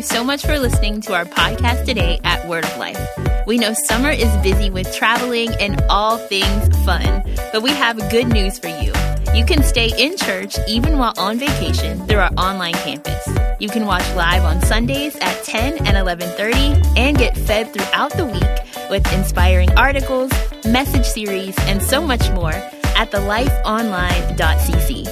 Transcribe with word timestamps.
you 0.00 0.06
so 0.06 0.24
much 0.24 0.42
for 0.46 0.58
listening 0.58 0.98
to 1.02 1.12
our 1.12 1.26
podcast 1.26 1.84
today 1.84 2.18
at 2.24 2.48
Word 2.48 2.64
of 2.64 2.74
Life. 2.78 2.98
We 3.46 3.58
know 3.58 3.74
summer 3.86 4.08
is 4.08 4.34
busy 4.38 4.70
with 4.70 4.94
traveling 4.96 5.50
and 5.60 5.78
all 5.90 6.16
things 6.16 6.74
fun, 6.86 7.22
but 7.52 7.62
we 7.62 7.68
have 7.72 7.98
good 8.10 8.28
news 8.28 8.58
for 8.58 8.68
you. 8.68 8.94
You 9.34 9.44
can 9.44 9.62
stay 9.62 9.92
in 9.98 10.16
church 10.16 10.56
even 10.66 10.96
while 10.96 11.12
on 11.18 11.38
vacation 11.38 12.06
through 12.06 12.18
our 12.18 12.32
online 12.38 12.72
campus. 12.74 13.28
You 13.58 13.68
can 13.68 13.84
watch 13.84 14.08
live 14.14 14.42
on 14.42 14.62
Sundays 14.62 15.16
at 15.16 15.44
10 15.44 15.86
and 15.86 15.96
11:30 15.98 16.82
and 16.96 17.18
get 17.18 17.36
fed 17.36 17.70
throughout 17.70 18.12
the 18.12 18.24
week 18.24 18.90
with 18.90 19.04
inspiring 19.12 19.70
articles, 19.76 20.30
message 20.64 21.04
series, 21.04 21.58
and 21.68 21.82
so 21.82 22.00
much 22.00 22.30
more 22.30 22.54
at 22.96 23.10
thelifeonline.cc. 23.10 25.06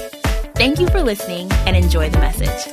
Thank 0.55 0.81
you 0.81 0.89
for 0.89 1.03
listening 1.03 1.53
and 1.67 1.77
enjoy 1.77 2.09
the 2.09 2.19
message. 2.19 2.73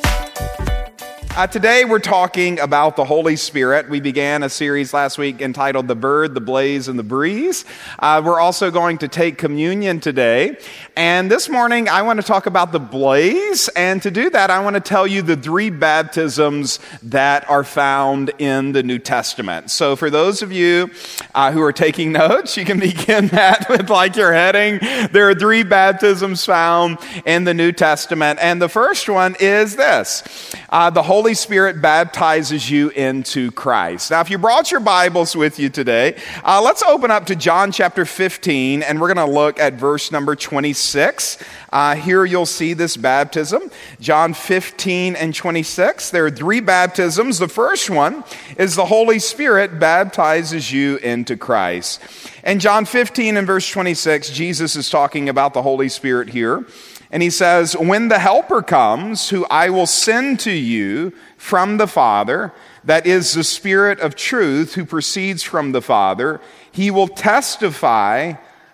Uh, 1.38 1.45
today 1.45 1.84
we're 1.84 1.99
talking 1.99 2.62
about 2.62 2.95
the 2.95 3.03
Holy 3.03 3.35
Spirit. 3.35 3.89
We 3.89 3.99
began 3.99 4.41
a 4.41 4.48
series 4.48 4.93
last 4.93 5.17
week 5.17 5.41
entitled 5.41 5.89
The 5.89 5.95
Bird, 5.95 6.34
the 6.34 6.39
Blaze, 6.39 6.88
and 6.88 6.98
the 6.98 7.03
Breeze. 7.03 7.66
Uh, 7.99 8.21
we're 8.23 8.39
also 8.39 8.71
going 8.71 8.99
to 8.99 9.09
take 9.09 9.38
communion 9.38 9.99
today. 9.99 10.57
And 10.95 11.29
this 11.29 11.49
morning 11.49 11.90
I 11.90 12.03
want 12.03 12.21
to 12.21 12.26
talk 12.26 12.45
about 12.45 12.71
the 12.71 12.79
blaze. 12.79 13.67
And 13.76 14.02
to 14.03 14.12
do 14.12 14.29
that, 14.29 14.49
I 14.49 14.63
want 14.63 14.76
to 14.76 14.79
tell 14.79 15.05
you 15.05 15.21
the 15.21 15.35
three 15.35 15.70
baptisms 15.70 16.79
that 17.03 17.49
are 17.49 17.65
found 17.65 18.31
in 18.38 18.71
the 18.71 18.81
New 18.81 18.98
Testament. 18.98 19.71
So 19.71 19.98
for 19.98 20.09
those 20.09 20.41
of 20.41 20.54
you 20.54 20.90
uh, 21.34 21.52
who 21.52 21.62
are 21.63 21.73
taking 21.73 22.13
notes, 22.13 22.55
you 22.55 22.63
can 22.63 22.79
begin 22.91 23.27
that 23.27 23.67
with 23.67 23.90
like 23.90 24.15
your 24.15 24.31
heading. 24.31 24.79
There 25.12 25.29
are 25.29 25.35
three 25.35 25.63
baptisms 25.63 26.45
found 26.45 26.98
in 27.26 27.43
the 27.43 27.54
New 27.54 27.73
Testament. 27.73 28.40
And 28.41 28.62
the 28.62 28.70
first 28.70 29.09
one 29.09 29.35
is 29.41 29.76
this 29.76 30.23
uh, 30.70 30.90
the 30.90 31.04
Holy 31.04 31.24
Holy 31.25 31.34
Spirit 31.34 31.81
baptizes 31.81 32.70
you 32.70 32.90
into 32.90 33.49
Christ. 33.49 34.12
Now, 34.12 34.21
if 34.21 34.29
you 34.29 34.37
brought 34.37 34.70
your 34.70 34.79
Bibles 34.79 35.35
with 35.35 35.57
you 35.57 35.70
today, 35.70 36.21
uh, 36.43 36.62
let's 36.63 36.84
open 36.84 37.09
up 37.09 37.26
to 37.26 37.35
John 37.35 37.71
chapter 37.71 38.05
15, 38.05 38.84
and 38.84 39.01
we're 39.01 39.12
going 39.12 39.27
to 39.27 39.34
look 39.34 39.59
at 39.59 39.73
verse 39.73 40.12
number 40.12 40.35
26. 40.35 41.43
Uh, 41.73 41.95
here 41.95 42.26
you'll 42.26 42.45
see 42.45 42.76
this 42.76 42.95
baptism. 42.95 43.71
John 43.99 44.35
15 44.35 45.15
and 45.15 45.34
26. 45.34 46.12
There 46.12 46.27
are 46.27 46.29
three 46.29 46.59
baptisms. 46.59 47.39
The 47.39 47.48
first 47.48 47.89
one 47.89 48.23
is 48.60 48.76
the 48.76 48.85
Holy 48.85 49.17
Spirit 49.17 49.79
baptizes 49.79 50.71
you 50.71 50.98
into 50.98 51.35
Christ. 51.37 52.04
And 52.43 52.62
John 52.62 52.85
15 52.85 53.35
and 53.35 53.48
verse 53.48 53.67
26, 53.67 54.29
Jesus 54.29 54.76
is 54.76 54.91
talking 54.91 55.27
about 55.27 55.55
the 55.55 55.63
Holy 55.63 55.89
Spirit 55.89 56.29
here. 56.29 56.65
And 57.11 57.21
he 57.23 57.29
says, 57.29 57.75
When 57.77 58.07
the 58.07 58.20
Helper 58.20 58.61
comes, 58.61 59.29
who 59.29 59.45
I 59.49 59.70
will 59.70 59.85
send 59.85 60.39
to 60.41 60.51
you 60.51 61.13
from 61.37 61.77
the 61.77 61.87
Father, 61.87 62.53
that 62.84 63.05
is 63.05 63.34
the 63.34 63.43
Spirit 63.43 63.99
of 63.99 64.16
truth 64.16 64.75
who 64.75 64.85
proceeds 64.85 65.44
from 65.44 65.72
the 65.72 65.81
Father, 65.81 66.41
he 66.72 66.91
will 66.91 67.07
testify 67.07 68.33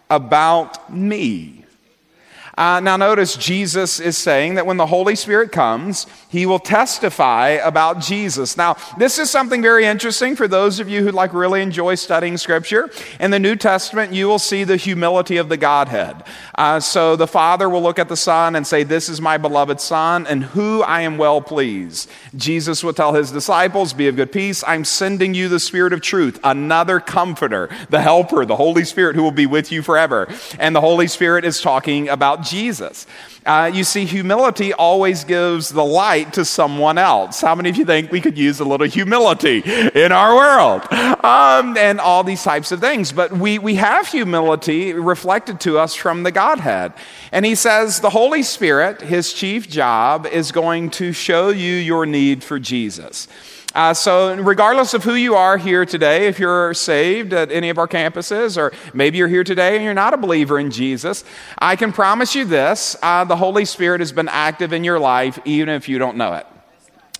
about 0.09 0.91
me. 0.93 1.61
Uh, 2.57 2.80
now, 2.81 2.97
notice 2.97 3.38
Jesus 3.38 3.99
is 3.99 4.17
saying 4.17 4.55
that 4.55 4.66
when 4.66 4.77
the 4.77 4.85
Holy 4.85 5.16
Spirit 5.16 5.52
comes, 5.52 6.05
he 6.30 6.45
will 6.45 6.59
testify 6.59 7.49
about 7.49 7.99
Jesus. 7.99 8.58
Now, 8.58 8.75
this 8.97 9.19
is 9.19 9.30
something 9.30 9.61
very 9.61 9.85
interesting 9.85 10.35
for 10.35 10.47
those 10.47 10.80
of 10.80 10.89
you 10.89 11.03
who 11.03 11.11
like 11.11 11.33
really 11.33 11.61
enjoy 11.61 11.95
studying 11.95 12.38
Scripture. 12.38 12.89
In 13.19 13.31
the 13.31 13.39
New 13.39 13.55
Testament, 13.55 14.13
you 14.13 14.27
will 14.27 14.39
see 14.39 14.63
the 14.63 14.75
humility 14.75 15.38
of 15.38 15.49
the 15.49 15.58
Godhead. 15.58 16.23
Uh, 16.55 16.80
so 16.80 17.16
the 17.16 17.27
Father 17.27 17.69
will 17.69 17.81
look 17.81 17.99
at 17.99 18.09
the 18.09 18.17
Son 18.17 18.55
and 18.55 18.67
say, 18.67 18.83
This 18.83 19.08
is 19.08 19.21
my 19.21 19.38
beloved 19.38 19.80
Son, 19.80 20.27
and 20.27 20.43
who 20.43 20.83
I 20.83 21.02
am 21.02 21.17
well 21.17 21.41
pleased. 21.41 22.09
Jesus 22.36 22.83
will 22.83 22.93
tell 22.93 23.13
his 23.13 23.31
disciples, 23.31 23.93
Be 23.93 24.08
of 24.08 24.15
good 24.15 24.31
peace. 24.31 24.63
I'm 24.67 24.86
sending 24.86 25.33
you 25.33 25.47
the 25.47 25.59
Spirit 25.59 25.93
of 25.93 26.02
truth, 26.02 26.39
another 26.43 26.99
comforter, 26.99 27.69
the 27.89 28.02
helper, 28.02 28.45
the 28.45 28.58
Holy 28.58 28.83
Spirit 28.83 29.15
who 29.15 29.23
will 29.23 29.31
be 29.31 29.45
with 29.45 29.71
you 29.71 29.81
forever. 29.81 30.27
And 30.59 30.76
the 30.76 30.81
Holy 30.81 31.08
Spirit 31.08 31.45
is 31.45 31.61
talking 31.61 32.09
about 32.09 32.42
Jesus. 32.52 33.08
Uh, 33.45 33.72
you 33.73 33.84
see, 33.84 34.06
humility 34.06 34.73
always 34.73 35.23
gives 35.23 35.70
the 35.70 35.84
light 35.84 36.34
to 36.34 36.45
someone 36.45 36.98
else. 36.98 37.42
How 37.42 37.56
many 37.56 37.70
of 37.70 37.78
you 37.78 37.86
think 37.86 38.12
we 38.12 38.22
could 38.22 38.38
use 38.38 38.60
a 38.60 38.66
little 38.66 38.86
humility 38.86 39.64
in 39.95 40.12
our 40.12 40.36
world? 40.36 40.84
Um, 41.23 41.78
and 41.78 42.00
all 42.00 42.23
these 42.23 42.44
types 42.44 42.72
of 42.72 42.80
things. 42.80 43.12
But 43.12 43.32
we, 43.32 43.58
we 43.58 43.76
have 43.76 44.08
humility 44.08 44.94
reflected 44.94 45.60
to 45.62 45.80
us 45.80 45.95
from 45.95 46.23
the 46.23 46.32
Godhead. 46.32 46.94
And 47.32 47.45
he 47.45 47.56
says 47.56 48.02
the 48.02 48.10
Holy 48.10 48.44
Spirit, 48.44 49.02
his 49.02 49.33
chief 49.33 49.70
job, 49.70 50.28
is 50.28 50.52
going 50.52 50.89
to 50.92 51.14
show 51.14 51.50
you 51.50 51.76
your 51.76 52.06
need 52.06 52.44
for 52.44 52.60
Jesus. 52.60 53.28
Uh, 53.73 53.93
so, 53.93 54.36
regardless 54.36 54.93
of 54.93 55.04
who 55.04 55.14
you 55.14 55.36
are 55.36 55.58
here 55.58 55.86
today, 55.86 56.27
if 56.27 56.39
you're 56.39 56.73
saved 56.73 57.32
at 57.32 57.52
any 57.52 57.70
of 57.70 57.77
our 57.77 57.87
campuses, 57.87 58.58
or 58.58 58.73
maybe 58.93 59.17
you're 59.17 59.30
here 59.30 59.45
today 59.45 59.76
and 59.76 59.83
you're 59.86 59.93
not 59.93 60.14
a 60.14 60.17
believer 60.17 60.59
in 60.59 60.71
Jesus, 60.71 61.23
I 61.58 61.77
can 61.77 61.93
promise 61.93 62.36
you 62.36 62.43
this 62.43 62.98
uh, 63.02 63.23
the 63.23 63.37
Holy 63.37 63.64
Spirit 63.64 64.02
has 64.02 64.11
been 64.11 64.27
active 64.27 64.73
in 64.73 64.83
your 64.83 64.99
life 64.99 65.39
even 65.45 65.70
if 65.70 65.87
you 65.87 65.99
don't 65.99 66.17
know 66.17 66.33
it. 66.33 66.45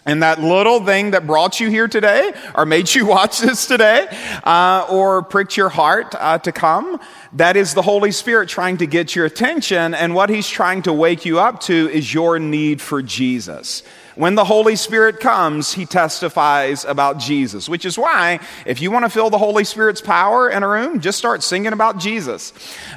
And 0.06 0.24
that 0.24 0.42
little 0.42 0.84
thing 0.84 1.12
that 1.12 1.28
brought 1.28 1.60
you 1.60 1.70
here 1.70 1.88
today, 1.88 2.34
or 2.54 2.66
made 2.66 2.94
you 2.94 3.06
watch 3.16 3.40
this 3.40 3.66
today, 3.66 4.08
uh, 4.44 4.88
or 4.90 5.22
pricked 5.22 5.56
your 5.56 5.70
heart 5.70 6.16
uh, 6.20 6.40
to 6.40 6.52
come, 6.52 7.00
that 7.34 7.56
is 7.56 7.74
the 7.74 7.82
Holy 7.84 8.12
Spirit 8.12 8.50
trying 8.50 8.78
to 8.78 8.88
get 8.88 9.16
your 9.16 9.26
attention. 9.26 9.94
And 9.94 10.14
what 10.14 10.30
He's 10.30 10.50
trying 10.50 10.82
to 10.82 10.92
wake 10.92 11.24
you 11.24 11.40
up 11.40 11.62
to 11.62 11.90
is 11.94 12.14
your 12.14 12.40
need 12.40 12.82
for 12.82 13.02
Jesus. 13.02 13.84
When 14.16 14.36
the 14.36 14.44
Holy 14.44 14.76
Spirit 14.76 15.20
comes, 15.20 15.74
he 15.74 15.86
testifies 15.86 16.84
about 16.86 17.18
Jesus, 17.18 17.70
which 17.70 17.86
is 17.86 17.98
why, 17.98 18.40
if 18.66 18.82
you 18.82 18.92
want 18.92 19.06
to 19.06 19.10
feel 19.10 19.30
the 19.30 19.38
Holy 19.38 19.64
Spirit's 19.64 20.02
power 20.02 20.50
in 20.50 20.64
a 20.64 20.68
room, 20.68 21.00
just 21.00 21.18
start 21.18 21.44
singing 21.44 21.74
about 21.74 21.98
Jesus. 21.98 22.52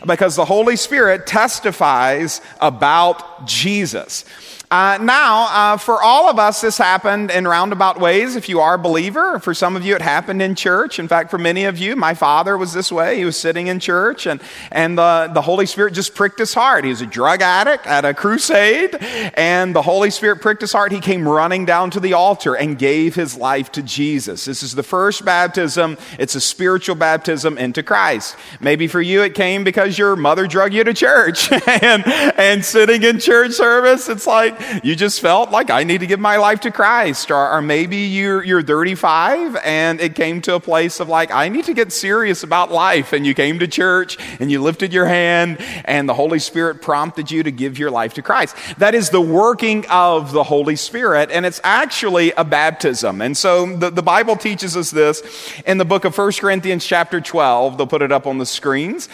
Because 0.07 0.35
the 0.37 0.45
Holy 0.45 0.77
Spirit 0.77 1.27
testifies 1.27 2.41
about 2.61 3.47
Jesus. 3.47 4.25
Uh, 4.71 4.99
now, 5.01 5.45
uh, 5.51 5.77
for 5.77 6.03
all 6.03 6.29
of 6.29 6.39
us, 6.39 6.63
this 6.63 6.79
happened 6.79 7.31
in 7.31 7.47
roundabout 7.47 8.01
ways. 8.01 8.35
If 8.35 8.49
you 8.49 8.61
are 8.61 8.75
a 8.75 8.79
believer, 8.79 9.39
for 9.39 9.53
some 9.53 9.77
of 9.77 9.85
you, 9.85 9.95
it 9.95 10.01
happened 10.03 10.41
in 10.41 10.55
church. 10.55 10.99
In 10.99 11.07
fact, 11.07 11.31
for 11.31 11.39
many 11.39 11.67
of 11.67 11.77
you, 11.77 11.95
my 11.97 12.15
father 12.15 12.57
was 12.57 12.73
this 12.73 12.91
way. 12.91 13.19
He 13.19 13.25
was 13.25 13.37
sitting 13.37 13.67
in 13.67 13.79
church, 13.79 14.27
and, 14.27 14.41
and 14.73 14.97
the, 14.97 15.31
the 15.33 15.43
Holy 15.43 15.67
Spirit 15.67 15.93
just 15.93 16.15
pricked 16.15 16.39
his 16.39 16.55
heart. 16.55 16.85
He 16.85 16.91
was 16.91 17.03
a 17.03 17.07
drug 17.07 17.43
addict 17.43 17.87
at 17.87 18.05
a 18.07 18.15
crusade, 18.15 18.97
and 19.35 19.77
the 19.77 19.83
Holy 19.83 20.11
Spirit 20.11 20.41
pricked 20.41 20.63
his 20.63 20.73
heart. 20.73 20.93
He 20.93 21.01
came 21.01 21.29
running 21.29 21.67
down 21.67 21.91
to 21.91 22.01
the 22.01 22.15
altar 22.15 22.55
and 22.55 22.79
gave 22.79 23.15
his 23.15 23.37
life 23.37 23.71
to 23.73 23.83
Jesus. 23.83 24.47
This 24.47 24.63
is 24.63 24.75
the 24.75 24.83
first 24.83 25.25
baptism, 25.25 25.99
it's 26.19 26.35
a 26.35 26.41
spiritual 26.41 26.97
baptism 26.97 27.59
into 27.59 27.83
Christ. 27.83 28.35
Maybe 28.61 28.89
for 28.89 29.03
you, 29.03 29.23
it 29.23 29.35
came 29.35 29.63
because 29.63 29.99
your 29.99 30.17
mother 30.17 30.47
drug 30.47 30.73
you 30.73 30.85
to 30.85 30.95
church, 30.95 31.53
and, 31.69 32.03
and 32.07 32.65
sitting 32.65 33.03
in 33.03 33.21
church 33.21 33.53
service, 33.53 34.09
it's 34.09 34.27
like, 34.27 34.54
you 34.83 34.97
just 34.97 35.21
felt 35.21 35.51
like 35.51 35.71
I 35.71 35.85
need 35.85 35.99
to 35.99 36.07
give 36.07 36.21
my 36.21 36.37
life 36.37 36.61
to 36.61 36.71
Christ. 36.71 37.31
Or, 37.31 37.51
or 37.51 37.63
maybe 37.63 37.97
you're, 37.97 38.43
you're 38.43 38.63
35 38.63 39.57
and 39.65 40.01
it 40.01 40.15
came 40.15 40.41
to 40.43 40.55
a 40.55 40.61
place 40.61 41.01
of 41.01 41.09
like, 41.09 41.31
I 41.31 41.49
need 41.49 41.65
to 41.67 41.75
get 41.75 41.93
serious 41.93 42.43
about 42.43 42.71
life. 42.71 43.13
And 43.13 43.27
you 43.27 43.35
came 43.35 43.59
to 43.59 43.69
church 43.69 44.17
and 44.41 44.51
you 44.51 44.63
lifted 44.63 44.93
your 44.93 45.07
hand 45.07 45.59
and 45.85 46.09
the 46.09 46.15
Holy 46.15 46.39
Spirit 46.39 46.83
prompted 46.83 47.31
you 47.31 47.43
to 47.43 47.51
give 47.51 47.79
your 47.79 47.91
life 47.91 48.15
to 48.15 48.23
Christ. 48.23 48.57
That 48.79 48.95
is 48.95 49.11
the 49.11 49.21
working 49.21 49.87
of 49.91 50.33
the 50.33 50.45
Holy 50.45 50.77
Spirit. 50.77 51.31
And 51.31 51.47
it's 51.47 51.61
actually 51.65 52.33
a 52.33 52.45
baptism. 52.45 53.21
And 53.21 53.37
so 53.37 53.77
the, 53.77 53.91
the 53.91 54.03
Bible 54.03 54.37
teaches 54.37 54.77
us 54.77 54.91
this 54.91 55.23
in 55.67 55.79
the 55.79 55.85
book 55.85 56.05
of 56.05 56.17
1 56.17 56.33
Corinthians 56.33 56.85
chapter 56.85 57.21
12. 57.21 57.77
They'll 57.77 57.87
put 57.87 58.03
it 58.03 58.13
up 58.13 58.27
on 58.27 58.39
the 58.39 58.47
screens. 58.47 59.09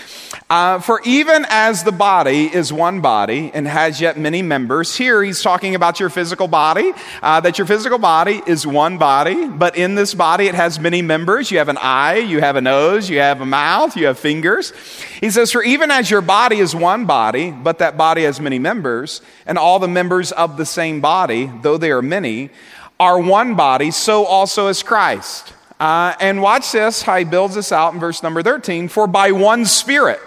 Uh, 0.50 0.81
For 0.81 1.00
even 1.05 1.47
as 1.49 1.84
the 1.84 1.93
body 1.93 2.53
is 2.53 2.72
one 2.72 3.00
body 3.00 3.53
and 3.55 3.69
has 3.69 4.00
yet 4.00 4.19
many 4.19 4.43
members, 4.43 4.97
here 4.97 5.22
he's 5.22 5.43
talking 5.43 5.77
about 5.77 6.00
your 6.00 6.11
physical 6.11 6.48
body, 6.48 6.92
uh, 7.22 7.39
that 7.42 7.57
your 7.57 7.69
physical 7.69 7.98
body 7.98 8.42
is 8.48 8.66
one 8.66 8.98
body, 8.98 9.47
but 9.47 9.77
in 9.77 9.95
this 9.95 10.13
body 10.13 10.48
it 10.48 10.57
has 10.57 10.80
many 10.80 11.03
members. 11.03 11.53
You 11.53 11.59
have 11.59 11.69
an 11.69 11.78
eye, 11.80 12.16
you 12.16 12.41
have 12.41 12.57
a 12.57 12.60
nose, 12.60 13.09
you 13.09 13.21
have 13.21 13.41
a 13.41 13.47
mouth, 13.47 13.97
you 13.97 14.07
have 14.07 14.19
fingers. 14.19 14.72
He 15.21 15.30
says, 15.30 15.53
For 15.53 15.63
even 15.63 15.92
as 15.92 16.10
your 16.10 16.21
body 16.21 16.59
is 16.59 16.75
one 16.75 17.07
body, 17.07 17.53
but 17.53 17.78
that 17.78 17.97
body 17.97 18.25
has 18.25 18.41
many 18.41 18.59
members, 18.59 19.22
and 19.47 19.57
all 19.57 19.78
the 19.78 19.86
members 19.86 20.33
of 20.33 20.57
the 20.57 20.66
same 20.66 21.01
body, 21.01 21.48
though 21.63 21.78
they 21.78 21.92
are 21.92 22.03
many, 22.03 22.51
are 22.98 23.21
one 23.21 23.54
body, 23.54 23.92
so 23.92 24.25
also 24.25 24.66
is 24.66 24.83
Christ. 24.83 25.53
Uh, 25.78 26.15
and 26.21 26.42
watch 26.42 26.72
this, 26.72 27.03
how 27.03 27.16
he 27.16 27.25
builds 27.25 27.54
this 27.54 27.71
out 27.71 27.95
in 27.95 28.01
verse 28.01 28.22
number 28.22 28.42
13. 28.42 28.89
For 28.89 29.07
by 29.07 29.30
one 29.30 29.65
Spirit, 29.65 30.21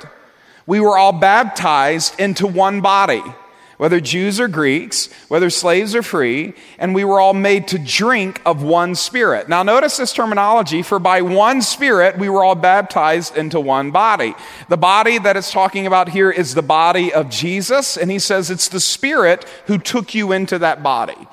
we 0.65 0.79
were 0.79 0.97
all 0.97 1.11
baptized 1.11 2.19
into 2.19 2.47
one 2.47 2.81
body, 2.81 3.23
whether 3.77 3.99
Jews 3.99 4.39
or 4.39 4.47
Greeks, 4.47 5.09
whether 5.27 5.49
slaves 5.49 5.93
or 5.93 6.01
free, 6.01 6.53
and 6.77 6.95
we 6.95 7.03
were 7.03 7.19
all 7.19 7.33
made 7.33 7.67
to 7.69 7.79
drink 7.79 8.41
of 8.45 8.63
one 8.63 8.95
Spirit. 8.95 9.49
Now, 9.49 9.63
notice 9.63 9.97
this 9.97 10.13
terminology 10.13 10.81
for 10.81 10.99
by 10.99 11.21
one 11.21 11.61
Spirit 11.61 12.17
we 12.17 12.29
were 12.29 12.43
all 12.43 12.55
baptized 12.55 13.35
into 13.35 13.59
one 13.59 13.91
body. 13.91 14.35
The 14.69 14.77
body 14.77 15.17
that 15.17 15.35
it's 15.35 15.51
talking 15.51 15.85
about 15.85 16.09
here 16.09 16.31
is 16.31 16.55
the 16.55 16.61
body 16.61 17.13
of 17.13 17.29
Jesus, 17.29 17.97
and 17.97 18.09
he 18.09 18.19
says 18.19 18.49
it's 18.49 18.69
the 18.69 18.79
Spirit 18.79 19.45
who 19.65 19.77
took 19.77 20.13
you 20.15 20.31
into 20.31 20.59
that 20.59 20.81
body. 20.81 21.27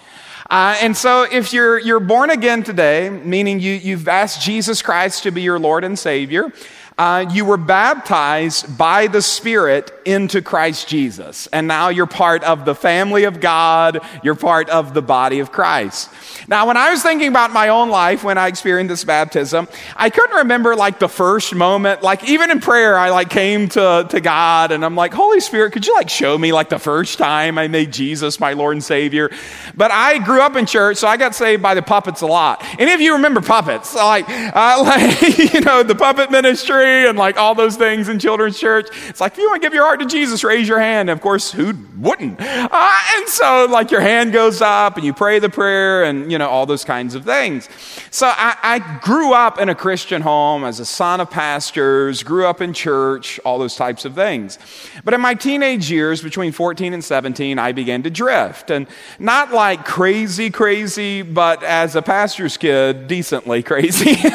Uh, 0.50 0.76
and 0.82 0.96
so, 0.96 1.22
if 1.22 1.52
you're, 1.52 1.78
you're 1.78 2.00
born 2.00 2.28
again 2.28 2.64
today, 2.64 3.08
meaning 3.08 3.60
you, 3.60 3.72
you've 3.72 4.08
asked 4.08 4.42
Jesus 4.42 4.82
Christ 4.82 5.22
to 5.22 5.30
be 5.30 5.42
your 5.42 5.60
Lord 5.60 5.84
and 5.84 5.96
Savior, 5.96 6.52
uh, 7.00 7.24
you 7.30 7.46
were 7.46 7.56
baptized 7.56 8.76
by 8.76 9.06
the 9.06 9.22
Spirit 9.22 9.90
into 10.04 10.42
Christ 10.42 10.86
Jesus. 10.86 11.46
And 11.46 11.66
now 11.66 11.88
you're 11.88 12.04
part 12.04 12.44
of 12.44 12.66
the 12.66 12.74
family 12.74 13.24
of 13.24 13.40
God. 13.40 14.00
You're 14.22 14.34
part 14.34 14.68
of 14.68 14.92
the 14.92 15.00
body 15.00 15.38
of 15.38 15.50
Christ. 15.50 16.10
Now, 16.46 16.66
when 16.66 16.76
I 16.76 16.90
was 16.90 17.02
thinking 17.02 17.28
about 17.28 17.54
my 17.54 17.68
own 17.68 17.88
life 17.88 18.22
when 18.22 18.36
I 18.36 18.48
experienced 18.48 18.90
this 18.90 19.04
baptism, 19.04 19.66
I 19.96 20.10
couldn't 20.10 20.36
remember 20.36 20.76
like 20.76 20.98
the 20.98 21.08
first 21.08 21.54
moment. 21.54 22.02
Like, 22.02 22.28
even 22.28 22.50
in 22.50 22.60
prayer, 22.60 22.98
I 22.98 23.08
like 23.08 23.30
came 23.30 23.70
to, 23.70 24.06
to 24.06 24.20
God 24.20 24.70
and 24.70 24.84
I'm 24.84 24.94
like, 24.94 25.14
Holy 25.14 25.40
Spirit, 25.40 25.72
could 25.72 25.86
you 25.86 25.94
like 25.94 26.10
show 26.10 26.36
me 26.36 26.52
like 26.52 26.68
the 26.68 26.78
first 26.78 27.16
time 27.16 27.56
I 27.56 27.66
made 27.68 27.94
Jesus 27.94 28.38
my 28.40 28.52
Lord 28.52 28.76
and 28.76 28.84
Savior? 28.84 29.30
But 29.74 29.90
I 29.90 30.18
grew 30.18 30.42
up 30.42 30.54
in 30.54 30.66
church, 30.66 30.98
so 30.98 31.08
I 31.08 31.16
got 31.16 31.34
saved 31.34 31.62
by 31.62 31.74
the 31.74 31.82
puppets 31.82 32.20
a 32.20 32.26
lot. 32.26 32.62
Any 32.78 32.92
of 32.92 33.00
you 33.00 33.14
remember 33.14 33.40
puppets? 33.40 33.94
Like, 33.94 34.28
uh, 34.28 34.82
like 34.84 35.38
you 35.54 35.60
know, 35.62 35.82
the 35.82 35.94
puppet 35.94 36.30
ministry 36.30 36.89
and 37.08 37.18
like 37.18 37.36
all 37.36 37.54
those 37.54 37.76
things 37.76 38.08
in 38.08 38.18
children's 38.18 38.58
church. 38.58 38.88
It's 39.08 39.20
like, 39.20 39.32
if 39.32 39.38
you 39.38 39.48
want 39.48 39.62
to 39.62 39.66
give 39.66 39.74
your 39.74 39.84
heart 39.84 40.00
to 40.00 40.06
Jesus, 40.06 40.44
raise 40.44 40.68
your 40.68 40.80
hand. 40.80 41.10
And 41.10 41.18
of 41.18 41.22
course, 41.22 41.52
who 41.52 41.74
wouldn't? 41.98 42.40
Uh, 42.40 42.98
and 43.14 43.28
so, 43.28 43.66
like, 43.70 43.90
your 43.90 44.00
hand 44.00 44.32
goes 44.32 44.60
up 44.62 44.96
and 44.96 45.04
you 45.04 45.12
pray 45.12 45.38
the 45.38 45.48
prayer 45.48 46.04
and, 46.04 46.30
you 46.30 46.38
know, 46.38 46.48
all 46.48 46.66
those 46.66 46.84
kinds 46.84 47.14
of 47.14 47.24
things. 47.24 47.68
So 48.10 48.26
I, 48.26 48.56
I 48.62 48.98
grew 49.00 49.32
up 49.34 49.60
in 49.60 49.68
a 49.68 49.74
Christian 49.74 50.22
home 50.22 50.64
as 50.64 50.80
a 50.80 50.86
son 50.86 51.20
of 51.20 51.30
pastors, 51.30 52.22
grew 52.22 52.46
up 52.46 52.60
in 52.60 52.72
church, 52.72 53.38
all 53.44 53.58
those 53.58 53.76
types 53.76 54.04
of 54.04 54.14
things. 54.14 54.58
But 55.04 55.14
in 55.14 55.20
my 55.20 55.34
teenage 55.34 55.90
years, 55.90 56.22
between 56.22 56.52
14 56.52 56.94
and 56.94 57.04
17, 57.04 57.58
I 57.58 57.72
began 57.72 58.02
to 58.02 58.10
drift. 58.10 58.70
And 58.70 58.86
not 59.18 59.52
like 59.52 59.84
crazy, 59.84 60.50
crazy, 60.50 61.22
but 61.22 61.62
as 61.62 61.96
a 61.96 62.02
pastor's 62.02 62.56
kid, 62.56 63.08
decently 63.08 63.62
crazy. 63.70 64.16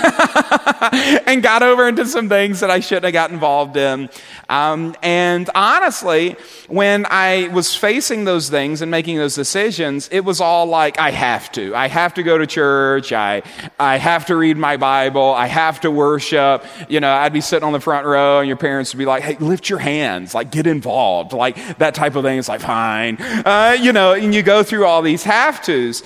and 1.25 1.42
got 1.42 1.63
over 1.63 1.88
into 1.88 2.06
some 2.06 2.30
things 2.30 2.44
things 2.45 2.59
that 2.59 2.69
I 2.69 2.80
shouldn't 2.80 3.06
have 3.06 3.13
got 3.13 3.31
involved 3.31 3.75
in. 3.75 4.07
Um, 4.50 4.95
and 5.01 5.50
honestly, 5.56 6.36
when 6.68 7.07
I 7.09 7.47
was 7.47 7.75
facing 7.75 8.24
those 8.25 8.50
things 8.50 8.83
and 8.83 8.92
making 8.92 9.18
those 9.18 9.33
decisions, 9.33 10.07
it 10.12 10.19
was 10.19 10.39
all 10.39 10.68
like, 10.68 11.00
I 11.00 11.09
have 11.09 11.51
to. 11.53 11.74
I 11.74 11.88
have 11.88 12.13
to 12.13 12.24
go 12.24 12.38
to 12.38 12.45
church. 12.45 13.12
I, 13.12 13.42
I 13.80 13.97
have 13.97 14.27
to 14.27 14.36
read 14.36 14.57
my 14.57 14.77
Bible. 14.77 15.33
I 15.33 15.47
have 15.47 15.80
to 15.81 15.89
worship. 15.89 16.63
You 16.88 17.00
know, 17.00 17.12
I'd 17.12 17.33
be 17.33 17.42
sitting 17.42 17.65
on 17.65 17.74
the 17.74 17.80
front 17.80 18.06
row 18.06 18.42
and 18.42 18.47
your 18.47 18.57
parents 18.57 18.94
would 18.94 19.00
be 19.00 19.06
like, 19.06 19.24
hey, 19.24 19.38
lift 19.39 19.68
your 19.68 19.80
hands, 19.80 20.36
like 20.36 20.51
get 20.51 20.68
involved, 20.68 21.33
like 21.33 21.80
that 21.80 21.95
type 21.95 22.15
of 22.15 22.24
thing. 22.24 22.38
It's 22.38 22.47
like, 22.47 22.62
fine. 22.62 23.18
Uh, 23.19 23.75
you 23.80 23.92
know, 23.92 24.13
and 24.13 24.36
you 24.36 24.44
go 24.44 24.62
through 24.62 24.86
all 24.86 25.01
these 25.01 25.24
have 25.24 25.63
tos. 25.63 26.03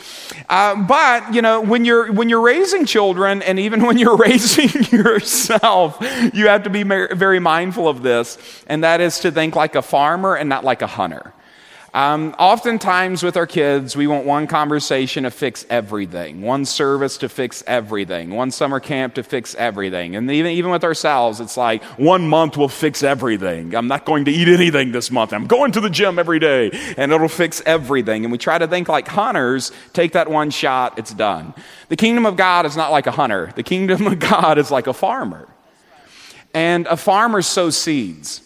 Uh, 0.47 0.75
but, 0.83 1.33
you 1.33 1.41
know, 1.41 1.59
when 1.59 1.83
you're, 1.83 2.13
when 2.13 2.29
you're 2.29 2.41
raising 2.41 2.85
children 2.85 3.41
and 3.41 3.59
even 3.59 3.83
when 3.85 3.97
you're 3.97 4.15
raising 4.15 4.69
yourself, 4.97 5.97
you 6.33 6.47
have 6.47 6.63
to 6.63 6.69
be 6.69 6.83
very 6.83 7.39
mindful 7.39 7.87
of 7.87 8.03
this, 8.03 8.37
and 8.67 8.83
that 8.83 9.01
is 9.01 9.19
to 9.19 9.31
think 9.31 9.55
like 9.55 9.75
a 9.75 9.81
farmer 9.81 10.35
and 10.35 10.49
not 10.49 10.63
like 10.63 10.81
a 10.81 10.87
hunter. 10.87 11.33
Um, 11.93 12.35
oftentimes 12.37 13.23
with 13.23 13.35
our 13.35 13.47
kids, 13.47 13.95
we 13.95 14.05
want 14.05 14.25
one 14.25 14.45
conversation 14.45 15.23
to 15.23 15.31
fix 15.31 15.65
everything, 15.69 16.41
one 16.41 16.65
service 16.65 17.17
to 17.17 17.29
fix 17.29 17.63
everything, 17.65 18.29
one 18.29 18.51
summer 18.51 18.79
camp 18.79 19.15
to 19.15 19.23
fix 19.23 19.55
everything. 19.55 20.15
And 20.15 20.29
even, 20.29 20.51
even 20.51 20.69
with 20.69 20.83
ourselves, 20.83 21.39
it's 21.39 21.57
like 21.57 21.83
one 21.97 22.27
month 22.27 22.57
will 22.57 22.69
fix 22.69 23.01
everything. 23.01 23.73
I'm 23.73 23.87
not 23.87 24.05
going 24.05 24.25
to 24.25 24.31
eat 24.31 24.47
anything 24.47 24.91
this 24.91 25.09
month. 25.09 25.33
I'm 25.33 25.47
going 25.47 25.71
to 25.71 25.81
the 25.81 25.89
gym 25.89 26.19
every 26.19 26.39
day, 26.39 26.69
and 26.95 27.11
it'll 27.11 27.27
fix 27.27 27.61
everything. 27.65 28.23
And 28.23 28.31
we 28.31 28.37
try 28.37 28.59
to 28.59 28.67
think 28.67 28.87
like 28.87 29.07
hunters 29.07 29.71
take 29.93 30.11
that 30.11 30.29
one 30.29 30.51
shot, 30.51 30.99
it's 30.99 31.13
done. 31.13 31.55
The 31.87 31.95
kingdom 31.95 32.27
of 32.27 32.37
God 32.37 32.67
is 32.67 32.77
not 32.77 32.91
like 32.91 33.07
a 33.07 33.11
hunter, 33.11 33.51
the 33.55 33.63
kingdom 33.63 34.05
of 34.05 34.19
God 34.29 34.59
is 34.59 34.69
like 34.69 34.85
a 34.85 34.93
farmer. 34.93 35.47
And 36.53 36.87
a 36.87 36.97
farmer 36.97 37.41
sows 37.41 37.77
seeds. 37.77 38.41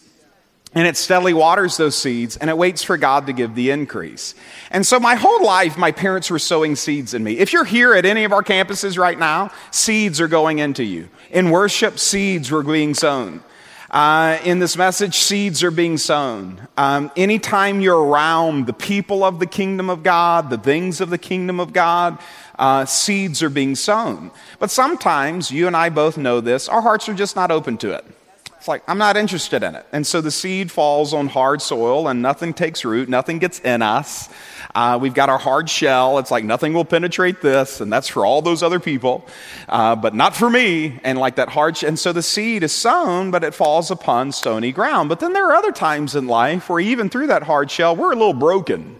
And 0.74 0.88
it 0.88 0.96
steadily 0.96 1.34
waters 1.34 1.76
those 1.76 1.96
seeds 1.96 2.36
and 2.36 2.50
it 2.50 2.58
waits 2.58 2.82
for 2.82 2.96
God 2.96 3.26
to 3.28 3.32
give 3.32 3.54
the 3.54 3.70
increase. 3.70 4.34
And 4.72 4.84
so 4.84 4.98
my 4.98 5.14
whole 5.14 5.44
life, 5.44 5.78
my 5.78 5.92
parents 5.92 6.30
were 6.30 6.40
sowing 6.40 6.74
seeds 6.74 7.14
in 7.14 7.22
me. 7.22 7.38
If 7.38 7.52
you're 7.52 7.64
here 7.64 7.94
at 7.94 8.04
any 8.04 8.24
of 8.24 8.32
our 8.32 8.42
campuses 8.42 8.98
right 8.98 9.18
now, 9.18 9.52
seeds 9.70 10.20
are 10.20 10.26
going 10.26 10.58
into 10.58 10.82
you. 10.82 11.08
In 11.30 11.50
worship, 11.50 12.00
seeds 12.00 12.50
were 12.50 12.64
being 12.64 12.92
sown. 12.94 13.44
Uh, 13.88 14.40
in 14.42 14.58
this 14.58 14.76
message, 14.76 15.18
seeds 15.18 15.62
are 15.62 15.70
being 15.70 15.96
sown. 15.96 16.66
Um, 16.76 17.12
anytime 17.16 17.80
you're 17.80 18.02
around 18.04 18.66
the 18.66 18.72
people 18.72 19.22
of 19.22 19.38
the 19.38 19.46
kingdom 19.46 19.88
of 19.88 20.02
God, 20.02 20.50
the 20.50 20.58
things 20.58 21.00
of 21.00 21.10
the 21.10 21.18
kingdom 21.18 21.60
of 21.60 21.72
God, 21.72 22.18
uh, 22.58 22.84
seeds 22.84 23.42
are 23.42 23.50
being 23.50 23.74
sown. 23.74 24.30
But 24.58 24.70
sometimes, 24.70 25.50
you 25.50 25.66
and 25.66 25.76
I 25.76 25.88
both 25.88 26.16
know 26.16 26.40
this, 26.40 26.68
our 26.68 26.82
hearts 26.82 27.08
are 27.08 27.14
just 27.14 27.36
not 27.36 27.50
open 27.50 27.78
to 27.78 27.92
it. 27.92 28.04
It's 28.64 28.68
like, 28.68 28.82
I'm 28.88 28.96
not 28.96 29.18
interested 29.18 29.62
in 29.62 29.74
it. 29.74 29.84
And 29.92 30.06
so 30.06 30.22
the 30.22 30.30
seed 30.30 30.72
falls 30.72 31.12
on 31.12 31.28
hard 31.28 31.60
soil 31.60 32.08
and 32.08 32.22
nothing 32.22 32.54
takes 32.54 32.82
root, 32.82 33.10
nothing 33.10 33.38
gets 33.38 33.60
in 33.60 33.82
us. 33.82 34.30
Uh, 34.74 34.98
we've 34.98 35.12
got 35.12 35.28
our 35.28 35.36
hard 35.36 35.68
shell. 35.68 36.18
It's 36.18 36.30
like 36.30 36.44
nothing 36.44 36.72
will 36.72 36.86
penetrate 36.86 37.42
this, 37.42 37.82
and 37.82 37.92
that's 37.92 38.08
for 38.08 38.24
all 38.24 38.40
those 38.40 38.62
other 38.62 38.80
people, 38.80 39.26
uh, 39.68 39.94
but 39.94 40.14
not 40.14 40.34
for 40.34 40.48
me. 40.48 40.98
And 41.04 41.18
like 41.18 41.36
that 41.36 41.50
hard, 41.50 41.76
sh- 41.76 41.82
and 41.82 41.98
so 41.98 42.12
the 42.12 42.22
seed 42.22 42.62
is 42.62 42.72
sown, 42.72 43.30
but 43.30 43.44
it 43.44 43.54
falls 43.54 43.90
upon 43.90 44.32
stony 44.32 44.72
ground. 44.72 45.10
But 45.10 45.20
then 45.20 45.34
there 45.34 45.46
are 45.46 45.54
other 45.54 45.70
times 45.70 46.16
in 46.16 46.26
life 46.26 46.70
where 46.70 46.80
even 46.80 47.10
through 47.10 47.26
that 47.26 47.42
hard 47.42 47.70
shell, 47.70 47.94
we're 47.94 48.12
a 48.12 48.16
little 48.16 48.32
broken. 48.32 48.98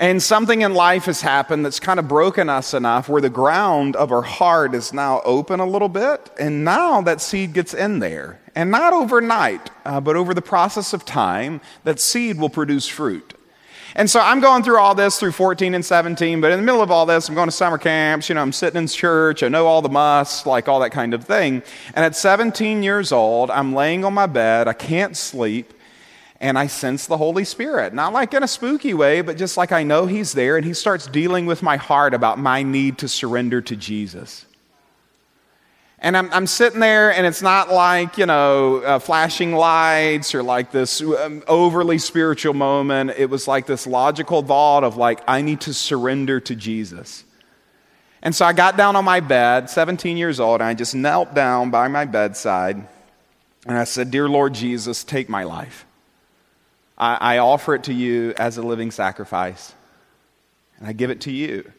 And 0.00 0.22
something 0.22 0.62
in 0.62 0.72
life 0.72 1.04
has 1.04 1.20
happened 1.20 1.62
that's 1.62 1.78
kind 1.78 2.00
of 2.00 2.08
broken 2.08 2.48
us 2.48 2.72
enough 2.72 3.06
where 3.06 3.20
the 3.20 3.28
ground 3.28 3.96
of 3.96 4.10
our 4.10 4.22
heart 4.22 4.74
is 4.74 4.94
now 4.94 5.20
open 5.26 5.60
a 5.60 5.66
little 5.66 5.90
bit. 5.90 6.30
And 6.40 6.64
now 6.64 7.02
that 7.02 7.20
seed 7.20 7.52
gets 7.52 7.74
in 7.74 7.98
there. 7.98 8.40
And 8.54 8.70
not 8.70 8.94
overnight, 8.94 9.68
uh, 9.84 10.00
but 10.00 10.16
over 10.16 10.32
the 10.32 10.40
process 10.40 10.94
of 10.94 11.04
time, 11.04 11.60
that 11.84 12.00
seed 12.00 12.38
will 12.38 12.48
produce 12.48 12.88
fruit. 12.88 13.34
And 13.94 14.08
so 14.08 14.20
I'm 14.20 14.40
going 14.40 14.62
through 14.62 14.78
all 14.78 14.94
this 14.94 15.18
through 15.20 15.32
14 15.32 15.74
and 15.74 15.84
17, 15.84 16.40
but 16.40 16.50
in 16.50 16.60
the 16.60 16.64
middle 16.64 16.80
of 16.80 16.90
all 16.90 17.04
this, 17.04 17.28
I'm 17.28 17.34
going 17.34 17.48
to 17.48 17.52
summer 17.52 17.76
camps, 17.76 18.30
you 18.30 18.36
know, 18.36 18.40
I'm 18.40 18.52
sitting 18.52 18.80
in 18.80 18.88
church, 18.88 19.42
I 19.42 19.48
know 19.48 19.66
all 19.66 19.82
the 19.82 19.88
musts, 19.90 20.46
like 20.46 20.66
all 20.66 20.80
that 20.80 20.92
kind 20.92 21.12
of 21.12 21.24
thing. 21.24 21.62
And 21.94 22.04
at 22.04 22.16
17 22.16 22.82
years 22.82 23.12
old, 23.12 23.50
I'm 23.50 23.74
laying 23.74 24.04
on 24.04 24.14
my 24.14 24.26
bed, 24.26 24.66
I 24.66 24.72
can't 24.72 25.16
sleep, 25.16 25.74
and 26.40 26.58
I 26.58 26.68
sense 26.68 27.06
the 27.06 27.18
Holy 27.18 27.44
Spirit. 27.44 27.92
Not 27.92 28.14
like 28.14 28.32
in 28.32 28.42
a 28.42 28.48
spooky 28.48 28.94
way, 28.94 29.20
but 29.20 29.36
just 29.36 29.56
like 29.56 29.72
I 29.72 29.82
know 29.82 30.06
He's 30.06 30.32
there, 30.32 30.56
and 30.56 30.64
He 30.64 30.72
starts 30.72 31.06
dealing 31.06 31.46
with 31.46 31.62
my 31.62 31.76
heart 31.76 32.14
about 32.14 32.38
my 32.38 32.62
need 32.62 32.98
to 32.98 33.08
surrender 33.08 33.60
to 33.60 33.76
Jesus. 33.76 34.46
And 36.02 36.16
I'm, 36.16 36.32
I'm 36.32 36.46
sitting 36.46 36.80
there, 36.80 37.12
and 37.12 37.26
it's 37.26 37.42
not 37.42 37.70
like, 37.70 38.16
you 38.16 38.24
know, 38.24 38.76
uh, 38.78 38.98
flashing 38.98 39.52
lights 39.52 40.34
or 40.34 40.42
like 40.42 40.72
this 40.72 41.02
um, 41.02 41.42
overly 41.46 41.98
spiritual 41.98 42.54
moment. 42.54 43.12
It 43.18 43.28
was 43.28 43.46
like 43.46 43.66
this 43.66 43.86
logical 43.86 44.42
thought 44.42 44.82
of, 44.82 44.96
like, 44.96 45.20
I 45.28 45.42
need 45.42 45.60
to 45.62 45.74
surrender 45.74 46.40
to 46.40 46.56
Jesus. 46.56 47.22
And 48.22 48.34
so 48.34 48.46
I 48.46 48.54
got 48.54 48.78
down 48.78 48.96
on 48.96 49.04
my 49.04 49.20
bed, 49.20 49.68
17 49.68 50.16
years 50.16 50.40
old, 50.40 50.62
and 50.62 50.68
I 50.68 50.72
just 50.72 50.94
knelt 50.94 51.34
down 51.34 51.70
by 51.70 51.88
my 51.88 52.06
bedside, 52.06 52.76
and 53.66 53.76
I 53.76 53.84
said, 53.84 54.10
Dear 54.10 54.26
Lord 54.26 54.54
Jesus, 54.54 55.04
take 55.04 55.28
my 55.28 55.44
life. 55.44 55.84
I, 57.00 57.36
I 57.36 57.38
offer 57.38 57.74
it 57.74 57.84
to 57.84 57.94
you 57.94 58.34
as 58.36 58.58
a 58.58 58.62
living 58.62 58.90
sacrifice, 58.90 59.74
and 60.78 60.86
I 60.86 60.92
give 60.92 61.10
it 61.10 61.22
to 61.22 61.32
you. 61.32 61.72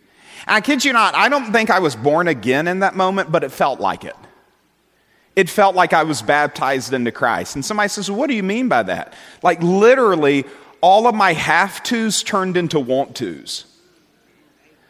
And 0.47 0.55
I 0.55 0.61
kid 0.61 0.83
you 0.83 0.91
not, 0.91 1.13
I 1.13 1.29
don't 1.29 1.51
think 1.51 1.69
I 1.69 1.79
was 1.79 1.95
born 1.95 2.27
again 2.27 2.67
in 2.67 2.79
that 2.79 2.95
moment, 2.95 3.31
but 3.31 3.43
it 3.43 3.51
felt 3.51 3.79
like 3.79 4.03
it. 4.03 4.15
It 5.35 5.49
felt 5.49 5.75
like 5.75 5.93
I 5.93 6.03
was 6.03 6.23
baptized 6.23 6.91
into 6.91 7.11
Christ. 7.11 7.55
And 7.55 7.63
somebody 7.63 7.87
says, 7.87 8.09
well, 8.09 8.19
What 8.19 8.27
do 8.27 8.35
you 8.35 8.43
mean 8.43 8.67
by 8.67 8.83
that? 8.83 9.13
Like, 9.43 9.61
literally, 9.61 10.45
all 10.81 11.07
of 11.07 11.13
my 11.13 11.33
have 11.33 11.83
tos 11.83 12.23
turned 12.23 12.57
into 12.57 12.79
want 12.79 13.15
tos. 13.15 13.65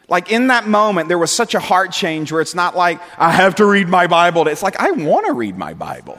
Like, 0.08 0.32
in 0.32 0.48
that 0.48 0.66
moment, 0.66 1.08
there 1.08 1.18
was 1.18 1.30
such 1.30 1.54
a 1.54 1.60
heart 1.60 1.92
change 1.92 2.32
where 2.32 2.40
it's 2.40 2.54
not 2.54 2.74
like, 2.74 3.00
I 3.18 3.30
have 3.30 3.56
to 3.56 3.66
read 3.66 3.88
my 3.88 4.06
Bible. 4.06 4.48
It's 4.48 4.62
like, 4.62 4.80
I 4.80 4.90
want 4.92 5.26
to 5.26 5.32
read 5.32 5.56
my 5.56 5.74
Bible. 5.74 6.18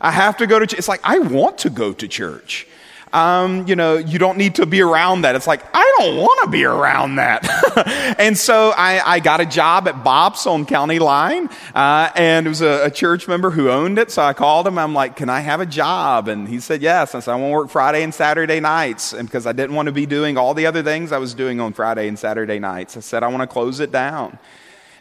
I 0.00 0.12
have 0.12 0.36
to 0.36 0.46
go 0.46 0.58
to 0.58 0.66
church. 0.66 0.78
It's 0.78 0.88
like, 0.88 1.00
I 1.02 1.18
want 1.18 1.58
to 1.58 1.70
go 1.70 1.92
to 1.92 2.06
church 2.06 2.66
um, 3.12 3.66
you 3.66 3.76
know, 3.76 3.96
you 3.96 4.18
don't 4.18 4.36
need 4.36 4.56
to 4.56 4.66
be 4.66 4.80
around 4.82 5.22
that. 5.22 5.34
It's 5.34 5.46
like, 5.46 5.64
I 5.74 5.94
don't 5.98 6.16
want 6.16 6.44
to 6.44 6.50
be 6.50 6.64
around 6.64 7.16
that. 7.16 8.16
and 8.18 8.36
so 8.36 8.72
I, 8.76 9.00
I, 9.04 9.20
got 9.20 9.40
a 9.40 9.46
job 9.46 9.88
at 9.88 10.04
Bob's 10.04 10.46
on 10.46 10.66
County 10.66 10.98
Line, 10.98 11.48
uh, 11.74 12.10
and 12.14 12.46
it 12.46 12.48
was 12.48 12.60
a, 12.60 12.86
a, 12.86 12.90
church 12.90 13.26
member 13.26 13.50
who 13.50 13.70
owned 13.70 13.98
it. 13.98 14.10
So 14.10 14.22
I 14.22 14.32
called 14.32 14.66
him. 14.66 14.78
I'm 14.78 14.94
like, 14.94 15.16
can 15.16 15.30
I 15.30 15.40
have 15.40 15.60
a 15.60 15.66
job? 15.66 16.28
And 16.28 16.48
he 16.48 16.60
said, 16.60 16.82
yes. 16.82 17.14
I 17.14 17.20
said, 17.20 17.32
I 17.32 17.36
want 17.36 17.50
to 17.50 17.54
work 17.54 17.70
Friday 17.70 18.02
and 18.02 18.12
Saturday 18.12 18.60
nights. 18.60 19.12
And 19.12 19.28
because 19.28 19.46
I 19.46 19.52
didn't 19.52 19.74
want 19.74 19.86
to 19.86 19.92
be 19.92 20.06
doing 20.06 20.36
all 20.36 20.54
the 20.54 20.66
other 20.66 20.82
things 20.82 21.12
I 21.12 21.18
was 21.18 21.34
doing 21.34 21.60
on 21.60 21.72
Friday 21.72 22.08
and 22.08 22.18
Saturday 22.18 22.58
nights, 22.58 22.96
I 22.96 23.00
said, 23.00 23.22
I 23.22 23.28
want 23.28 23.42
to 23.42 23.46
close 23.46 23.80
it 23.80 23.90
down. 23.90 24.38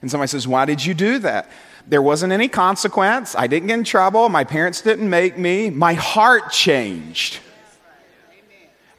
And 0.02 0.12
somebody 0.12 0.30
says, 0.30 0.48
why 0.48 0.66
did 0.66 0.86
you 0.86 0.94
do 0.94 1.20
that? 1.20 1.50
There 1.88 2.02
wasn't 2.02 2.34
any 2.34 2.48
consequence. 2.48 3.36
I 3.36 3.48
didn't 3.48 3.68
get 3.68 3.80
in 3.80 3.84
trouble. 3.84 4.30
My 4.30 4.44
parents 4.44 4.82
didn't 4.82 5.10
make 5.10 5.38
me. 5.38 5.70
My 5.70 5.94
heart 5.94 6.52
changed. 6.52 7.40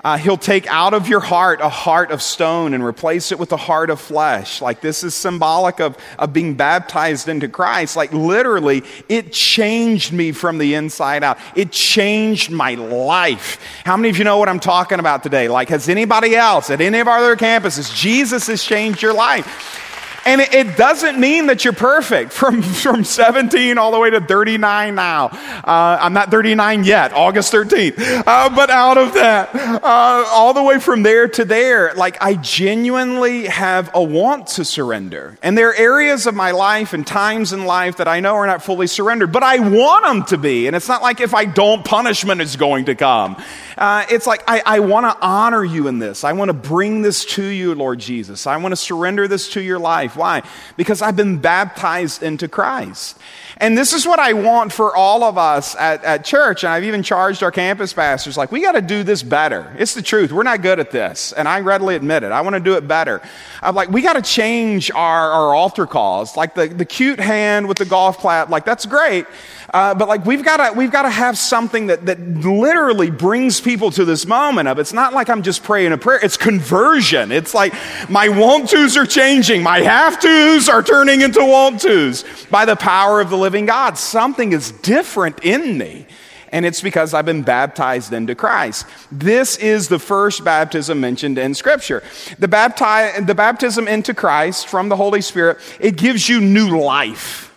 Uh, 0.05 0.17
he'll 0.17 0.37
take 0.37 0.65
out 0.69 0.95
of 0.95 1.09
your 1.09 1.19
heart 1.19 1.61
a 1.61 1.69
heart 1.69 2.13
of 2.13 2.23
stone 2.23 2.73
and 2.73 2.85
replace 2.85 3.33
it 3.33 3.39
with 3.39 3.51
a 3.51 3.57
heart 3.57 3.91
of 3.91 4.01
flesh. 4.01 4.63
Like 4.63 4.81
this 4.81 5.03
is 5.03 5.13
symbolic 5.13 5.81
of, 5.81 5.97
of 6.21 6.33
being 6.33 6.55
baptized 6.55 7.29
into 7.29 7.49
Christ. 7.49 7.97
Like 7.97 8.13
literally, 8.13 8.85
it 9.09 9.33
changed 9.33 10.13
me 10.13 10.31
from 10.31 10.59
the 10.59 10.75
inside 10.75 11.25
out. 11.25 11.39
It 11.57 11.73
changed 11.73 12.53
my 12.53 12.75
life. 12.75 13.61
How 13.85 13.97
many 13.97 14.11
of 14.11 14.19
you 14.19 14.25
know 14.25 14.39
what 14.39 14.49
I'm 14.49 14.61
talking 14.61 15.01
about 15.01 15.25
today? 15.25 15.49
Like, 15.49 15.69
has 15.71 15.89
anybody 15.89 16.37
else 16.37 16.71
at 16.71 16.81
any 16.81 17.01
of 17.01 17.09
our 17.09 17.19
other 17.19 17.37
campuses, 17.37 17.93
Jesus 17.93 18.47
has 18.47 18.63
changed 18.63 19.03
your 19.03 19.15
life? 19.15 19.88
And 20.29 20.43
it, 20.43 20.77
doesn't 20.77 21.19
mean 21.19 21.47
that 21.47 21.65
you're 21.65 21.73
perfect 21.73 22.33
from, 22.35 22.63
from 22.63 23.03
17 23.03 23.79
all 23.79 23.91
the 23.91 23.99
way 23.99 24.11
to 24.11 24.21
39 24.21 24.95
now. 24.95 25.29
Uh, 25.29 25.99
I'm 26.01 26.13
not 26.13 26.31
39 26.31 26.85
yet, 26.85 27.15
August 27.15 27.51
13th. 27.51 28.25
Uh, 28.27 28.51
but 28.51 28.69
out 28.69 28.99
of 28.99 29.15
that, 29.15 29.55
uh, 29.55 30.25
all 30.31 30.53
the 30.53 30.63
way 30.63 30.79
from 30.81 31.03
there 31.03 31.29
to 31.29 31.47
there, 31.47 31.95
like 31.95 32.19
I 32.21 32.35
genuinely 32.35 33.47
have 33.47 33.91
a 33.95 34.03
want 34.03 34.49
to 34.49 34.67
surrender. 34.67 35.39
And 35.43 35.57
there 35.57 35.71
are 35.71 35.75
areas 35.75 36.27
of 36.27 36.35
my 36.35 36.51
life 36.51 36.93
and 36.93 37.07
times 37.07 37.55
in 37.55 37.65
life 37.65 37.97
that 37.97 38.07
I 38.07 38.21
know 38.21 38.35
are 38.35 38.47
not 38.47 38.63
fully 38.63 38.87
surrendered, 38.87 39.33
but 39.33 39.43
I 39.43 39.61
want 39.61 40.05
them 40.05 40.25
to 40.27 40.37
be. 40.37 40.67
And 40.67 40.77
it's 40.77 40.89
not 40.89 41.01
like 41.01 41.23
if 41.23 41.33
I 41.33 41.47
don't, 41.47 41.83
punishment 41.87 42.43
is 42.43 42.57
going 42.57 42.85
to 42.85 42.95
come. 42.95 43.43
Uh, 43.79 44.05
it's 44.11 44.27
like 44.27 44.43
I, 44.47 44.61
I 44.67 44.81
want 44.81 45.07
to 45.07 45.27
honor 45.27 45.65
you 45.65 45.89
in 45.89 46.01
this. 46.01 46.23
I 46.23 46.33
want 46.33 46.51
to 46.51 46.53
bring 46.53 47.01
this 47.01 47.25
to 47.25 47.43
you, 47.43 47.75
Lord 47.75 47.99
Jesus. 47.99 48.47
I 48.47 48.59
want 48.59 48.73
to 48.73 48.77
surrender 48.77 49.27
this 49.27 49.51
to 49.51 49.63
your 49.63 49.79
life. 49.79 50.18
Why? 50.19 50.43
Because 50.77 51.01
I've 51.01 51.17
been 51.17 51.39
baptized 51.39 52.23
into 52.23 52.49
Christ. 52.49 53.19
And 53.57 53.77
this 53.77 53.93
is 53.93 54.07
what 54.07 54.19
I 54.19 54.35
want 54.35 54.73
for 54.73 54.95
all 54.95 55.25
of 55.25 55.39
us 55.39 55.75
at, 55.77 56.05
at 56.05 56.25
church. 56.25 56.63
And 56.63 56.73
I've 56.73 56.85
even 56.85 57.03
charged 57.03 57.43
our 57.43 57.51
campus 57.51 57.93
pastors, 57.93 58.37
like, 58.37 58.53
we 58.53 58.61
got 58.61 58.73
to 58.73 58.83
do 58.83 59.03
this 59.03 59.23
better. 59.23 59.75
It's 59.79 59.95
the 59.95 60.03
truth. 60.03 60.31
We're 60.31 60.43
not 60.43 60.63
good 60.63 60.79
at 60.79 60.91
this. 60.91 61.33
And 61.33 61.49
I 61.49 61.61
readily 61.61 61.97
admit 61.97 62.23
it. 62.23 62.33
I 62.33 62.43
want 62.43 62.55
to 62.55 62.61
do 62.61 62.75
it 62.75 62.87
better. 62.87 63.23
I'm 63.63 63.75
like, 63.75 63.89
we 63.89 64.03
got 64.03 64.13
to 64.13 64.23
change 64.23 64.91
our, 64.91 65.31
our 65.31 65.55
altar 65.55 65.87
calls. 65.87 66.37
Like 66.37 66.55
the, 66.55 66.69
the 66.69 66.85
cute 66.85 67.19
hand 67.19 67.67
with 67.67 67.79
the 67.79 67.85
golf 67.85 68.19
clap, 68.19 68.49
like, 68.49 68.65
that's 68.65 68.87
great. 68.87 69.27
Uh, 69.73 69.95
but 69.95 70.09
like 70.09 70.25
we've 70.25 70.45
got 70.45 70.57
to 70.57 70.77
we've 70.77 70.91
got 70.91 71.03
to 71.03 71.11
have 71.11 71.37
something 71.37 71.89
that 71.89 72.07
that 72.07 72.19
literally 72.21 73.11
brings 73.11 73.61
people 73.61 73.91
to 73.91 74.05
this 74.05 74.27
moment 74.27 74.67
of 74.67 74.79
it's 74.79 74.95
not 74.95 75.13
like 75.13 75.29
I'm 75.29 75.43
just 75.43 75.63
praying 75.63 75.93
a 75.93 75.99
prayer. 75.99 76.19
It's 76.23 76.39
conversion. 76.39 77.31
It's 77.31 77.53
like 77.53 77.75
my 78.09 78.31
want 78.31 78.71
tos 78.71 78.97
are 78.97 79.05
changing. 79.07 79.63
My 79.63 79.81
have 79.81 80.19
tos 80.21 80.69
are 80.71 80.83
turning 80.83 81.21
into 81.21 81.41
want 81.41 81.83
tos 81.83 82.25
by 82.47 82.65
the 82.65 82.77
power 82.77 83.21
of 83.21 83.29
the 83.29 83.37
living 83.37 83.67
God. 83.67 83.99
Something 83.99 84.53
is 84.53 84.73
different 84.73 85.45
in 85.45 85.77
me. 85.77 86.07
And 86.51 86.65
it's 86.65 86.81
because 86.81 87.13
I've 87.13 87.27
been 87.27 87.43
baptized 87.43 88.15
into 88.15 88.35
Christ. 88.35 88.87
This 89.13 89.59
is 89.59 89.89
the 89.89 89.99
first 89.99 90.45
baptism 90.45 90.99
mentioned 90.99 91.37
in 91.37 91.53
Scripture. 91.53 92.03
The, 92.39 92.49
bapti- 92.49 93.27
the 93.27 93.35
baptism 93.35 93.87
into 93.87 94.15
Christ 94.15 94.67
from 94.67 94.89
the 94.89 94.97
Holy 94.97 95.21
Spirit, 95.21 95.59
it 95.79 95.99
gives 95.99 96.27
you 96.27 96.41
new 96.41 96.81
life. 96.81 97.48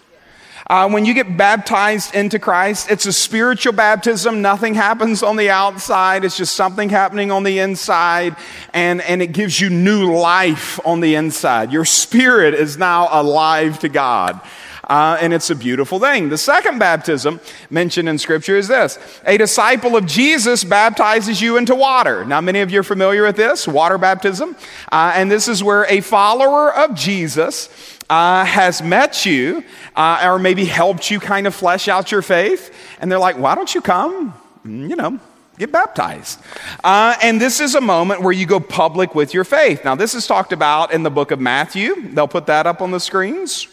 Uh, 0.71 0.87
when 0.87 1.03
you 1.03 1.13
get 1.13 1.35
baptized 1.35 2.15
into 2.15 2.39
Christ, 2.39 2.89
it's 2.89 3.05
a 3.05 3.11
spiritual 3.11 3.73
baptism. 3.73 4.41
Nothing 4.41 4.73
happens 4.73 5.21
on 5.21 5.35
the 5.35 5.49
outside. 5.49 6.23
It's 6.23 6.37
just 6.37 6.55
something 6.55 6.87
happening 6.87 7.29
on 7.29 7.43
the 7.43 7.59
inside. 7.59 8.37
And, 8.73 9.01
and 9.01 9.21
it 9.21 9.33
gives 9.33 9.59
you 9.59 9.69
new 9.69 10.15
life 10.15 10.79
on 10.85 11.01
the 11.01 11.15
inside. 11.15 11.73
Your 11.73 11.83
spirit 11.83 12.53
is 12.53 12.77
now 12.77 13.09
alive 13.11 13.79
to 13.79 13.89
God. 13.89 14.39
Uh, 14.85 15.17
and 15.19 15.33
it's 15.33 15.49
a 15.49 15.55
beautiful 15.55 15.99
thing. 15.99 16.29
The 16.29 16.37
second 16.37 16.79
baptism 16.79 17.41
mentioned 17.69 18.07
in 18.07 18.17
Scripture 18.17 18.55
is 18.55 18.69
this 18.69 18.97
a 19.25 19.37
disciple 19.37 19.97
of 19.97 20.05
Jesus 20.05 20.63
baptizes 20.63 21.41
you 21.41 21.57
into 21.57 21.75
water. 21.75 22.23
Now, 22.23 22.39
many 22.39 22.61
of 22.61 22.71
you 22.71 22.79
are 22.79 22.83
familiar 22.83 23.23
with 23.23 23.35
this 23.35 23.67
water 23.67 23.97
baptism. 23.97 24.55
Uh, 24.89 25.11
and 25.15 25.29
this 25.29 25.49
is 25.49 25.61
where 25.61 25.85
a 25.89 25.99
follower 25.99 26.73
of 26.73 26.95
Jesus 26.95 27.69
uh, 28.09 28.43
has 28.43 28.81
met 28.81 29.25
you 29.25 29.63
uh, 29.95 30.21
or 30.23 30.39
maybe 30.39 30.65
helped 30.65 31.11
you 31.11 31.19
kind 31.19 31.47
of 31.47 31.55
flesh 31.55 31.87
out 31.87 32.11
your 32.11 32.21
faith, 32.21 32.73
and 32.99 33.11
they're 33.11 33.19
like, 33.19 33.37
why 33.37 33.55
don't 33.55 33.73
you 33.73 33.81
come? 33.81 34.33
Mm, 34.65 34.89
you 34.89 34.95
know, 34.95 35.19
get 35.57 35.71
baptized. 35.71 36.39
Uh, 36.83 37.15
and 37.21 37.39
this 37.39 37.59
is 37.59 37.75
a 37.75 37.81
moment 37.81 38.21
where 38.21 38.33
you 38.33 38.45
go 38.45 38.59
public 38.59 39.15
with 39.15 39.33
your 39.33 39.43
faith. 39.43 39.83
Now, 39.83 39.95
this 39.95 40.13
is 40.13 40.27
talked 40.27 40.53
about 40.53 40.93
in 40.93 41.03
the 41.03 41.11
book 41.11 41.31
of 41.31 41.39
Matthew. 41.39 42.09
They'll 42.09 42.27
put 42.27 42.47
that 42.47 42.67
up 42.67 42.81
on 42.81 42.91
the 42.91 42.99
screens. 42.99 43.67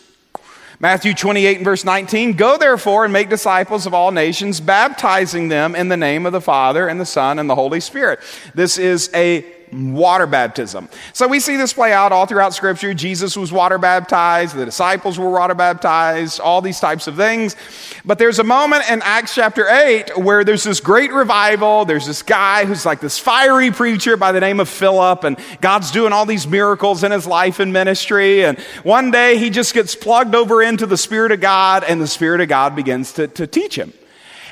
Matthew 0.81 1.13
28 1.13 1.57
and 1.57 1.65
verse 1.65 1.85
19 1.85 2.35
Go 2.35 2.57
therefore 2.57 3.05
and 3.05 3.13
make 3.13 3.29
disciples 3.29 3.85
of 3.85 3.95
all 3.95 4.13
nations, 4.13 4.61
baptizing 4.61 5.49
them 5.49 5.75
in 5.75 5.89
the 5.89 5.97
name 5.97 6.25
of 6.25 6.33
the 6.33 6.41
Father 6.41 6.87
and 6.87 7.01
the 7.01 7.07
Son 7.07 7.39
and 7.39 7.51
the 7.51 7.57
Holy 7.57 7.81
Spirit. 7.81 8.21
This 8.55 8.79
is 8.79 9.11
a 9.13 9.45
water 9.73 10.27
baptism. 10.27 10.89
So 11.13 11.29
we 11.29 11.41
see 11.41 11.57
this 11.57 11.73
play 11.73 11.93
out 11.93 12.13
all 12.13 12.27
throughout 12.27 12.55
Scripture. 12.55 12.95
Jesus 12.95 13.37
was 13.37 13.53
water 13.53 13.79
baptized, 13.79 14.57
the 14.57 14.65
disciples 14.65 15.19
were 15.19 15.31
water 15.31 15.55
baptized, 15.55 16.41
all 16.41 16.61
these 16.61 16.81
types 16.81 17.07
of 17.07 17.17
things. 17.17 17.57
But 18.05 18.19
there's 18.19 18.39
a 18.39 18.45
moment 18.45 18.91
in 18.91 19.03
Acts 19.03 19.35
chapter 19.35 19.69
8 19.69 20.19
where 20.19 20.45
there's 20.45 20.65
this 20.65 20.81
great 20.81 21.13
revival. 21.13 21.85
There's 21.85 22.07
this 22.07 22.23
guy 22.23 22.65
who's 22.65 22.87
like 22.87 23.01
this 23.01 23.19
fiery 23.19 23.71
preacher 23.71 24.17
by 24.17 24.33
the 24.33 24.41
name 24.41 24.61
of 24.61 24.69
Philip, 24.69 25.25
and 25.25 25.39
God's 25.61 25.91
doing 25.91 26.13
all 26.13 26.27
these 26.27 26.47
miracles 26.47 27.05
in 27.05 27.13
his 27.13 27.27
life 27.27 27.61
and 27.61 27.73
ministry. 27.73 28.45
And 28.45 28.59
one 28.83 29.11
day 29.11 29.39
he 29.39 29.51
just 29.51 29.75
gets 29.75 29.95
plugged 29.95 30.35
over 30.35 30.63
into 30.63 30.87
the 30.87 30.97
Spirit 30.97 31.33
of 31.33 31.41
God, 31.41 31.85
and 31.85 32.01
the 32.01 32.07
Spirit 32.07 32.41
of 32.41 32.49
God 32.49 32.77
begins 32.77 33.13
to, 33.15 33.29
to 33.29 33.47
teach 33.47 33.77
him 33.77 33.93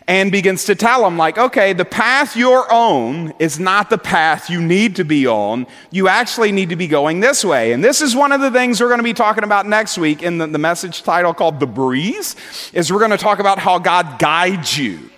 and 0.09 0.31
begins 0.31 0.65
to 0.67 0.75
tell 0.75 1.03
them, 1.03 1.17
like, 1.17 1.37
okay, 1.37 1.73
the 1.73 1.85
path 1.85 2.37
you're 2.37 2.71
on 2.73 3.35
is 3.39 3.59
not 3.59 3.91
the 3.91 3.99
path 3.99 4.49
you 4.49 4.63
need 4.63 4.97
to 4.97 5.05
be 5.05 5.27
on. 5.27 5.67
You 5.91 6.09
actually 6.09 6.53
need 6.53 6.69
to 6.69 6.77
be 6.77 6.87
going 6.87 7.21
this 7.21 7.45
way. 7.45 7.73
And 7.73 7.83
this 7.83 8.01
is 8.01 8.15
one 8.15 8.31
of 8.31 8.41
the 8.41 8.51
things 8.51 8.81
we're 8.81 8.89
going 8.89 9.01
to 9.01 9.05
be 9.05 9.15
talking 9.15 9.43
about 9.43 9.67
next 9.67 9.99
week 9.99 10.23
in 10.23 10.39
the, 10.39 10.47
the 10.47 10.59
message 10.59 11.03
title 11.03 11.35
called 11.35 11.59
The 11.59 11.67
Breeze, 11.67 12.37
is 12.73 12.93
we're 12.93 13.01
going 13.01 13.11
to 13.11 13.17
talk 13.17 13.41
about 13.41 13.59
how 13.59 13.79
God 13.79 14.19
guides 14.19 14.79
you 14.79 15.11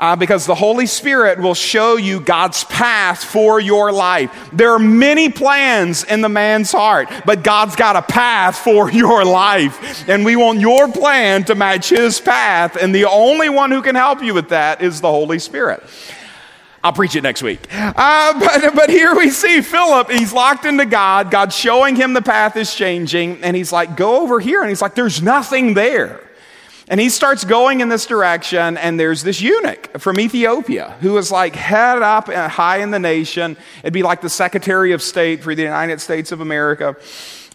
uh, 0.00 0.16
because 0.16 0.46
the 0.46 0.54
Holy 0.54 0.86
Spirit 0.86 1.38
will 1.38 1.54
show 1.54 1.96
you 1.96 2.20
God's 2.20 2.64
path 2.64 3.22
for 3.22 3.60
your 3.60 3.92
life. 3.92 4.50
There 4.50 4.72
are 4.72 4.78
many 4.78 5.28
plans 5.28 6.04
in 6.04 6.22
the 6.22 6.28
man's 6.28 6.72
heart, 6.72 7.08
but 7.26 7.44
God's 7.44 7.76
got 7.76 7.96
a 7.96 8.02
path 8.02 8.56
for 8.56 8.90
your 9.00 9.24
life. 9.24 10.08
And 10.08 10.24
we 10.24 10.36
want 10.36 10.58
your 10.58 10.90
plan 10.90 11.44
to 11.44 11.54
match 11.54 11.90
his 11.90 12.18
path. 12.18 12.76
And 12.80 12.94
the 12.94 13.04
only 13.04 13.50
one 13.50 13.70
who 13.70 13.82
can 13.82 13.94
help 13.94 14.22
you 14.22 14.32
with 14.32 14.48
that 14.48 14.80
is 14.80 15.02
the 15.02 15.10
Holy 15.10 15.38
Spirit. 15.38 15.82
I'll 16.82 16.94
preach 16.94 17.14
it 17.14 17.22
next 17.22 17.42
week. 17.42 17.60
Uh, 17.70 18.40
but, 18.40 18.74
but 18.74 18.88
here 18.88 19.14
we 19.14 19.28
see 19.28 19.60
Philip, 19.60 20.10
he's 20.10 20.32
locked 20.32 20.64
into 20.64 20.86
God. 20.86 21.30
God's 21.30 21.54
showing 21.54 21.94
him 21.94 22.14
the 22.14 22.22
path 22.22 22.56
is 22.56 22.74
changing. 22.74 23.42
And 23.42 23.54
he's 23.54 23.70
like, 23.70 23.98
go 23.98 24.22
over 24.22 24.40
here. 24.40 24.62
And 24.62 24.70
he's 24.70 24.80
like, 24.80 24.94
there's 24.94 25.20
nothing 25.20 25.74
there. 25.74 26.22
And 26.90 26.98
he 26.98 27.08
starts 27.08 27.44
going 27.44 27.80
in 27.80 27.88
this 27.88 28.04
direction, 28.04 28.76
and 28.76 28.98
there's 28.98 29.22
this 29.22 29.40
eunuch 29.40 30.00
from 30.00 30.18
Ethiopia 30.18 30.96
who 31.00 31.16
is 31.18 31.30
like 31.30 31.54
head 31.54 32.02
up 32.02 32.26
high 32.26 32.78
in 32.78 32.90
the 32.90 32.98
nation. 32.98 33.56
It'd 33.84 33.92
be 33.92 34.02
like 34.02 34.22
the 34.22 34.28
Secretary 34.28 34.90
of 34.90 35.00
State 35.00 35.44
for 35.44 35.54
the 35.54 35.62
United 35.62 36.00
States 36.00 36.32
of 36.32 36.40
America. 36.40 36.96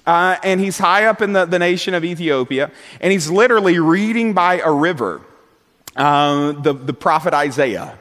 Uh, 0.06 0.38
and 0.42 0.62
he's 0.62 0.78
high 0.78 1.06
up 1.06 1.22
in 1.22 1.34
the, 1.34 1.44
the 1.46 1.60
nation 1.60 1.94
of 1.94 2.06
Ethiopia, 2.06 2.72
and 3.02 3.12
he's 3.12 3.30
literally 3.30 3.78
reading 3.78 4.34
by 4.34 4.60
a 4.60 4.72
river 4.72 5.22
uh, 5.98 6.54
the, 6.54 6.72
the 6.72 6.94
prophet 6.94 7.34
Isaiah 7.34 8.00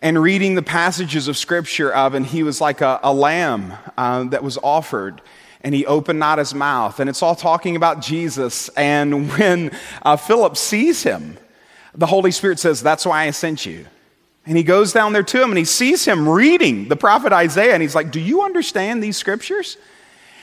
and 0.00 0.22
reading 0.22 0.54
the 0.54 0.62
passages 0.62 1.26
of 1.26 1.36
scripture 1.36 1.92
of, 1.92 2.14
and 2.14 2.24
he 2.24 2.44
was 2.44 2.60
like 2.60 2.80
a, 2.80 3.00
a 3.02 3.12
lamb 3.12 3.72
uh, 3.96 4.22
that 4.24 4.44
was 4.44 4.56
offered 4.62 5.20
and 5.62 5.74
he 5.74 5.84
opened 5.86 6.18
not 6.18 6.38
his 6.38 6.54
mouth. 6.54 7.00
And 7.00 7.10
it's 7.10 7.22
all 7.22 7.34
talking 7.34 7.76
about 7.76 8.00
Jesus. 8.00 8.68
And 8.70 9.30
when 9.32 9.70
uh, 10.02 10.16
Philip 10.16 10.56
sees 10.56 11.02
him, 11.02 11.38
the 11.94 12.06
Holy 12.06 12.30
Spirit 12.30 12.58
says, 12.58 12.82
That's 12.82 13.04
why 13.04 13.24
I 13.24 13.30
sent 13.30 13.66
you. 13.66 13.86
And 14.46 14.56
he 14.56 14.62
goes 14.62 14.92
down 14.92 15.12
there 15.12 15.22
to 15.22 15.42
him 15.42 15.50
and 15.50 15.58
he 15.58 15.64
sees 15.64 16.04
him 16.04 16.28
reading 16.28 16.88
the 16.88 16.96
prophet 16.96 17.32
Isaiah. 17.32 17.74
And 17.74 17.82
he's 17.82 17.94
like, 17.94 18.10
Do 18.10 18.20
you 18.20 18.42
understand 18.42 19.02
these 19.02 19.16
scriptures? 19.16 19.76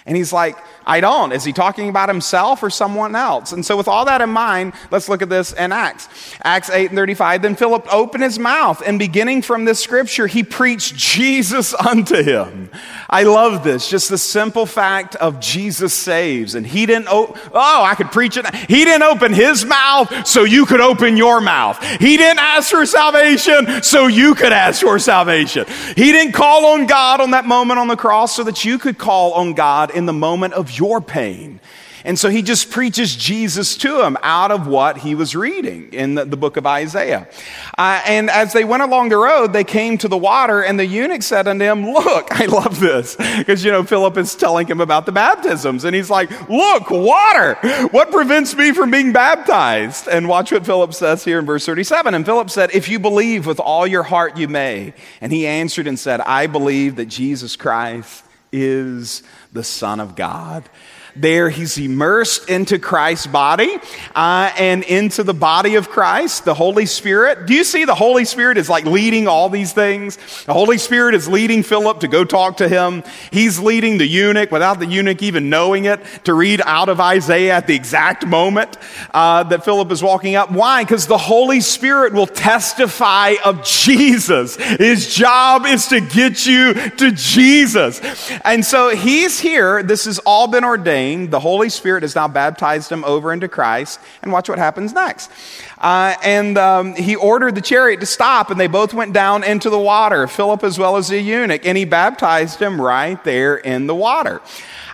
And 0.06 0.16
he's 0.16 0.32
like, 0.32 0.58
I 0.86 1.00
don't. 1.00 1.32
Is 1.32 1.44
he 1.44 1.52
talking 1.54 1.90
about 1.90 2.10
himself 2.10 2.62
or 2.62 2.70
someone 2.70 3.16
else? 3.16 3.52
And 3.52 3.66
so, 3.66 3.76
with 3.76 3.88
all 3.88 4.06
that 4.06 4.22
in 4.22 4.30
mind, 4.30 4.74
let's 4.92 5.10
look 5.10 5.22
at 5.22 5.30
this 5.30 5.52
in 5.54 5.72
Acts. 5.72 6.08
Acts 6.44 6.70
8 6.70 6.92
and 6.92 6.98
35. 6.98 7.42
Then 7.42 7.56
Philip 7.56 7.92
opened 7.92 8.24
his 8.24 8.38
mouth, 8.38 8.84
and 8.86 9.00
beginning 9.00 9.42
from 9.42 9.66
this 9.66 9.80
scripture, 9.80 10.28
he 10.28 10.44
preached 10.44 10.96
Jesus 10.96 11.74
unto 11.74 12.22
him. 12.22 12.70
I 13.10 13.24
love 13.24 13.64
this. 13.64 13.90
Just 13.90 14.10
the 14.10 14.18
simple 14.18 14.66
fact 14.66 15.16
of 15.16 15.40
Jesus 15.40 15.94
saves. 15.94 16.56
And 16.56 16.66
he 16.68 16.86
didn't, 16.86 17.08
oh, 17.10 17.36
oh, 17.54 17.84
I 17.84 17.96
could 17.96 18.12
preach 18.12 18.38
it. 18.38 18.46
He 18.54 18.86
didn't 18.86 19.04
open 19.04 19.34
his 19.34 19.66
mouth 19.66 20.28
so 20.28 20.44
you 20.44 20.66
could 20.66 20.82
open 20.82 21.18
your 21.18 21.42
mouth. 21.42 21.82
He 22.00 22.18
didn't 22.18 22.40
ask 22.40 22.70
for 22.72 22.86
salvation 22.86 23.82
so 23.84 24.08
you 24.08 24.36
could 24.36 24.52
ask 24.54 24.82
for 24.82 25.00
salvation. 25.00 25.66
He 25.96 26.12
didn't 26.12 26.34
call 26.34 26.66
on 26.74 26.86
God 26.86 27.22
on 27.22 27.32
that 27.32 27.46
moment 27.46 27.80
on 27.80 27.88
the 27.88 27.96
cross 27.96 28.36
so 28.36 28.44
that 28.44 28.66
you 28.66 28.78
could 28.78 28.98
call 28.98 29.34
on 29.34 29.54
God 29.54 29.92
in 29.92 30.06
the 30.06 30.14
moment 30.14 30.54
of 30.54 30.75
your 30.78 31.02
pain. 31.02 31.60
And 32.06 32.20
so 32.20 32.30
he 32.30 32.44
just 32.44 32.70
preaches 32.70 33.16
Jesus 33.16 33.76
to 33.78 34.04
him 34.04 34.16
out 34.22 34.52
of 34.52 34.68
what 34.68 35.00
he 35.00 35.16
was 35.16 35.36
reading 35.36 35.92
in 35.92 36.14
the, 36.14 36.24
the 36.24 36.38
book 36.38 36.56
of 36.56 36.68
Isaiah. 36.68 37.28
Uh, 37.76 38.00
and 38.06 38.30
as 38.30 38.54
they 38.54 38.64
went 38.64 38.84
along 38.84 39.10
the 39.10 39.18
road, 39.18 39.54
they 39.54 39.64
came 39.64 39.98
to 39.98 40.08
the 40.08 40.18
water, 40.18 40.62
and 40.62 40.80
the 40.80 40.86
eunuch 40.86 41.24
said 41.24 41.48
unto 41.48 41.66
him, 41.66 41.92
Look, 41.92 42.28
I 42.40 42.46
love 42.46 42.80
this. 42.80 43.16
Because, 43.16 43.66
you 43.66 43.72
know, 43.72 43.84
Philip 43.84 44.18
is 44.18 44.36
telling 44.36 44.68
him 44.68 44.82
about 44.82 45.08
the 45.08 45.12
baptisms. 45.12 45.84
And 45.84 45.96
he's 45.96 46.12
like, 46.12 46.30
Look, 46.48 46.92
water. 46.92 47.56
What 47.90 48.12
prevents 48.12 48.56
me 48.56 48.72
from 48.72 48.92
being 48.92 49.12
baptized? 49.12 50.08
And 50.08 50.30
watch 50.30 50.52
what 50.52 50.64
Philip 50.64 50.94
says 50.94 51.26
here 51.26 51.40
in 51.40 51.46
verse 51.48 51.66
37. 51.66 52.14
And 52.14 52.24
Philip 52.24 52.52
said, 52.52 52.70
If 52.76 52.88
you 52.88 53.00
believe 53.00 53.48
with 53.48 53.60
all 53.60 53.88
your 53.88 54.04
heart, 54.04 54.38
you 54.38 54.48
may. 54.48 54.94
And 55.22 55.32
he 55.32 55.48
answered 55.48 55.88
and 55.88 55.98
said, 55.98 56.22
I 56.22 56.46
believe 56.46 56.98
that 56.98 57.08
Jesus 57.08 57.56
Christ 57.56 58.25
is 58.56 59.22
the 59.52 59.64
Son 59.64 60.00
of 60.00 60.16
God 60.16 60.70
there 61.16 61.50
he's 61.50 61.78
immersed 61.78 62.50
into 62.50 62.78
Christ's 62.78 63.28
body 63.28 63.78
uh, 64.14 64.52
and 64.58 64.84
into 64.84 65.24
the 65.24 65.34
body 65.34 65.76
of 65.76 65.90
Christ, 65.90 66.46
the 66.46 66.54
Holy 66.54 66.86
Spirit. 66.86 67.46
Do 67.46 67.54
you 67.54 67.64
see 67.64 67.86
the 67.86 67.96
Holy 67.96 68.26
Spirit 68.26 68.58
is 68.58 68.70
like 68.70 68.86
leading 68.86 69.28
all 69.28 69.50
these 69.50 69.72
things? 69.72 70.18
The 70.44 70.54
Holy 70.54 70.78
Spirit 70.78 71.16
is 71.16 71.28
leading 71.28 71.64
Philip 71.64 72.02
to 72.02 72.08
go 72.08 72.26
talk 72.26 72.58
to 72.58 72.68
him. 72.68 73.04
He's 73.32 73.60
leading 73.60 73.98
the 73.98 74.06
eunuch 74.06 74.52
without 74.52 74.80
the 74.80 74.86
eunuch 74.86 75.24
even 75.24 75.50
knowing 75.50 75.86
it 75.86 76.02
to 76.26 76.34
read 76.34 76.62
out 76.66 76.90
of 76.90 77.00
Isaiah 77.00 77.54
at 77.54 77.68
the 77.68 77.76
exact 77.76 78.26
moment 78.26 78.78
uh, 79.14 79.44
that 79.44 79.64
Philip 79.64 79.92
is 79.92 80.04
walking 80.04 80.36
up. 80.36 80.52
Why? 80.52 80.84
Because 80.84 81.08
the 81.08 81.18
Holy 81.18 81.62
Spirit 81.62 82.14
will 82.14 82.28
testify 82.28 83.36
of 83.44 83.64
Jesus. 83.64 84.58
His 84.58 85.14
job 85.16 85.66
is 85.66 85.88
to 85.88 86.02
get 86.02 86.46
you 86.46 86.74
to 86.74 87.12
Jesus. 87.12 88.02
And 88.44 88.66
so 88.66 88.90
he's 88.96 89.40
here. 89.40 89.82
This 89.82 90.06
has 90.06 90.20
all 90.20 90.48
been 90.48 90.66
the 91.14 91.40
Holy 91.40 91.70
Spirit 91.70 92.04
has 92.04 92.16
now 92.16 92.28
baptized 92.28 92.92
him 92.92 93.04
over 93.04 93.32
into 93.32 93.48
Christ. 93.48 94.00
And 94.22 94.32
watch 94.32 94.50
what 94.50 94.58
happens 94.58 94.94
next. 94.94 95.32
Uh, 95.78 96.16
and 96.24 96.58
um, 96.58 96.96
he 96.96 97.16
ordered 97.16 97.56
the 97.56 97.62
chariot 97.62 98.00
to 98.00 98.06
stop, 98.06 98.50
and 98.50 98.60
they 98.60 98.68
both 98.68 98.94
went 98.94 99.14
down 99.14 99.44
into 99.44 99.70
the 99.70 99.80
water, 99.80 100.28
Philip 100.28 100.64
as 100.64 100.80
well 100.80 100.98
as 100.98 101.10
the 101.10 101.20
eunuch, 101.20 101.66
and 101.66 101.78
he 101.78 101.86
baptized 101.86 102.60
him 102.60 102.82
right 102.82 103.24
there 103.24 103.56
in 103.56 103.88
the 103.88 103.96
water. 103.96 104.42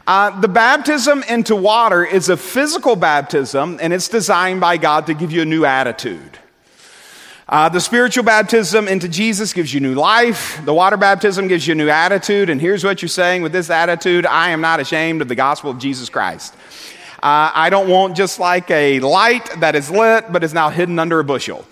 Uh, 0.08 0.39
the 0.41 0.48
baptism 0.48 1.24
into 1.30 1.56
water 1.56 2.03
is 2.03 2.30
a 2.30 2.36
physical 2.36 2.96
baptism, 2.96 3.80
and 3.82 3.94
it's 3.94 4.08
designed 4.08 4.60
by 4.60 4.77
God 4.77 5.06
to 5.08 5.13
give 5.13 5.32
you 5.32 5.44
a 5.44 5.46
new 5.46 5.63
attitude. 5.63 6.40
Uh, 7.51 7.67
the 7.67 7.81
spiritual 7.81 8.24
baptism 8.24 8.88
into 8.88 9.10
Jesus 9.10 9.51
gives 9.51 9.74
you 9.74 9.81
new 9.81 9.93
life. 9.93 10.63
The 10.63 10.74
water 10.74 10.96
baptism 10.96 11.50
gives 11.50 11.67
you 11.67 11.74
a 11.74 11.75
new 11.75 11.89
attitude. 11.89 12.50
And 12.50 12.62
here's 12.62 12.81
what 12.81 13.01
you're 13.01 13.10
saying 13.10 13.41
with 13.41 13.51
this 13.51 13.70
attitude 13.70 14.25
I 14.25 14.51
am 14.51 14.62
not 14.62 14.79
ashamed 14.79 15.22
of 15.22 15.27
the 15.27 15.36
gospel 15.36 15.70
of 15.70 15.77
Jesus 15.77 16.08
Christ. 16.08 16.55
Uh, 17.15 17.51
I 17.53 17.70
don't 17.70 17.89
want 17.89 18.15
just 18.15 18.39
like 18.39 18.72
a 18.72 19.01
light 19.01 19.60
that 19.60 19.75
is 19.75 19.91
lit 19.91 20.31
but 20.31 20.46
is 20.46 20.53
now 20.53 20.70
hidden 20.70 20.98
under 20.98 21.20
a 21.20 21.25
bushel. 21.25 21.65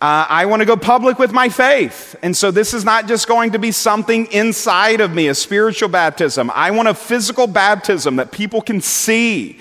Uh, 0.00 0.24
I 0.26 0.46
want 0.46 0.60
to 0.60 0.66
go 0.66 0.74
public 0.74 1.18
with 1.18 1.32
my 1.32 1.50
faith. 1.50 2.16
And 2.22 2.34
so 2.34 2.50
this 2.50 2.72
is 2.72 2.86
not 2.86 3.06
just 3.06 3.28
going 3.28 3.52
to 3.52 3.58
be 3.58 3.72
something 3.72 4.32
inside 4.32 5.02
of 5.02 5.12
me, 5.12 5.28
a 5.28 5.34
spiritual 5.34 5.90
baptism. 5.90 6.50
I 6.54 6.70
want 6.70 6.88
a 6.88 6.94
physical 6.94 7.46
baptism 7.46 8.16
that 8.16 8.32
people 8.32 8.62
can 8.62 8.80
see, 8.80 9.58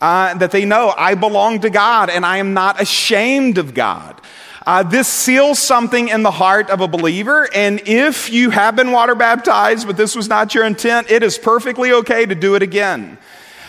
uh, 0.00 0.34
that 0.34 0.52
they 0.52 0.64
know 0.64 0.94
I 0.96 1.16
belong 1.16 1.62
to 1.62 1.70
God 1.70 2.10
and 2.10 2.24
I 2.24 2.36
am 2.36 2.54
not 2.54 2.80
ashamed 2.80 3.58
of 3.58 3.74
God. 3.74 4.20
Uh, 4.66 4.82
this 4.82 5.06
seals 5.06 5.60
something 5.60 6.08
in 6.08 6.24
the 6.24 6.30
heart 6.30 6.70
of 6.70 6.80
a 6.80 6.88
believer, 6.88 7.48
and 7.54 7.80
if 7.86 8.32
you 8.32 8.50
have 8.50 8.74
been 8.74 8.90
water 8.90 9.14
baptized, 9.14 9.86
but 9.86 9.96
this 9.96 10.16
was 10.16 10.28
not 10.28 10.56
your 10.56 10.64
intent, 10.64 11.08
it 11.08 11.22
is 11.22 11.38
perfectly 11.38 11.92
okay 11.92 12.26
to 12.26 12.34
do 12.34 12.56
it 12.56 12.62
again. 12.62 13.16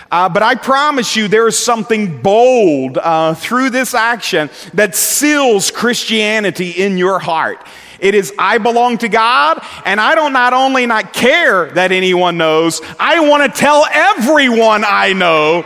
Uh, 0.10 0.28
but 0.28 0.42
I 0.42 0.56
promise 0.56 1.16
you, 1.16 1.28
there 1.28 1.48
is 1.48 1.60
something 1.60 2.20
bold 2.24 2.98
uh, 2.98 3.36
through 3.36 3.70
this 3.70 3.94
action 3.94 4.50
that 4.74 4.96
seals 4.96 5.70
Christianity 5.70 6.72
in 6.72 6.98
your 6.98 7.20
heart. 7.20 7.64
It 8.00 8.16
is, 8.16 8.34
I 8.40 8.58
belong 8.58 8.98
to 9.00 9.10
God, 9.10 9.64
and 9.86 10.02
I 10.02 10.16
don't 10.16 10.34
not 10.34 10.54
only 10.54 10.88
not 10.88 11.14
care 11.14 11.70
that 11.72 11.92
anyone 11.92 12.38
knows, 12.38 12.82
I 13.00 13.20
want 13.28 13.54
to 13.54 13.60
tell 13.60 13.86
everyone 13.92 14.84
I 14.84 15.14
know 15.14 15.64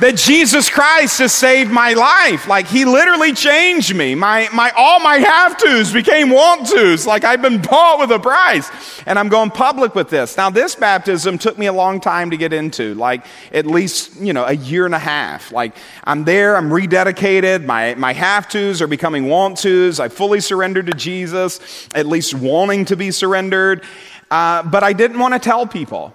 that 0.00 0.16
Jesus 0.16 0.68
Christ 0.68 1.18
has 1.18 1.32
saved 1.32 1.70
my 1.70 1.92
life. 1.92 2.48
Like 2.48 2.66
he 2.66 2.84
literally 2.84 3.32
changed 3.32 3.94
me. 3.94 4.14
My, 4.14 4.48
my, 4.52 4.70
all 4.76 5.00
my 5.00 5.18
have 5.18 5.56
tos 5.56 5.92
became 5.92 6.30
want 6.30 6.68
tos. 6.68 7.06
Like 7.06 7.24
I've 7.24 7.42
been 7.42 7.60
bought 7.60 7.98
with 8.00 8.10
a 8.10 8.18
price. 8.18 8.70
And 9.06 9.18
I'm 9.18 9.28
going 9.28 9.50
public 9.50 9.94
with 9.94 10.10
this. 10.10 10.36
Now, 10.36 10.50
this 10.50 10.74
baptism 10.74 11.38
took 11.38 11.58
me 11.58 11.66
a 11.66 11.72
long 11.72 12.00
time 12.00 12.30
to 12.30 12.36
get 12.36 12.52
into, 12.52 12.94
like 12.94 13.24
at 13.52 13.66
least, 13.66 14.16
you 14.16 14.32
know, 14.32 14.44
a 14.44 14.52
year 14.52 14.86
and 14.86 14.94
a 14.94 14.98
half. 14.98 15.52
Like 15.52 15.76
I'm 16.04 16.24
there, 16.24 16.56
I'm 16.56 16.70
rededicated. 16.70 17.64
My, 17.64 17.94
my 17.94 18.12
have 18.12 18.48
tos 18.48 18.80
are 18.80 18.86
becoming 18.86 19.28
want 19.28 19.58
tos. 19.58 20.00
I 20.00 20.08
fully 20.08 20.40
surrendered 20.40 20.86
to 20.86 20.94
Jesus, 20.94 21.88
at 21.94 22.06
least 22.06 22.34
wanting 22.34 22.84
to 22.86 22.96
be 22.96 23.10
surrendered. 23.10 23.84
Uh, 24.30 24.62
but 24.62 24.82
I 24.82 24.92
didn't 24.92 25.18
want 25.18 25.34
to 25.34 25.40
tell 25.40 25.66
people. 25.66 26.14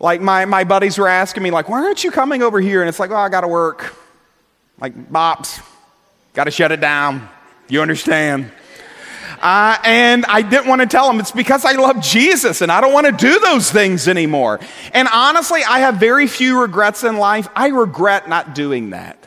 Like 0.00 0.22
my, 0.22 0.46
my 0.46 0.64
buddies 0.64 0.98
were 0.98 1.08
asking 1.08 1.42
me, 1.42 1.50
like, 1.50 1.68
why 1.68 1.84
aren't 1.84 2.02
you 2.02 2.10
coming 2.10 2.42
over 2.42 2.58
here? 2.58 2.80
And 2.80 2.88
it's 2.88 2.98
like, 2.98 3.10
oh, 3.10 3.16
I 3.16 3.28
got 3.28 3.42
to 3.42 3.48
work. 3.48 3.94
Like, 4.80 5.12
Bob's, 5.12 5.60
got 6.32 6.44
to 6.44 6.50
shut 6.50 6.72
it 6.72 6.80
down. 6.80 7.28
You 7.68 7.82
understand? 7.82 8.50
Uh, 9.40 9.78
and 9.84 10.24
I 10.26 10.42
didn't 10.42 10.68
want 10.68 10.80
to 10.80 10.86
tell 10.86 11.06
them 11.06 11.20
it's 11.20 11.30
because 11.30 11.64
I 11.64 11.72
love 11.72 12.00
Jesus 12.00 12.62
and 12.62 12.72
I 12.72 12.80
don't 12.80 12.92
want 12.92 13.06
to 13.06 13.12
do 13.12 13.38
those 13.40 13.70
things 13.70 14.08
anymore. 14.08 14.58
And 14.92 15.06
honestly, 15.12 15.62
I 15.64 15.80
have 15.80 15.96
very 15.96 16.26
few 16.26 16.60
regrets 16.60 17.04
in 17.04 17.16
life. 17.16 17.48
I 17.54 17.68
regret 17.68 18.28
not 18.28 18.54
doing 18.54 18.90
that. 18.90 19.19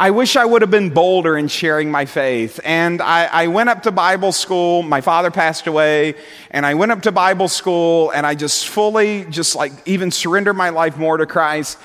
I 0.00 0.12
wish 0.12 0.34
I 0.34 0.46
would 0.46 0.62
have 0.62 0.70
been 0.70 0.88
bolder 0.88 1.36
in 1.36 1.48
sharing 1.48 1.90
my 1.90 2.06
faith. 2.06 2.58
And 2.64 3.02
I, 3.02 3.26
I, 3.26 3.46
went 3.48 3.68
up 3.68 3.82
to 3.82 3.90
Bible 3.90 4.32
school. 4.32 4.82
My 4.82 5.02
father 5.02 5.30
passed 5.30 5.66
away. 5.66 6.14
And 6.50 6.64
I 6.64 6.72
went 6.72 6.90
up 6.90 7.02
to 7.02 7.12
Bible 7.12 7.48
school 7.48 8.10
and 8.10 8.26
I 8.26 8.34
just 8.34 8.66
fully, 8.66 9.26
just 9.26 9.54
like 9.54 9.72
even 9.86 10.10
surrendered 10.10 10.56
my 10.56 10.70
life 10.70 10.96
more 10.96 11.18
to 11.18 11.26
Christ. 11.26 11.76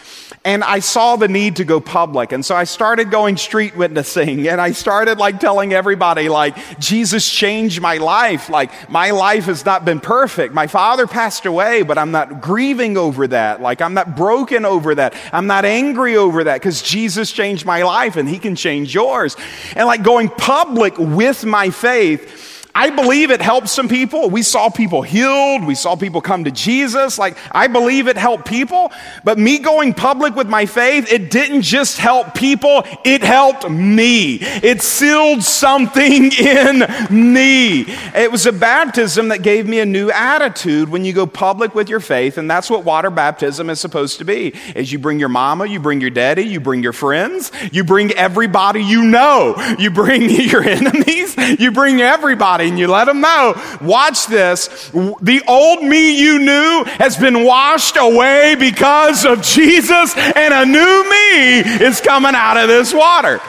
And 0.45 0.63
I 0.63 0.79
saw 0.79 1.17
the 1.17 1.27
need 1.27 1.57
to 1.57 1.65
go 1.65 1.81
public. 1.81 2.31
And 2.31 2.45
so 2.45 2.55
I 2.55 2.63
started 2.63 3.11
going 3.11 3.35
street 3.35 3.75
witnessing 3.75 4.47
and 4.47 4.61
I 4.61 4.71
started 4.71 5.17
like 5.17 5.41
telling 5.41 5.73
everybody, 5.73 6.29
like, 6.29 6.79
Jesus 6.79 7.29
changed 7.29 7.81
my 7.81 7.97
life. 7.97 8.47
Like, 8.47 8.89
my 8.89 9.11
life 9.11 9.45
has 9.45 9.65
not 9.65 9.83
been 9.83 9.99
perfect. 9.99 10.53
My 10.53 10.67
father 10.67 11.05
passed 11.05 11.45
away, 11.45 11.81
but 11.81 11.97
I'm 11.97 12.11
not 12.11 12.41
grieving 12.41 12.95
over 12.95 13.27
that. 13.27 13.61
Like, 13.61 13.81
I'm 13.81 13.93
not 13.93 14.15
broken 14.15 14.63
over 14.63 14.95
that. 14.95 15.15
I'm 15.33 15.47
not 15.47 15.65
angry 15.65 16.15
over 16.15 16.45
that 16.45 16.61
because 16.61 16.81
Jesus 16.81 17.31
changed 17.31 17.65
my 17.65 17.83
life 17.83 18.04
and 18.15 18.29
he 18.29 18.39
can 18.39 18.55
change 18.55 18.93
yours. 18.93 19.35
And 19.75 19.87
like 19.87 20.03
going 20.03 20.29
public 20.29 20.97
with 20.97 21.45
my 21.45 21.71
faith 21.71 22.54
I 22.77 22.89
believe 22.89 23.31
it 23.31 23.41
helped 23.41 23.69
some 23.69 23.87
people. 23.87 24.29
We 24.29 24.43
saw 24.43 24.69
people 24.69 25.01
healed. 25.01 25.65
We 25.65 25.75
saw 25.75 25.95
people 25.95 26.19
come 26.19 26.43
to 26.43 26.51
Jesus. 26.51 27.17
Like, 27.17 27.37
I 27.49 27.67
believe 27.67 28.09
it 28.09 28.17
helped 28.17 28.45
people. 28.45 28.91
But 29.23 29.37
me 29.39 29.59
going 29.59 29.93
public 29.93 30.35
with 30.35 30.49
my 30.49 30.65
faith, 30.65 31.09
it 31.09 31.31
didn't 31.31 31.61
just 31.61 31.97
help 31.97 32.33
people, 32.33 32.83
it 33.05 33.23
helped 33.23 33.69
me. 33.69 34.39
It 34.41 34.81
sealed 34.81 35.43
something 35.43 36.31
in 36.37 36.79
me. 37.09 37.85
It 38.13 38.29
was 38.29 38.45
a 38.45 38.51
baptism 38.51 39.29
that 39.29 39.41
gave 39.41 39.67
me 39.67 39.79
a 39.79 39.85
new 39.85 40.11
attitude 40.11 40.89
when 40.89 41.05
you 41.05 41.13
go 41.13 41.25
public 41.25 41.75
with 41.75 41.87
your 41.87 42.01
faith. 42.01 42.37
And 42.37 42.51
that's 42.51 42.69
what 42.69 42.83
water 42.83 43.09
baptism 43.09 43.69
is 43.69 43.79
supposed 43.79 44.17
to 44.17 44.25
be. 44.25 44.53
Is 44.75 44.91
you 44.91 44.99
bring 44.99 45.17
your 45.17 45.29
mama, 45.29 45.65
you 45.65 45.79
bring 45.79 46.01
your 46.01 46.09
daddy, 46.09 46.43
you 46.43 46.59
bring 46.59 46.83
your 46.83 46.93
friends, 46.93 47.53
you 47.71 47.85
bring 47.85 48.11
everybody 48.11 48.83
you 48.83 49.05
know. 49.05 49.55
You 49.79 49.91
bring 49.91 50.29
your 50.29 50.63
enemies, 50.63 51.37
you 51.57 51.71
bring 51.71 52.01
everybody 52.01 52.64
and 52.67 52.79
you 52.79 52.87
let 52.87 53.05
them 53.05 53.21
know, 53.21 53.53
watch 53.81 54.27
this. 54.27 54.89
The 55.21 55.43
old 55.47 55.83
me 55.83 56.19
you 56.19 56.39
knew 56.39 56.83
has 56.99 57.17
been 57.17 57.43
washed 57.43 57.97
away 57.97 58.55
because 58.55 59.25
of 59.25 59.41
Jesus, 59.41 60.15
and 60.17 60.53
a 60.53 60.65
new 60.65 61.09
me 61.09 61.85
is 61.85 62.01
coming 62.01 62.35
out 62.35 62.57
of 62.57 62.67
this 62.67 62.93
water. 62.93 63.39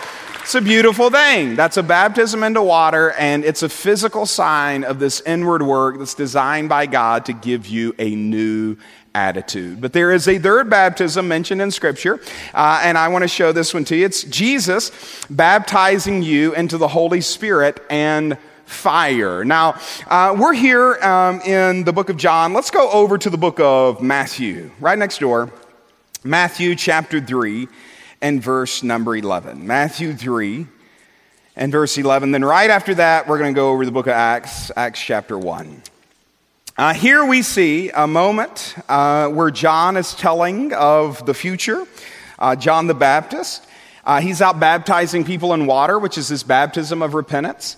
It's 0.43 0.55
a 0.55 0.61
beautiful 0.61 1.11
thing. 1.11 1.57
That's 1.57 1.77
a 1.77 1.83
baptism 1.83 2.45
into 2.45 2.63
water, 2.63 3.11
and 3.19 3.45
it's 3.45 3.65
a 3.65 3.69
physical 3.69 4.27
sign 4.27 4.85
of 4.85 5.01
this 5.01 5.21
inward 5.23 5.63
work 5.63 5.99
that's 5.99 6.15
designed 6.15 6.69
by 6.69 6.87
God 6.87 7.27
to 7.27 7.33
give 7.33 7.67
you 7.67 7.97
a 7.99 8.15
new 8.15 8.77
attitude. 9.13 9.81
But 9.81 9.93
there 9.93 10.13
is 10.13 10.29
a 10.29 10.39
third 10.39 10.71
baptism 10.71 11.27
mentioned 11.27 11.61
in 11.63 11.73
Scripture, 11.73 12.21
uh, 12.55 12.81
and 12.85 12.97
I 12.97 13.09
want 13.09 13.23
to 13.23 13.29
show 13.29 13.51
this 13.51 13.75
one 13.75 13.85
to 13.87 13.97
you. 13.97 14.05
It's 14.07 14.23
Jesus 14.23 14.93
baptizing 15.29 16.23
you 16.23 16.55
into 16.55 16.79
the 16.79 16.87
Holy 16.87 17.23
Spirit 17.23 17.83
and 17.91 18.39
fire. 18.67 19.45
Now, 19.45 19.81
uh, 20.07 20.37
we're 20.39 20.53
here 20.53 20.95
um, 20.97 21.41
in 21.41 21.85
the 21.85 21.93
book 21.93 22.11
of 22.11 22.17
John. 22.17 22.53
Let's 22.53 22.71
go 22.71 22.91
over 22.91 23.17
to 23.17 23.31
the 23.31 23.39
book 23.39 23.59
of 23.61 24.03
Matthew, 24.03 24.71
right 24.81 24.99
next 24.99 25.19
door. 25.19 25.51
Matthew 26.23 26.75
chapter 26.75 27.21
3 27.21 27.69
and 28.21 28.43
verse 28.43 28.83
number 28.83 29.17
11. 29.17 29.67
Matthew 29.67 30.13
3 30.13 30.67
and 31.55 31.73
verse 31.73 31.97
11. 31.97 32.33
Then, 32.33 32.45
right 32.45 32.69
after 32.69 32.95
that, 32.97 33.27
we're 33.27 33.39
going 33.39 33.55
to 33.55 33.59
go 33.59 33.71
over 33.71 33.85
the 33.85 33.93
book 33.93 34.07
of 34.07 34.13
Acts, 34.13 34.71
Acts 34.77 35.01
chapter 35.01 35.39
1. 35.39 35.83
Uh, 36.77 36.93
here 36.93 37.25
we 37.25 37.41
see 37.41 37.91
a 37.91 38.07
moment 38.07 38.75
uh, 38.89 39.29
where 39.29 39.51
John 39.51 39.97
is 39.97 40.15
telling 40.15 40.75
of 40.75 41.25
the 41.25 41.33
future 41.33 41.87
uh, 42.39 42.57
John 42.57 42.87
the 42.87 42.95
Baptist. 42.95 43.67
Uh, 44.05 44.21
he's 44.21 44.41
out 44.41 44.61
baptizing 44.61 45.25
people 45.25 45.55
in 45.55 45.67
water, 45.67 45.99
which 45.99 46.19
is 46.19 46.29
this 46.29 46.43
baptism 46.43 47.03
of 47.03 47.15
repentance. 47.15 47.77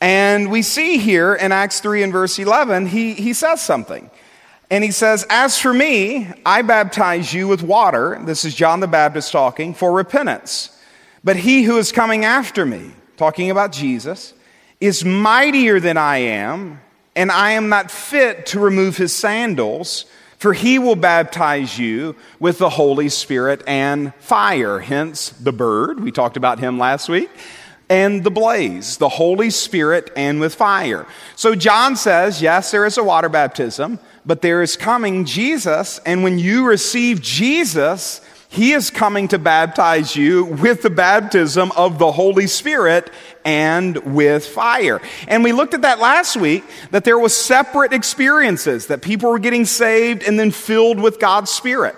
And 0.00 0.50
we 0.50 0.62
see 0.62 0.98
here 0.98 1.34
in 1.34 1.52
Acts 1.52 1.80
3 1.80 2.02
and 2.02 2.12
verse 2.12 2.38
11, 2.38 2.86
he, 2.86 3.14
he 3.14 3.34
says 3.34 3.60
something. 3.62 4.10
And 4.70 4.84
he 4.84 4.92
says, 4.92 5.26
As 5.28 5.58
for 5.58 5.74
me, 5.74 6.30
I 6.46 6.62
baptize 6.62 7.34
you 7.34 7.48
with 7.48 7.62
water. 7.62 8.20
This 8.24 8.44
is 8.44 8.54
John 8.54 8.80
the 8.80 8.86
Baptist 8.86 9.32
talking 9.32 9.74
for 9.74 9.92
repentance. 9.92 10.76
But 11.22 11.36
he 11.36 11.64
who 11.64 11.76
is 11.76 11.92
coming 11.92 12.24
after 12.24 12.64
me, 12.64 12.92
talking 13.16 13.50
about 13.50 13.72
Jesus, 13.72 14.32
is 14.80 15.04
mightier 15.04 15.80
than 15.80 15.98
I 15.98 16.18
am, 16.18 16.80
and 17.14 17.30
I 17.30 17.50
am 17.52 17.68
not 17.68 17.90
fit 17.90 18.46
to 18.46 18.60
remove 18.60 18.96
his 18.96 19.14
sandals, 19.14 20.06
for 20.38 20.54
he 20.54 20.78
will 20.78 20.96
baptize 20.96 21.78
you 21.78 22.16
with 22.38 22.56
the 22.56 22.70
Holy 22.70 23.10
Spirit 23.10 23.62
and 23.66 24.14
fire. 24.14 24.78
Hence 24.78 25.30
the 25.30 25.52
bird, 25.52 26.00
we 26.00 26.12
talked 26.12 26.38
about 26.38 26.60
him 26.60 26.78
last 26.78 27.10
week, 27.10 27.28
and 27.90 28.22
the 28.22 28.30
blaze, 28.30 28.96
the 28.96 29.08
Holy 29.08 29.50
Spirit 29.50 30.10
and 30.16 30.40
with 30.40 30.54
fire. 30.54 31.06
So 31.34 31.54
John 31.56 31.96
says, 31.96 32.40
yes, 32.40 32.70
there 32.70 32.86
is 32.86 32.96
a 32.96 33.04
water 33.04 33.28
baptism, 33.28 33.98
but 34.24 34.40
there 34.40 34.62
is 34.62 34.76
coming 34.76 35.24
Jesus, 35.24 36.00
and 36.06 36.22
when 36.22 36.38
you 36.38 36.66
receive 36.66 37.20
Jesus, 37.20 38.20
he 38.48 38.72
is 38.72 38.90
coming 38.90 39.28
to 39.28 39.38
baptize 39.38 40.16
you 40.16 40.44
with 40.44 40.82
the 40.82 40.90
baptism 40.90 41.70
of 41.76 41.98
the 41.98 42.10
Holy 42.10 42.48
Spirit 42.48 43.10
and 43.44 43.96
with 44.14 44.44
fire. 44.44 45.00
And 45.28 45.44
we 45.44 45.52
looked 45.52 45.74
at 45.74 45.82
that 45.82 46.00
last 46.00 46.36
week 46.36 46.64
that 46.90 47.04
there 47.04 47.18
was 47.18 47.34
separate 47.34 47.92
experiences 47.92 48.88
that 48.88 49.02
people 49.02 49.30
were 49.30 49.38
getting 49.38 49.64
saved 49.64 50.24
and 50.24 50.38
then 50.38 50.50
filled 50.50 51.00
with 51.00 51.20
God's 51.20 51.50
Spirit 51.52 51.94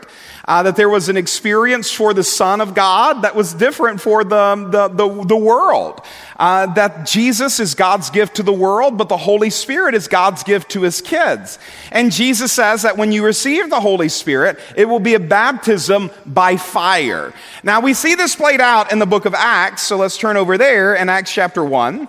uh, 0.52 0.62
that 0.62 0.76
there 0.76 0.90
was 0.90 1.08
an 1.08 1.16
experience 1.16 1.90
for 1.90 2.12
the 2.12 2.22
Son 2.22 2.60
of 2.60 2.74
God 2.74 3.22
that 3.22 3.34
was 3.34 3.54
different 3.54 4.02
for 4.02 4.22
the, 4.22 4.68
the, 4.70 4.88
the, 4.88 5.24
the 5.24 5.36
world. 5.36 6.02
Uh, 6.38 6.66
that 6.74 7.06
Jesus 7.06 7.58
is 7.58 7.74
God's 7.74 8.10
gift 8.10 8.36
to 8.36 8.42
the 8.42 8.52
world, 8.52 8.98
but 8.98 9.08
the 9.08 9.16
Holy 9.16 9.48
Spirit 9.48 9.94
is 9.94 10.08
God's 10.08 10.42
gift 10.42 10.70
to 10.72 10.82
his 10.82 11.00
kids. 11.00 11.58
And 11.90 12.12
Jesus 12.12 12.52
says 12.52 12.82
that 12.82 12.98
when 12.98 13.12
you 13.12 13.24
receive 13.24 13.70
the 13.70 13.80
Holy 13.80 14.10
Spirit, 14.10 14.58
it 14.76 14.84
will 14.84 15.00
be 15.00 15.14
a 15.14 15.20
baptism 15.20 16.10
by 16.26 16.58
fire. 16.58 17.32
Now 17.62 17.80
we 17.80 17.94
see 17.94 18.14
this 18.14 18.36
played 18.36 18.60
out 18.60 18.92
in 18.92 18.98
the 18.98 19.06
book 19.06 19.24
of 19.24 19.32
Acts, 19.32 19.80
so 19.84 19.96
let's 19.96 20.18
turn 20.18 20.36
over 20.36 20.58
there 20.58 20.94
in 20.94 21.08
Acts 21.08 21.32
chapter 21.32 21.64
1 21.64 22.08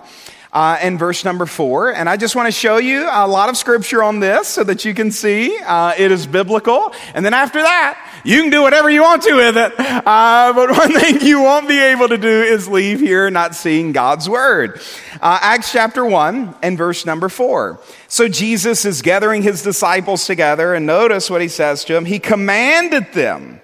uh, 0.54 0.78
in 0.80 0.96
verse 0.96 1.24
number 1.24 1.46
four. 1.46 1.92
And 1.92 2.08
I 2.08 2.16
just 2.16 2.36
want 2.36 2.46
to 2.46 2.52
show 2.52 2.78
you 2.78 3.08
a 3.10 3.26
lot 3.26 3.48
of 3.48 3.56
scripture 3.56 4.02
on 4.02 4.20
this 4.20 4.46
so 4.48 4.62
that 4.64 4.84
you 4.84 4.94
can 4.94 5.10
see 5.10 5.58
uh, 5.58 5.94
it 5.98 6.12
is 6.12 6.26
biblical. 6.26 6.94
And 7.12 7.26
then 7.26 7.34
after 7.34 7.60
that, 7.60 8.13
you 8.24 8.40
can 8.40 8.50
do 8.50 8.62
whatever 8.62 8.88
you 8.88 9.02
want 9.02 9.22
to 9.22 9.34
with 9.34 9.56
it. 9.56 9.72
Uh, 9.78 10.52
but 10.54 10.70
one 10.70 10.92
thing 11.00 11.20
you 11.20 11.42
won't 11.42 11.68
be 11.68 11.78
able 11.78 12.08
to 12.08 12.18
do 12.18 12.42
is 12.42 12.66
leave 12.66 13.00
here 13.00 13.30
not 13.30 13.54
seeing 13.54 13.92
God's 13.92 14.28
word. 14.28 14.80
Uh, 15.20 15.38
Acts 15.40 15.70
chapter 15.70 16.04
1 16.04 16.56
and 16.62 16.78
verse 16.78 17.06
number 17.06 17.28
4. 17.28 17.78
So 18.08 18.28
Jesus 18.28 18.84
is 18.84 19.02
gathering 19.02 19.42
his 19.42 19.62
disciples 19.62 20.26
together, 20.26 20.74
and 20.74 20.86
notice 20.86 21.30
what 21.30 21.42
he 21.42 21.48
says 21.48 21.84
to 21.84 21.92
them. 21.92 22.06
He 22.06 22.18
commanded 22.18 23.12
them 23.12 23.60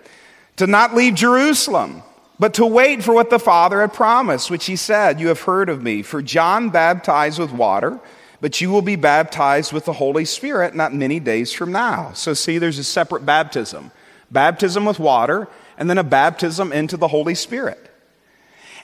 to 0.56 0.66
not 0.66 0.94
leave 0.94 1.14
Jerusalem 1.14 2.02
but 2.40 2.54
to 2.54 2.64
wait 2.64 3.04
for 3.04 3.12
what 3.12 3.28
the 3.28 3.38
Father 3.38 3.82
had 3.82 3.92
promised, 3.92 4.50
which 4.50 4.64
he 4.64 4.74
said, 4.74 5.20
You 5.20 5.28
have 5.28 5.42
heard 5.42 5.68
of 5.68 5.82
me. 5.82 6.00
For 6.00 6.22
John 6.22 6.70
baptized 6.70 7.38
with 7.38 7.52
water, 7.52 8.00
but 8.40 8.62
you 8.62 8.70
will 8.70 8.80
be 8.80 8.96
baptized 8.96 9.74
with 9.74 9.84
the 9.84 9.92
Holy 9.92 10.24
Spirit 10.24 10.74
not 10.74 10.94
many 10.94 11.20
days 11.20 11.52
from 11.52 11.70
now. 11.70 12.12
So, 12.14 12.32
see, 12.32 12.56
there's 12.56 12.78
a 12.78 12.84
separate 12.84 13.26
baptism 13.26 13.92
baptism 14.30 14.84
with 14.84 14.98
water, 14.98 15.48
and 15.76 15.88
then 15.88 15.98
a 15.98 16.04
baptism 16.04 16.72
into 16.72 16.96
the 16.96 17.08
Holy 17.08 17.34
Spirit. 17.34 17.90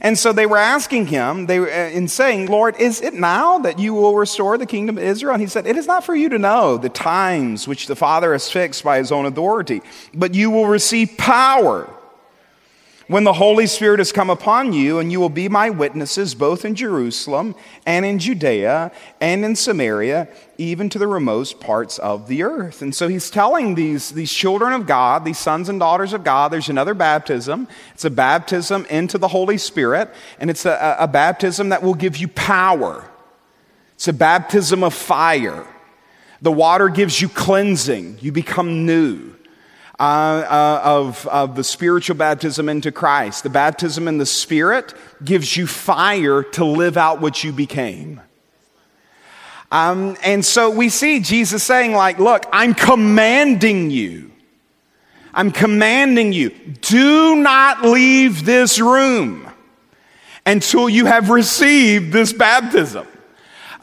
And 0.00 0.18
so 0.18 0.32
they 0.32 0.46
were 0.46 0.58
asking 0.58 1.06
him, 1.06 1.46
they 1.46 1.58
were 1.58 1.70
uh, 1.70 1.88
in 1.88 2.08
saying, 2.08 2.46
Lord, 2.46 2.76
is 2.78 3.00
it 3.00 3.14
now 3.14 3.58
that 3.60 3.78
you 3.78 3.94
will 3.94 4.14
restore 4.14 4.58
the 4.58 4.66
kingdom 4.66 4.98
of 4.98 5.04
Israel? 5.04 5.34
And 5.34 5.40
he 5.40 5.46
said, 5.48 5.66
It 5.66 5.76
is 5.76 5.86
not 5.86 6.04
for 6.04 6.14
you 6.14 6.28
to 6.28 6.38
know 6.38 6.76
the 6.76 6.90
times 6.90 7.66
which 7.66 7.86
the 7.86 7.96
Father 7.96 8.32
has 8.32 8.50
fixed 8.50 8.84
by 8.84 8.98
his 8.98 9.10
own 9.10 9.24
authority, 9.24 9.80
but 10.12 10.34
you 10.34 10.50
will 10.50 10.66
receive 10.66 11.16
power 11.16 11.90
when 13.08 13.22
the 13.22 13.34
Holy 13.34 13.68
Spirit 13.68 14.00
has 14.00 14.10
come 14.10 14.30
upon 14.30 14.72
you, 14.72 14.98
and 14.98 15.12
you 15.12 15.20
will 15.20 15.28
be 15.28 15.48
my 15.48 15.70
witnesses 15.70 16.34
both 16.34 16.64
in 16.64 16.74
Jerusalem 16.74 17.54
and 17.84 18.04
in 18.04 18.18
Judea 18.18 18.90
and 19.20 19.44
in 19.44 19.54
Samaria, 19.54 20.26
even 20.58 20.88
to 20.88 20.98
the 20.98 21.06
remote 21.06 21.54
parts 21.60 21.98
of 21.98 22.26
the 22.26 22.42
earth. 22.42 22.82
And 22.82 22.92
so 22.92 23.06
he's 23.06 23.30
telling 23.30 23.76
these, 23.76 24.10
these 24.10 24.32
children 24.32 24.72
of 24.72 24.86
God, 24.86 25.24
these 25.24 25.38
sons 25.38 25.68
and 25.68 25.78
daughters 25.78 26.12
of 26.12 26.24
God, 26.24 26.50
there's 26.50 26.68
another 26.68 26.94
baptism. 26.94 27.68
It's 27.94 28.04
a 28.04 28.10
baptism 28.10 28.86
into 28.86 29.18
the 29.18 29.28
Holy 29.28 29.58
Spirit, 29.58 30.12
and 30.40 30.50
it's 30.50 30.66
a, 30.66 30.96
a 30.98 31.06
baptism 31.06 31.68
that 31.68 31.84
will 31.84 31.94
give 31.94 32.16
you 32.16 32.26
power. 32.26 33.08
It's 33.94 34.08
a 34.08 34.12
baptism 34.12 34.82
of 34.82 34.92
fire. 34.94 35.64
The 36.42 36.52
water 36.52 36.88
gives 36.88 37.20
you 37.20 37.28
cleansing, 37.28 38.18
you 38.20 38.32
become 38.32 38.84
new 38.84 39.35
uh, 39.98 40.02
uh, 40.02 40.80
of, 40.84 41.26
of 41.28 41.56
the 41.56 41.64
spiritual 41.64 42.16
baptism 42.16 42.68
into 42.68 42.92
Christ. 42.92 43.42
The 43.42 43.50
baptism 43.50 44.08
in 44.08 44.18
the 44.18 44.26
Spirit 44.26 44.94
gives 45.24 45.56
you 45.56 45.66
fire 45.66 46.42
to 46.42 46.64
live 46.64 46.96
out 46.96 47.20
what 47.20 47.42
you 47.42 47.52
became. 47.52 48.20
Um, 49.72 50.16
and 50.22 50.44
so 50.44 50.70
we 50.70 50.88
see 50.90 51.20
Jesus 51.20 51.62
saying, 51.62 51.92
like, 51.92 52.18
look, 52.18 52.46
I'm 52.52 52.74
commanding 52.74 53.90
you. 53.90 54.30
I'm 55.34 55.50
commanding 55.50 56.32
you, 56.32 56.48
do 56.80 57.36
not 57.36 57.82
leave 57.82 58.46
this 58.46 58.80
room 58.80 59.46
until 60.46 60.88
you 60.88 61.04
have 61.04 61.28
received 61.28 62.10
this 62.10 62.32
baptism 62.32 63.06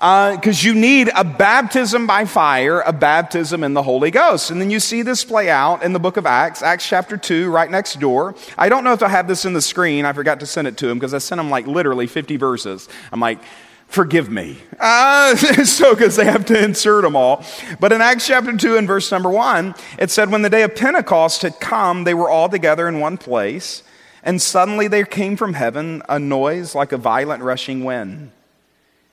because 0.04 0.66
uh, 0.66 0.68
you 0.68 0.76
need 0.76 1.10
a 1.16 1.24
baptism 1.24 2.06
by 2.06 2.26
fire, 2.26 2.82
a 2.82 2.92
baptism 2.92 3.64
in 3.64 3.74
the 3.74 3.84
Holy 3.84 4.12
Ghost. 4.12 4.52
And 4.52 4.60
then 4.60 4.70
you 4.70 4.82
see 4.82 5.02
this 5.02 5.24
play 5.24 5.50
out 5.50 5.82
in 5.82 5.94
the 5.94 6.00
book 6.00 6.18
of 6.18 6.26
Acts, 6.26 6.62
Acts 6.62 6.86
chapter 6.86 7.16
2, 7.16 7.50
right 7.50 7.72
next 7.72 8.02
door. 8.02 8.36
I 8.58 8.68
don't 8.68 8.84
know 8.84 8.92
if 8.92 9.02
I 9.02 9.08
have 9.08 9.30
this 9.30 9.46
in 9.46 9.54
the 9.54 9.62
screen. 9.62 10.04
I 10.04 10.12
forgot 10.12 10.42
to 10.42 10.46
send 10.46 10.68
it 10.68 10.76
to 10.80 10.90
him 10.90 11.00
because 11.00 11.14
I 11.14 11.20
sent 11.20 11.40
him 11.40 11.50
like 11.50 11.68
literally 11.68 12.06
50 12.06 12.36
verses. 12.36 12.90
I'm 13.14 13.22
like, 13.22 13.40
forgive 13.88 14.30
me. 14.30 14.58
Uh, 14.78 15.38
so, 15.64 15.96
because 15.96 16.18
they 16.18 16.26
have 16.26 16.44
to 16.48 16.62
insert 16.62 17.04
them 17.04 17.16
all. 17.16 17.46
But 17.80 17.94
in 17.94 18.02
Acts 18.02 18.28
chapter 18.28 18.58
2 18.58 18.76
and 18.76 18.86
verse 18.86 19.10
number 19.10 19.30
1, 19.30 19.74
it 20.00 20.12
said, 20.12 20.30
When 20.30 20.42
the 20.42 20.50
day 20.50 20.64
of 20.64 20.76
Pentecost 20.76 21.44
had 21.44 21.62
come, 21.62 22.04
they 22.04 22.14
were 22.14 22.30
all 22.30 22.50
together 22.50 22.90
in 22.90 23.00
one 23.00 23.18
place. 23.18 23.84
And 24.22 24.42
suddenly 24.42 24.90
there 24.90 25.06
came 25.06 25.38
from 25.38 25.54
heaven 25.54 26.02
a 26.10 26.20
noise 26.20 26.76
like 26.76 26.92
a 26.92 26.98
violent 26.98 27.42
rushing 27.42 27.86
wind 27.86 28.32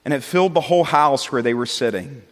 and 0.05 0.13
it 0.13 0.23
filled 0.23 0.53
the 0.53 0.61
whole 0.61 0.83
house 0.83 1.31
where 1.31 1.41
they 1.41 1.53
were 1.53 1.65
sitting. 1.65 2.23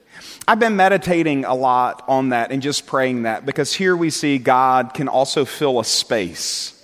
I've 0.48 0.60
been 0.60 0.76
meditating 0.76 1.46
a 1.46 1.54
lot 1.54 2.04
on 2.08 2.30
that 2.30 2.52
and 2.52 2.62
just 2.62 2.88
praying 2.88 3.24
that 3.24 3.46
because 3.46 3.74
here 3.74 3.96
we 3.96 4.10
see 4.10 4.40
God 4.40 4.94
can 4.94 5.08
also 5.08 5.46
fill 5.46 5.80
a 5.80 5.86
space. 5.86 6.76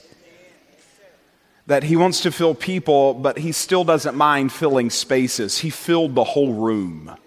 That 1.67 1.84
He 1.84 1.95
wants 1.95 2.21
to 2.21 2.32
fill 2.32 2.54
people, 2.54 3.15
but 3.15 3.39
He 3.39 3.52
still 3.52 3.84
doesn't 3.84 4.15
mind 4.15 4.52
filling 4.52 4.91
spaces. 4.91 5.58
He 5.58 5.71
filled 5.71 6.13
the 6.13 6.24
whole 6.24 6.54
room. 6.54 7.17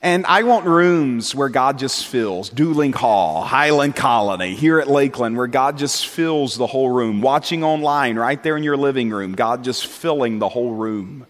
And 0.00 0.26
I 0.26 0.42
want 0.42 0.66
rooms 0.66 1.32
where 1.32 1.48
God 1.48 1.78
just 1.78 2.06
fills. 2.06 2.48
Duling 2.48 2.92
Hall, 2.92 3.42
Highland 3.42 3.94
Colony, 3.94 4.54
here 4.54 4.80
at 4.80 4.88
Lakeland, 4.88 5.36
where 5.36 5.46
God 5.46 5.78
just 5.78 6.08
fills 6.08 6.56
the 6.56 6.66
whole 6.66 6.90
room. 6.90 7.20
Watching 7.20 7.62
online, 7.62 8.16
right 8.16 8.42
there 8.42 8.56
in 8.56 8.64
your 8.64 8.76
living 8.76 9.10
room, 9.10 9.34
God 9.34 9.62
just 9.62 9.86
filling 9.86 10.40
the 10.40 10.48
whole 10.48 10.72
room. 10.72 11.26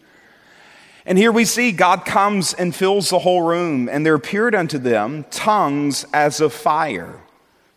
And 1.05 1.19
here 1.19 1.33
we 1.33 1.45
see 1.45 1.73
God 1.73 2.05
comes 2.05 2.55
and 2.55 2.75
fills 2.75 3.11
the 3.11 3.19
whole 3.19 3.43
room, 3.43 3.89
and 3.89 4.07
there 4.07 4.15
appeared 4.15 4.55
unto 4.55 4.79
them 4.79 5.25
tongues 5.31 6.07
as 6.13 6.41
of 6.41 6.53
fire, 6.53 7.21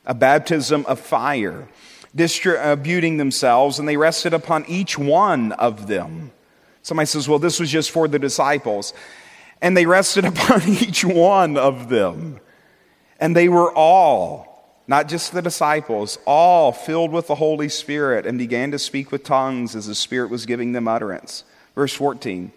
a 0.05 0.13
baptism 0.13 0.85
of 0.85 0.99
fire, 0.99 1.67
distributing 2.15 3.17
themselves, 3.17 3.79
and 3.79 3.87
they 3.87 3.97
rested 3.97 4.33
upon 4.33 4.65
each 4.67 4.97
one 4.97 5.51
of 5.53 5.87
them. 5.87 6.31
Somebody 6.83 7.07
says, 7.07 7.27
Well, 7.27 7.39
this 7.39 7.59
was 7.59 7.71
just 7.71 7.89
for 7.89 8.07
the 8.07 8.19
disciples. 8.19 8.93
And 9.59 9.75
they 9.75 9.87
rested 9.87 10.25
upon 10.25 10.61
each 10.67 11.03
one 11.03 11.57
of 11.57 11.89
them. 11.89 12.39
And 13.19 13.35
they 13.35 13.49
were 13.49 13.73
all, 13.73 14.81
not 14.87 15.07
just 15.07 15.33
the 15.33 15.41
disciples, 15.41 16.19
all 16.27 16.71
filled 16.71 17.11
with 17.11 17.25
the 17.25 17.35
Holy 17.35 17.69
Spirit 17.69 18.27
and 18.27 18.37
began 18.37 18.69
to 18.69 18.77
speak 18.77 19.11
with 19.11 19.23
tongues 19.23 19.75
as 19.75 19.87
the 19.87 19.95
Spirit 19.95 20.29
was 20.29 20.45
giving 20.45 20.73
them 20.73 20.87
utterance. 20.87 21.43
Verse 21.73 21.93
14. 21.93 22.51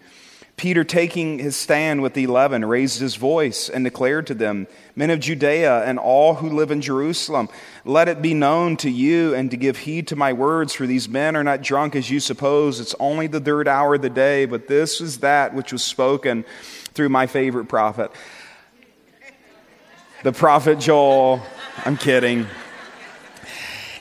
Peter, 0.59 0.83
taking 0.83 1.39
his 1.39 1.55
stand 1.55 2.01
with 2.01 2.13
the 2.13 2.25
eleven, 2.25 2.65
raised 2.65 2.99
his 2.99 3.15
voice 3.15 3.69
and 3.69 3.85
declared 3.85 4.27
to 4.27 4.33
them, 4.33 4.67
Men 4.93 5.09
of 5.09 5.21
Judea 5.21 5.85
and 5.85 5.97
all 5.97 6.35
who 6.35 6.49
live 6.49 6.69
in 6.69 6.81
Jerusalem, 6.81 7.47
let 7.85 8.09
it 8.09 8.21
be 8.21 8.33
known 8.33 8.75
to 8.77 8.89
you 8.89 9.33
and 9.33 9.49
to 9.51 9.55
give 9.55 9.77
heed 9.77 10.05
to 10.09 10.17
my 10.17 10.33
words, 10.33 10.73
for 10.73 10.85
these 10.85 11.07
men 11.07 11.37
are 11.37 11.45
not 11.45 11.61
drunk 11.61 11.95
as 11.95 12.09
you 12.09 12.19
suppose. 12.19 12.81
It's 12.81 12.93
only 12.99 13.27
the 13.27 13.39
third 13.39 13.69
hour 13.69 13.95
of 13.95 14.01
the 14.01 14.09
day, 14.09 14.43
but 14.43 14.67
this 14.67 14.99
is 14.99 15.19
that 15.19 15.53
which 15.53 15.71
was 15.71 15.81
spoken 15.81 16.43
through 16.93 17.07
my 17.07 17.25
favorite 17.25 17.69
prophet, 17.69 18.11
the 20.23 20.33
prophet 20.33 20.77
Joel. 20.77 21.41
I'm 21.85 21.95
kidding. 21.95 22.47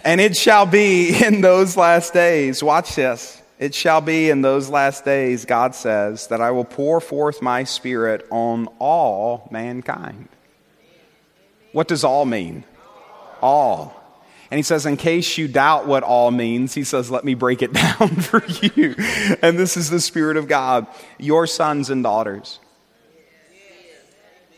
And 0.05 0.21
it 0.21 0.37
shall 0.37 0.67
be 0.67 1.25
in 1.25 1.41
those 1.41 1.77
last 1.77 2.13
days, 2.13 2.65
watch 2.65 2.97
this. 2.97 3.38
It 3.59 3.75
shall 3.75 4.01
be 4.01 4.31
in 4.31 4.41
those 4.41 4.71
last 4.71 5.05
days, 5.05 5.45
God 5.45 5.75
says, 5.75 6.29
that 6.29 6.41
I 6.41 6.53
will 6.53 6.65
pour 6.65 7.01
forth 7.01 7.43
my 7.43 7.65
spirit 7.65 8.25
on 8.31 8.69
all 8.79 9.49
mankind. 9.51 10.29
What 11.73 11.89
does 11.89 12.05
all 12.05 12.25
mean? 12.25 12.63
All. 13.43 13.95
And 14.51 14.59
he 14.59 14.63
says, 14.63 14.87
in 14.87 14.97
case 14.97 15.37
you 15.37 15.49
doubt 15.49 15.89
what 15.89 16.05
all 16.05 16.31
means, 16.31 16.73
he 16.73 16.85
says, 16.85 17.11
let 17.11 17.25
me 17.25 17.35
break 17.35 17.61
it 17.61 17.73
down 17.99 18.09
for 18.17 18.45
you. 18.47 18.95
And 19.43 19.59
this 19.59 19.77
is 19.77 19.91
the 19.91 20.01
Spirit 20.01 20.37
of 20.37 20.47
God. 20.47 20.87
Your 21.19 21.47
sons 21.47 21.91
and 21.91 22.05
daughters. 22.05 22.61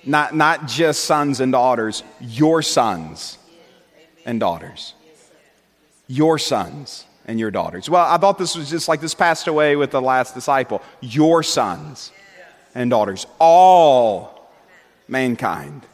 Not, 0.05 0.35
not 0.35 0.67
just 0.67 1.05
sons 1.05 1.41
and 1.41 1.53
daughters, 1.53 2.03
your 2.21 2.63
sons 2.63 3.39
and 4.27 4.39
daughters. 4.41 4.95
Your 6.07 6.39
sons 6.39 7.07
and 7.31 7.38
your 7.38 7.53
daughters. 7.53 7.88
Well, 7.88 8.05
I 8.05 8.16
thought 8.19 8.38
this 8.38 8.57
was 8.57 8.69
just 8.69 8.88
like 8.88 9.01
this 9.01 9.14
passed 9.14 9.47
away 9.47 9.77
with 9.77 9.93
the 9.93 10.03
last 10.03 10.35
disciple. 10.35 10.83
Your 11.01 11.45
sons 11.45 12.11
and 12.75 12.90
daughters. 12.90 13.25
All 13.38 14.51
mankind. 15.07 15.87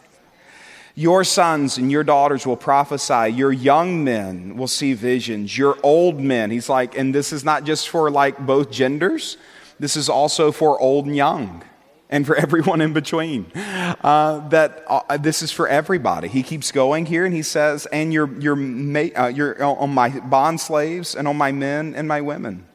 Your 0.95 1.25
sons 1.25 1.77
and 1.77 1.93
your 1.93 2.05
daughters 2.05 2.47
will 2.47 2.57
prophesy. 2.57 3.35
Your 3.35 3.53
young 3.53 4.03
men 4.03 4.57
will 4.57 4.67
see 4.67 4.95
visions. 4.95 5.59
Your 5.59 5.77
old 5.83 6.19
men. 6.19 6.51
He's 6.51 6.71
like, 6.71 6.97
and 6.97 7.15
this 7.15 7.35
is 7.35 7.45
not 7.45 7.65
just 7.65 7.91
for 7.91 8.11
like 8.11 8.39
both 8.39 8.71
genders, 8.71 9.37
this 9.79 9.95
is 9.95 10.09
also 10.09 10.51
for 10.51 10.81
old 10.81 11.05
and 11.05 11.15
young 11.15 11.63
and 12.11 12.27
for 12.27 12.37
everyone 12.47 12.81
in 12.81 12.93
between. 12.93 13.47
Uh, 13.55 14.49
that 14.49 14.85
uh, 14.89 15.17
this 15.17 15.43
is 15.43 15.51
for 15.51 15.69
everybody. 15.69 16.29
He 16.29 16.43
keeps 16.43 16.73
going 16.73 17.07
here 17.07 17.25
and 17.25 17.35
he 17.35 17.43
says, 17.43 17.87
and 17.87 18.13
your, 18.13 18.33
your, 18.41 18.57
uh, 18.57 19.29
your, 19.29 19.63
on 19.63 19.91
my 19.91 20.09
bond 20.21 20.61
slaves 20.61 21.15
and 21.15 21.27
on 21.27 21.37
my 21.37 21.53
men 21.53 21.95
and 21.95 22.07
my 22.07 22.21
women. 22.21 22.67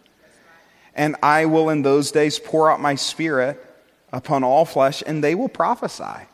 And 0.94 1.16
I 1.24 1.46
will 1.46 1.70
in 1.70 1.84
those 1.84 2.12
days 2.12 2.38
pour 2.40 2.70
out 2.70 2.82
my 2.82 2.96
spirit 2.96 3.64
upon 4.12 4.44
all 4.44 4.66
flesh 4.66 5.02
and 5.06 5.24
they 5.24 5.36
will 5.36 5.50
prophesy. 5.50 6.28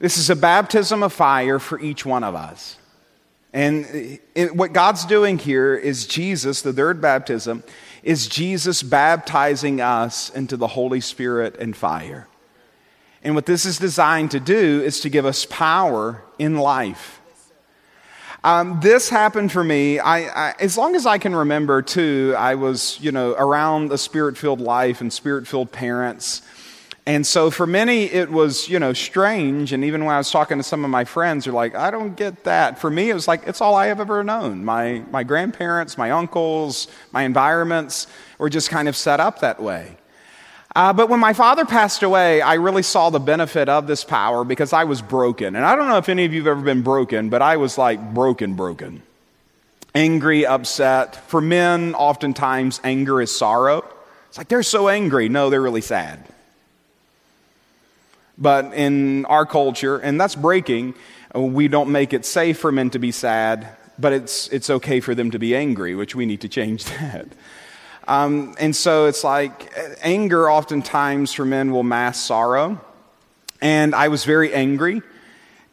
This 0.00 0.16
is 0.16 0.30
a 0.30 0.36
baptism 0.36 1.02
of 1.02 1.12
fire 1.12 1.58
for 1.58 1.78
each 1.78 2.06
one 2.06 2.24
of 2.24 2.34
us. 2.34 2.76
And 3.52 4.18
it, 4.34 4.54
what 4.54 4.72
God's 4.72 5.04
doing 5.04 5.36
here 5.38 5.74
is 5.74 6.06
Jesus, 6.06 6.62
the 6.62 6.72
third 6.72 7.00
baptism, 7.00 7.64
is 8.02 8.28
Jesus 8.28 8.82
baptizing 8.82 9.80
us 9.80 10.30
into 10.30 10.56
the 10.56 10.68
Holy 10.68 11.00
Spirit 11.00 11.56
and 11.58 11.76
fire. 11.76 12.26
And 13.22 13.34
what 13.34 13.44
this 13.46 13.66
is 13.66 13.78
designed 13.78 14.30
to 14.30 14.40
do 14.40 14.82
is 14.82 15.00
to 15.00 15.10
give 15.10 15.26
us 15.26 15.44
power 15.44 16.22
in 16.38 16.56
life. 16.56 17.20
Um, 18.42 18.80
this 18.80 19.10
happened 19.10 19.52
for 19.52 19.62
me. 19.62 19.98
I, 19.98 20.48
I, 20.48 20.54
as 20.58 20.78
long 20.78 20.96
as 20.96 21.04
I 21.04 21.18
can 21.18 21.34
remember, 21.34 21.82
too, 21.82 22.34
I 22.38 22.54
was, 22.54 22.98
you 22.98 23.12
know, 23.12 23.32
around 23.32 23.92
a 23.92 23.98
spirit-filled 23.98 24.62
life 24.62 25.02
and 25.02 25.12
spirit-filled 25.12 25.70
parents. 25.70 26.40
And 27.06 27.26
so 27.26 27.50
for 27.50 27.66
many, 27.66 28.04
it 28.04 28.30
was, 28.30 28.68
you 28.68 28.78
know, 28.78 28.92
strange. 28.92 29.72
And 29.72 29.84
even 29.84 30.04
when 30.04 30.14
I 30.14 30.18
was 30.18 30.30
talking 30.30 30.58
to 30.58 30.62
some 30.62 30.84
of 30.84 30.90
my 30.90 31.04
friends, 31.04 31.44
they're 31.44 31.54
like, 31.54 31.74
I 31.74 31.90
don't 31.90 32.14
get 32.14 32.44
that. 32.44 32.78
For 32.78 32.90
me, 32.90 33.10
it 33.10 33.14
was 33.14 33.26
like, 33.26 33.46
it's 33.46 33.60
all 33.60 33.74
I 33.74 33.86
have 33.86 34.00
ever 34.00 34.22
known. 34.22 34.64
My, 34.64 35.02
my 35.10 35.24
grandparents, 35.24 35.96
my 35.96 36.10
uncles, 36.10 36.88
my 37.12 37.22
environments 37.22 38.06
were 38.38 38.50
just 38.50 38.70
kind 38.70 38.88
of 38.88 38.96
set 38.96 39.18
up 39.18 39.40
that 39.40 39.62
way. 39.62 39.96
Uh, 40.76 40.92
but 40.92 41.08
when 41.08 41.18
my 41.18 41.32
father 41.32 41.64
passed 41.64 42.02
away, 42.02 42.40
I 42.42 42.54
really 42.54 42.82
saw 42.82 43.10
the 43.10 43.18
benefit 43.18 43.68
of 43.68 43.86
this 43.88 44.04
power 44.04 44.44
because 44.44 44.72
I 44.72 44.84
was 44.84 45.02
broken. 45.02 45.56
And 45.56 45.64
I 45.64 45.74
don't 45.74 45.88
know 45.88 45.96
if 45.96 46.08
any 46.08 46.26
of 46.26 46.32
you 46.32 46.40
have 46.40 46.58
ever 46.58 46.60
been 46.60 46.82
broken, 46.82 47.28
but 47.28 47.42
I 47.42 47.56
was 47.56 47.76
like 47.76 48.14
broken, 48.14 48.54
broken. 48.54 49.02
Angry, 49.94 50.46
upset. 50.46 51.16
For 51.28 51.40
men, 51.40 51.94
oftentimes, 51.96 52.80
anger 52.84 53.20
is 53.20 53.36
sorrow. 53.36 53.84
It's 54.28 54.38
like 54.38 54.46
they're 54.46 54.62
so 54.62 54.88
angry. 54.88 55.28
No, 55.28 55.50
they're 55.50 55.60
really 55.60 55.80
sad. 55.80 56.24
But 58.40 58.72
in 58.72 59.26
our 59.26 59.44
culture, 59.44 59.98
and 59.98 60.18
that's 60.18 60.34
breaking, 60.34 60.94
we 61.34 61.68
don't 61.68 61.92
make 61.92 62.14
it 62.14 62.24
safe 62.24 62.58
for 62.58 62.72
men 62.72 62.90
to 62.90 62.98
be 62.98 63.12
sad, 63.12 63.68
but 63.98 64.14
it's, 64.14 64.48
it's 64.48 64.70
okay 64.70 65.00
for 65.00 65.14
them 65.14 65.30
to 65.32 65.38
be 65.38 65.54
angry, 65.54 65.94
which 65.94 66.14
we 66.14 66.24
need 66.24 66.40
to 66.40 66.48
change 66.48 66.84
that. 67.00 67.28
Um, 68.08 68.54
and 68.58 68.74
so 68.74 69.06
it's 69.06 69.22
like 69.22 69.72
anger, 70.02 70.50
oftentimes 70.50 71.32
for 71.32 71.44
men, 71.44 71.70
will 71.70 71.82
mask 71.82 72.26
sorrow. 72.26 72.80
And 73.60 73.94
I 73.94 74.08
was 74.08 74.24
very 74.24 74.54
angry 74.54 75.02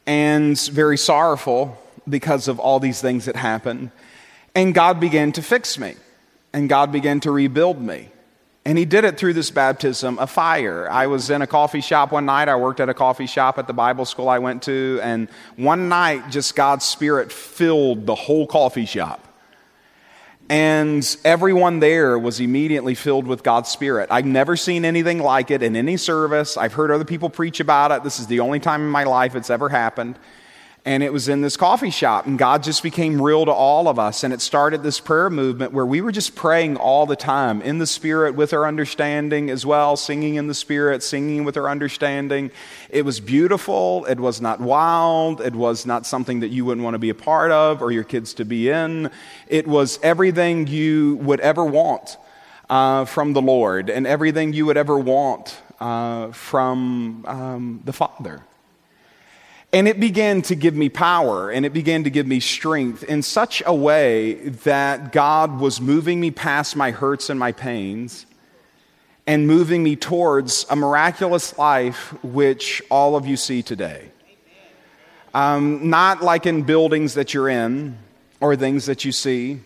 and 0.05 0.59
very 0.59 0.97
sorrowful 0.97 1.81
because 2.07 2.47
of 2.47 2.59
all 2.59 2.79
these 2.79 3.01
things 3.01 3.25
that 3.25 3.35
happened. 3.35 3.91
And 4.53 4.73
God 4.73 4.99
began 4.99 5.31
to 5.33 5.41
fix 5.41 5.79
me, 5.79 5.95
and 6.51 6.67
God 6.67 6.91
began 6.91 7.19
to 7.21 7.31
rebuild 7.31 7.81
me. 7.81 8.09
And 8.67 8.77
he 8.77 8.83
did 8.83 9.05
it 9.05 9.17
through 9.17 9.31
this 9.31 9.49
baptism 9.49 10.19
of 10.19 10.29
fire. 10.29 10.91
I 10.91 11.07
was 11.07 11.29
in 11.29 11.41
a 11.41 11.47
coffee 11.47 11.79
shop 11.79 12.11
one 12.11 12.25
night. 12.25 12.49
I 12.49 12.57
worked 12.57 12.81
at 12.81 12.89
a 12.89 12.93
coffee 12.93 13.25
shop 13.25 13.57
at 13.57 13.65
the 13.65 13.71
Bible 13.71 14.03
school 14.03 14.27
I 14.27 14.39
went 14.39 14.63
to. 14.63 14.99
And 15.01 15.29
one 15.55 15.87
night, 15.87 16.31
just 16.31 16.53
God's 16.53 16.83
Spirit 16.83 17.31
filled 17.31 18.05
the 18.05 18.13
whole 18.13 18.45
coffee 18.45 18.85
shop. 18.85 19.25
And 20.49 21.17
everyone 21.23 21.79
there 21.79 22.19
was 22.19 22.41
immediately 22.41 22.93
filled 22.93 23.25
with 23.25 23.41
God's 23.41 23.69
Spirit. 23.69 24.09
I've 24.11 24.25
never 24.25 24.57
seen 24.57 24.83
anything 24.83 25.19
like 25.19 25.49
it 25.49 25.63
in 25.63 25.77
any 25.77 25.95
service. 25.95 26.57
I've 26.57 26.73
heard 26.73 26.91
other 26.91 27.05
people 27.05 27.29
preach 27.29 27.61
about 27.61 27.93
it. 27.93 28.03
This 28.03 28.19
is 28.19 28.27
the 28.27 28.41
only 28.41 28.59
time 28.59 28.81
in 28.81 28.89
my 28.89 29.05
life 29.05 29.33
it's 29.33 29.49
ever 29.49 29.69
happened 29.69 30.19
and 30.87 31.03
it 31.03 31.11
was 31.11 31.27
in 31.27 31.41
this 31.41 31.57
coffee 31.57 31.89
shop 31.89 32.25
and 32.25 32.39
god 32.39 32.63
just 32.63 32.81
became 32.81 33.21
real 33.21 33.45
to 33.45 33.51
all 33.51 33.87
of 33.87 33.99
us 33.99 34.23
and 34.23 34.33
it 34.33 34.41
started 34.41 34.83
this 34.83 34.99
prayer 34.99 35.29
movement 35.29 35.73
where 35.73 35.85
we 35.85 35.99
were 35.99 36.11
just 36.11 36.35
praying 36.35 36.77
all 36.77 37.05
the 37.05 37.15
time 37.15 37.61
in 37.61 37.77
the 37.77 37.85
spirit 37.85 38.35
with 38.35 38.53
our 38.53 38.65
understanding 38.65 39.49
as 39.49 39.65
well 39.65 39.97
singing 39.97 40.35
in 40.35 40.47
the 40.47 40.53
spirit 40.53 41.03
singing 41.03 41.43
with 41.43 41.57
our 41.57 41.69
understanding. 41.69 42.51
It 42.89 43.03
was 43.03 43.19
beautiful. 43.19 44.05
It 44.05 44.19
was 44.19 44.41
not 44.41 44.59
wild. 44.59 45.41
It 45.41 45.55
was 45.55 45.85
not 45.85 46.05
something 46.05 46.39
that 46.41 46.49
you 46.49 46.65
wouldn't 46.65 46.83
want 46.83 46.95
to 46.95 46.99
be 46.99 47.09
a 47.09 47.15
part 47.15 47.51
of 47.51 47.81
or 47.81 47.91
your 47.91 48.03
kids 48.03 48.33
to 48.35 48.45
be 48.45 48.69
in. 48.69 49.09
It 49.47 49.67
was 49.67 49.99
everything 50.03 50.67
you 50.67 51.15
would 51.17 51.39
ever 51.39 51.65
want 51.65 52.17
uh, 52.69 53.05
from 53.05 53.33
the 53.33 53.41
lord 53.41 53.89
and 53.89 54.05
everything 54.05 54.53
you 54.53 54.65
would 54.65 54.77
ever 54.77 54.97
want 54.97 55.61
uh, 55.79 56.31
from 56.31 57.25
um, 57.27 57.81
the 57.85 57.93
father 57.93 58.43
and 59.77 59.87
it 59.87 59.99
began 59.99 60.41
to 60.41 60.55
give 60.55 60.73
me 60.73 60.89
power 60.89 61.51
and 61.51 61.63
it 61.63 61.71
began 61.71 62.03
to 62.03 62.09
give 62.09 62.25
me 62.25 62.39
strength 62.39 63.03
in 63.03 63.21
such 63.21 63.61
a 63.63 63.75
way 63.75 64.33
that 64.63 65.11
God 65.11 65.59
was 65.59 65.79
moving 65.79 66.19
me 66.19 66.31
past 66.31 66.75
my 66.75 66.89
hurts 66.89 67.29
and 67.29 67.39
my 67.39 67.51
pains 67.51 68.25
and 69.27 69.45
moving 69.45 69.83
me 69.83 69.95
towards 69.95 70.65
a 70.71 70.75
miraculous 70.75 71.55
life 71.59 72.11
which 72.23 72.81
all 72.89 73.15
of 73.15 73.27
you 73.27 73.37
see 73.37 73.61
today. 73.61 74.09
Um, 75.35 75.91
not 75.91 76.23
like 76.23 76.47
in 76.47 76.63
buildings 76.63 77.13
that 77.13 77.35
you're 77.35 77.47
in 77.47 77.99
or 78.39 78.55
things 78.55 78.87
that 78.87 79.05
you 79.05 79.11
see, 79.11 79.59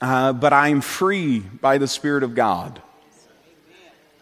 uh, 0.00 0.32
but 0.32 0.52
I'm 0.52 0.80
free 0.80 1.38
by 1.38 1.78
the 1.78 1.86
Spirit 1.86 2.24
of 2.24 2.34
God. 2.34 2.82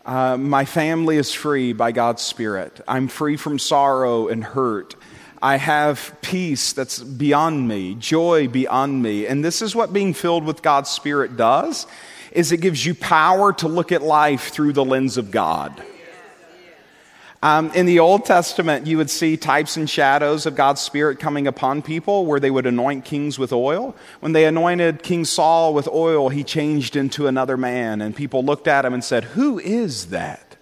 Uh, 0.06 0.36
my 0.36 0.64
family 0.64 1.16
is 1.16 1.32
free 1.32 1.72
by 1.72 1.90
God's 1.90 2.22
Spirit. 2.22 2.80
I'm 2.86 3.08
free 3.08 3.36
from 3.36 3.58
sorrow 3.58 4.28
and 4.28 4.44
hurt. 4.44 4.94
I 5.42 5.56
have 5.56 6.16
peace 6.22 6.72
that's 6.72 7.00
beyond 7.00 7.66
me, 7.66 7.96
joy 7.96 8.46
beyond 8.46 9.02
me. 9.02 9.26
And 9.26 9.44
this 9.44 9.60
is 9.60 9.74
what 9.74 9.92
being 9.92 10.14
filled 10.14 10.44
with 10.44 10.62
God's 10.62 10.90
Spirit 10.90 11.36
does 11.36 11.88
is 12.30 12.52
it 12.52 12.60
gives 12.60 12.86
you 12.86 12.94
power 12.94 13.52
to 13.54 13.66
look 13.66 13.90
at 13.90 14.00
life 14.00 14.50
through 14.50 14.74
the 14.74 14.84
lens 14.84 15.16
of 15.16 15.32
God. 15.32 15.82
Um, 17.46 17.70
in 17.74 17.86
the 17.86 18.00
Old 18.00 18.24
Testament, 18.24 18.88
you 18.88 18.96
would 18.96 19.08
see 19.08 19.36
types 19.36 19.76
and 19.76 19.88
shadows 19.88 20.46
of 20.46 20.56
God's 20.56 20.80
Spirit 20.80 21.20
coming 21.20 21.46
upon 21.46 21.80
people 21.80 22.26
where 22.26 22.40
they 22.40 22.50
would 22.50 22.66
anoint 22.66 23.04
kings 23.04 23.38
with 23.38 23.52
oil. 23.52 23.94
When 24.18 24.32
they 24.32 24.46
anointed 24.46 25.04
King 25.04 25.24
Saul 25.24 25.72
with 25.72 25.86
oil, 25.86 26.28
he 26.28 26.42
changed 26.42 26.96
into 26.96 27.28
another 27.28 27.56
man, 27.56 28.00
and 28.00 28.16
people 28.16 28.42
looked 28.42 28.66
at 28.66 28.84
him 28.84 28.92
and 28.92 29.04
said, 29.04 29.22
Who 29.22 29.60
is 29.60 30.06
that? 30.06 30.56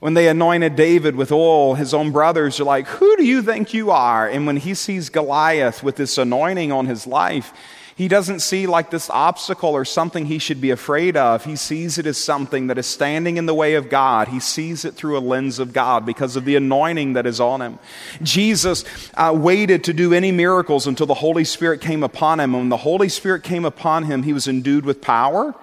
When 0.00 0.14
they 0.14 0.28
anointed 0.28 0.76
David 0.76 1.14
with 1.14 1.30
oil, 1.30 1.74
his 1.74 1.92
own 1.92 2.10
brothers 2.10 2.58
are 2.58 2.64
like, 2.64 2.86
Who 2.86 3.14
do 3.18 3.22
you 3.22 3.42
think 3.42 3.74
you 3.74 3.90
are? 3.90 4.26
And 4.26 4.46
when 4.46 4.56
he 4.56 4.72
sees 4.72 5.10
Goliath 5.10 5.82
with 5.82 5.96
this 5.96 6.16
anointing 6.16 6.72
on 6.72 6.86
his 6.86 7.06
life, 7.06 7.52
he 7.96 8.08
doesn't 8.08 8.40
see 8.40 8.66
like 8.66 8.90
this 8.90 9.08
obstacle 9.08 9.70
or 9.70 9.84
something 9.84 10.26
he 10.26 10.38
should 10.38 10.60
be 10.60 10.70
afraid 10.70 11.16
of. 11.16 11.44
He 11.44 11.54
sees 11.54 11.96
it 11.96 12.06
as 12.06 12.18
something 12.18 12.66
that 12.66 12.76
is 12.76 12.86
standing 12.86 13.36
in 13.36 13.46
the 13.46 13.54
way 13.54 13.74
of 13.74 13.88
God. 13.88 14.28
He 14.28 14.40
sees 14.40 14.84
it 14.84 14.94
through 14.94 15.16
a 15.16 15.20
lens 15.20 15.60
of 15.60 15.72
God 15.72 16.04
because 16.04 16.34
of 16.34 16.44
the 16.44 16.56
anointing 16.56 17.12
that 17.12 17.24
is 17.24 17.38
on 17.38 17.62
him. 17.62 17.78
Jesus 18.20 18.84
uh, 19.14 19.32
waited 19.36 19.84
to 19.84 19.92
do 19.92 20.12
any 20.12 20.32
miracles 20.32 20.88
until 20.88 21.06
the 21.06 21.14
Holy 21.14 21.44
Spirit 21.44 21.80
came 21.80 22.02
upon 22.02 22.40
him. 22.40 22.52
And 22.54 22.64
when 22.64 22.68
the 22.68 22.78
Holy 22.78 23.08
Spirit 23.08 23.44
came 23.44 23.64
upon 23.64 24.04
him, 24.04 24.24
he 24.24 24.32
was 24.32 24.48
endued 24.48 24.84
with 24.84 25.00
power. 25.00 25.54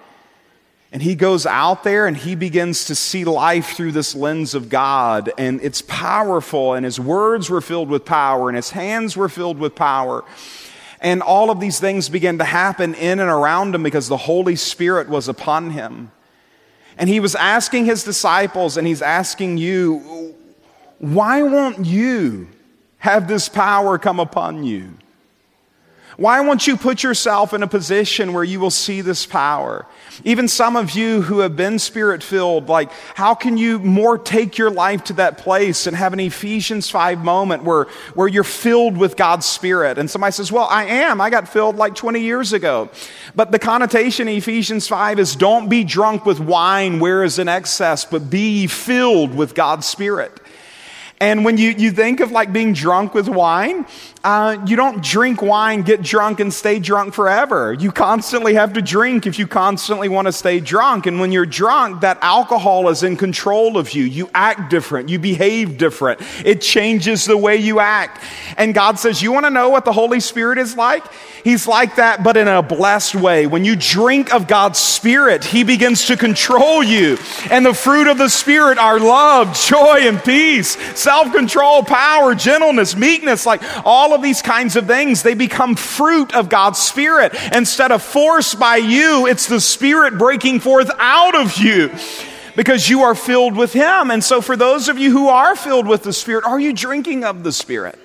And 0.90 1.02
he 1.02 1.14
goes 1.14 1.44
out 1.44 1.84
there 1.84 2.06
and 2.06 2.16
he 2.16 2.34
begins 2.34 2.86
to 2.86 2.94
see 2.94 3.24
life 3.24 3.76
through 3.76 3.92
this 3.92 4.14
lens 4.14 4.54
of 4.54 4.70
God. 4.70 5.30
And 5.36 5.60
it's 5.62 5.82
powerful. 5.82 6.72
And 6.72 6.86
his 6.86 6.98
words 6.98 7.50
were 7.50 7.60
filled 7.60 7.90
with 7.90 8.06
power 8.06 8.48
and 8.48 8.56
his 8.56 8.70
hands 8.70 9.18
were 9.18 9.28
filled 9.28 9.58
with 9.58 9.74
power. 9.74 10.24
And 11.02 11.20
all 11.20 11.50
of 11.50 11.58
these 11.58 11.80
things 11.80 12.08
began 12.08 12.38
to 12.38 12.44
happen 12.44 12.94
in 12.94 13.18
and 13.18 13.28
around 13.28 13.74
him 13.74 13.82
because 13.82 14.06
the 14.06 14.16
Holy 14.16 14.54
Spirit 14.54 15.08
was 15.08 15.28
upon 15.28 15.70
him. 15.70 16.12
And 16.96 17.10
he 17.10 17.18
was 17.18 17.34
asking 17.34 17.86
his 17.86 18.04
disciples, 18.04 18.76
and 18.76 18.86
he's 18.86 19.02
asking 19.02 19.58
you, 19.58 20.34
why 20.98 21.42
won't 21.42 21.84
you 21.84 22.48
have 22.98 23.26
this 23.26 23.48
power 23.48 23.98
come 23.98 24.20
upon 24.20 24.62
you? 24.62 24.92
Why 26.16 26.40
won't 26.40 26.66
you 26.66 26.76
put 26.76 27.02
yourself 27.02 27.54
in 27.54 27.62
a 27.62 27.66
position 27.66 28.32
where 28.32 28.44
you 28.44 28.60
will 28.60 28.70
see 28.70 29.00
this 29.00 29.24
power? 29.24 29.86
Even 30.24 30.46
some 30.46 30.76
of 30.76 30.90
you 30.90 31.22
who 31.22 31.38
have 31.38 31.56
been 31.56 31.78
spirit 31.78 32.22
filled, 32.22 32.68
like, 32.68 32.90
how 33.14 33.34
can 33.34 33.56
you 33.56 33.78
more 33.78 34.18
take 34.18 34.58
your 34.58 34.70
life 34.70 35.04
to 35.04 35.14
that 35.14 35.38
place 35.38 35.86
and 35.86 35.96
have 35.96 36.12
an 36.12 36.20
Ephesians 36.20 36.90
5 36.90 37.24
moment 37.24 37.64
where, 37.64 37.84
where 38.14 38.28
you're 38.28 38.44
filled 38.44 38.98
with 38.98 39.16
God's 39.16 39.46
Spirit? 39.46 39.96
And 39.96 40.10
somebody 40.10 40.32
says, 40.32 40.52
Well, 40.52 40.66
I 40.70 40.84
am. 40.84 41.20
I 41.20 41.30
got 41.30 41.48
filled 41.48 41.76
like 41.76 41.94
20 41.94 42.20
years 42.20 42.52
ago. 42.52 42.90
But 43.34 43.50
the 43.50 43.58
connotation 43.58 44.28
in 44.28 44.36
Ephesians 44.36 44.86
5 44.88 45.18
is 45.18 45.34
don't 45.34 45.70
be 45.70 45.82
drunk 45.82 46.26
with 46.26 46.40
wine 46.40 47.00
where 47.00 47.24
is 47.24 47.38
in 47.38 47.48
excess, 47.48 48.04
but 48.04 48.28
be 48.28 48.66
filled 48.66 49.34
with 49.34 49.54
God's 49.54 49.86
Spirit. 49.86 50.41
And 51.22 51.44
when 51.44 51.56
you, 51.56 51.70
you 51.70 51.92
think 51.92 52.18
of 52.18 52.32
like 52.32 52.52
being 52.52 52.72
drunk 52.72 53.14
with 53.14 53.28
wine, 53.28 53.86
uh, 54.24 54.56
you 54.66 54.74
don't 54.74 55.02
drink 55.04 55.40
wine, 55.40 55.82
get 55.82 56.02
drunk, 56.02 56.40
and 56.40 56.52
stay 56.52 56.80
drunk 56.80 57.14
forever. 57.14 57.72
You 57.72 57.92
constantly 57.92 58.54
have 58.54 58.72
to 58.72 58.82
drink 58.82 59.24
if 59.26 59.38
you 59.38 59.46
constantly 59.46 60.08
want 60.08 60.26
to 60.26 60.32
stay 60.32 60.58
drunk. 60.58 61.06
And 61.06 61.20
when 61.20 61.30
you're 61.30 61.46
drunk, 61.46 62.00
that 62.00 62.18
alcohol 62.22 62.88
is 62.88 63.04
in 63.04 63.16
control 63.16 63.78
of 63.78 63.92
you. 63.92 64.02
You 64.02 64.30
act 64.34 64.68
different, 64.68 65.10
you 65.10 65.20
behave 65.20 65.78
different. 65.78 66.20
It 66.44 66.60
changes 66.60 67.24
the 67.24 67.36
way 67.36 67.56
you 67.56 67.78
act. 67.78 68.20
And 68.56 68.74
God 68.74 68.98
says, 68.98 69.22
You 69.22 69.30
want 69.30 69.46
to 69.46 69.50
know 69.50 69.70
what 69.70 69.84
the 69.84 69.92
Holy 69.92 70.18
Spirit 70.18 70.58
is 70.58 70.76
like? 70.76 71.04
He's 71.44 71.66
like 71.66 71.96
that, 71.96 72.22
but 72.22 72.36
in 72.36 72.46
a 72.46 72.62
blessed 72.62 73.16
way. 73.16 73.48
When 73.48 73.64
you 73.64 73.74
drink 73.74 74.32
of 74.32 74.46
God's 74.46 74.78
Spirit, 74.78 75.44
He 75.44 75.64
begins 75.64 76.06
to 76.06 76.16
control 76.16 76.84
you. 76.84 77.18
And 77.50 77.66
the 77.66 77.74
fruit 77.74 78.06
of 78.06 78.18
the 78.18 78.28
Spirit 78.28 78.78
are 78.78 79.00
love, 79.00 79.56
joy, 79.56 80.00
and 80.02 80.22
peace, 80.22 80.76
self 81.12 81.32
control, 81.34 81.82
power, 81.82 82.34
gentleness, 82.34 82.96
meekness, 82.96 83.44
like 83.44 83.60
all 83.84 84.14
of 84.14 84.22
these 84.22 84.40
kinds 84.40 84.76
of 84.76 84.86
things, 84.86 85.22
they 85.22 85.34
become 85.34 85.76
fruit 85.76 86.34
of 86.34 86.48
God's 86.48 86.78
Spirit. 86.78 87.34
Instead 87.54 87.92
of 87.92 88.02
force 88.02 88.54
by 88.54 88.76
you, 88.76 89.26
it's 89.26 89.46
the 89.46 89.60
Spirit 89.60 90.16
breaking 90.16 90.60
forth 90.60 90.90
out 90.98 91.34
of 91.34 91.58
you 91.58 91.90
because 92.56 92.88
you 92.88 93.02
are 93.02 93.14
filled 93.14 93.54
with 93.54 93.74
Him. 93.74 94.10
And 94.10 94.24
so, 94.24 94.40
for 94.40 94.56
those 94.56 94.88
of 94.88 94.98
you 94.98 95.10
who 95.10 95.28
are 95.28 95.54
filled 95.54 95.86
with 95.86 96.02
the 96.02 96.14
Spirit, 96.14 96.46
are 96.46 96.58
you 96.58 96.72
drinking 96.72 97.24
of 97.24 97.42
the 97.42 97.52
Spirit? 97.52 97.98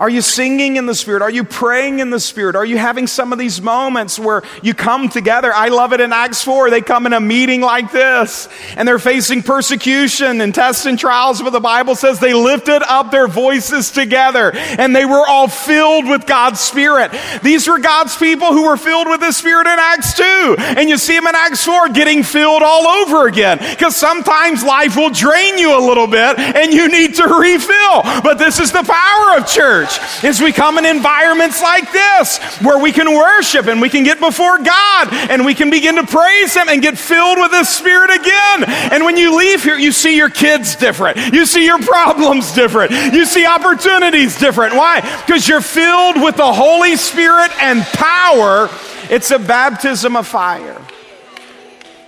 Are 0.00 0.08
you 0.08 0.22
singing 0.22 0.76
in 0.76 0.86
the 0.86 0.94
Spirit? 0.94 1.20
Are 1.20 1.30
you 1.30 1.44
praying 1.44 1.98
in 1.98 2.08
the 2.08 2.18
Spirit? 2.18 2.56
Are 2.56 2.64
you 2.64 2.78
having 2.78 3.06
some 3.06 3.34
of 3.34 3.38
these 3.38 3.60
moments 3.60 4.18
where 4.18 4.42
you 4.62 4.72
come 4.72 5.10
together? 5.10 5.52
I 5.52 5.68
love 5.68 5.92
it 5.92 6.00
in 6.00 6.10
Acts 6.10 6.42
4. 6.42 6.70
They 6.70 6.80
come 6.80 7.04
in 7.04 7.12
a 7.12 7.20
meeting 7.20 7.60
like 7.60 7.92
this 7.92 8.48
and 8.76 8.88
they're 8.88 8.98
facing 8.98 9.42
persecution 9.42 10.40
and 10.40 10.54
tests 10.54 10.86
and 10.86 10.98
trials, 10.98 11.42
but 11.42 11.50
the 11.50 11.60
Bible 11.60 11.94
says 11.94 12.18
they 12.18 12.32
lifted 12.32 12.82
up 12.82 13.10
their 13.10 13.28
voices 13.28 13.90
together 13.90 14.52
and 14.54 14.96
they 14.96 15.04
were 15.04 15.28
all 15.28 15.48
filled 15.48 16.08
with 16.08 16.26
God's 16.26 16.60
Spirit. 16.60 17.12
These 17.42 17.68
were 17.68 17.78
God's 17.78 18.16
people 18.16 18.54
who 18.54 18.68
were 18.68 18.78
filled 18.78 19.06
with 19.06 19.20
the 19.20 19.32
Spirit 19.32 19.66
in 19.66 19.78
Acts 19.78 20.14
2. 20.14 20.56
And 20.78 20.88
you 20.88 20.96
see 20.96 21.12
them 21.12 21.26
in 21.26 21.34
Acts 21.34 21.62
4 21.66 21.90
getting 21.90 22.22
filled 22.22 22.62
all 22.62 22.86
over 22.86 23.26
again 23.26 23.58
because 23.58 23.96
sometimes 23.96 24.64
life 24.64 24.96
will 24.96 25.10
drain 25.10 25.58
you 25.58 25.78
a 25.78 25.82
little 25.86 26.06
bit 26.06 26.38
and 26.38 26.72
you 26.72 26.88
need 26.88 27.16
to 27.16 27.24
refill. 27.24 28.00
But 28.22 28.38
this 28.38 28.58
is 28.58 28.72
the 28.72 28.82
power 28.82 29.36
of 29.36 29.46
church 29.46 29.89
church 29.90 30.24
is 30.24 30.40
we 30.40 30.52
come 30.52 30.78
in 30.78 30.86
environments 30.86 31.62
like 31.62 31.92
this 31.92 32.38
where 32.60 32.78
we 32.78 32.92
can 32.92 33.14
worship 33.14 33.66
and 33.66 33.80
we 33.80 33.88
can 33.88 34.04
get 34.04 34.20
before 34.20 34.58
God 34.58 35.08
and 35.30 35.44
we 35.44 35.54
can 35.54 35.70
begin 35.70 35.96
to 35.96 36.06
praise 36.06 36.54
Him 36.54 36.68
and 36.68 36.82
get 36.82 36.98
filled 36.98 37.38
with 37.38 37.52
His 37.52 37.68
Spirit 37.68 38.10
again. 38.10 38.64
And 38.92 39.04
when 39.04 39.16
you 39.16 39.36
leave 39.36 39.62
here, 39.62 39.78
you 39.78 39.92
see 39.92 40.16
your 40.16 40.30
kids 40.30 40.76
different. 40.76 41.16
You 41.32 41.46
see 41.46 41.64
your 41.64 41.78
problems 41.78 42.52
different. 42.52 42.90
You 42.90 43.24
see 43.24 43.46
opportunities 43.46 44.38
different. 44.38 44.74
Why? 44.74 45.00
Because 45.26 45.48
you're 45.48 45.60
filled 45.60 46.22
with 46.22 46.36
the 46.36 46.52
Holy 46.52 46.96
Spirit 46.96 47.50
and 47.62 47.82
power. 47.82 48.68
It's 49.10 49.30
a 49.30 49.38
baptism 49.38 50.16
of 50.16 50.26
fire. 50.26 50.80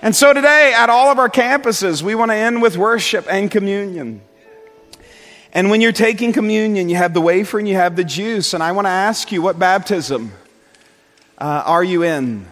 And 0.01 0.13
so 0.13 0.33
today, 0.33 0.73
at 0.75 0.89
all 0.89 1.11
of 1.11 1.17
our 1.17 1.29
campuses, 1.29 2.01
we 2.01 2.13
want 2.13 2.31
to 2.31 2.35
end 2.35 2.61
with 2.61 2.75
worship 2.75 3.25
and 3.29 3.49
communion. 3.49 4.21
And 5.55 5.69
when 5.69 5.81
you're 5.81 5.91
taking 5.91 6.33
communion, 6.33 6.89
you 6.89 6.95
have 6.95 7.13
the 7.13 7.21
wafer 7.21 7.59
and 7.59 7.67
you 7.67 7.75
have 7.75 7.95
the 7.95 8.03
juice. 8.03 8.55
And 8.55 8.63
I 8.63 8.71
want 8.71 8.85
to 8.85 8.91
ask 8.91 9.31
you, 9.31 9.43
what 9.43 9.59
baptism 9.59 10.31
uh, 11.37 11.61
are 11.65 11.83
you 11.83 12.01
in? 12.03 12.47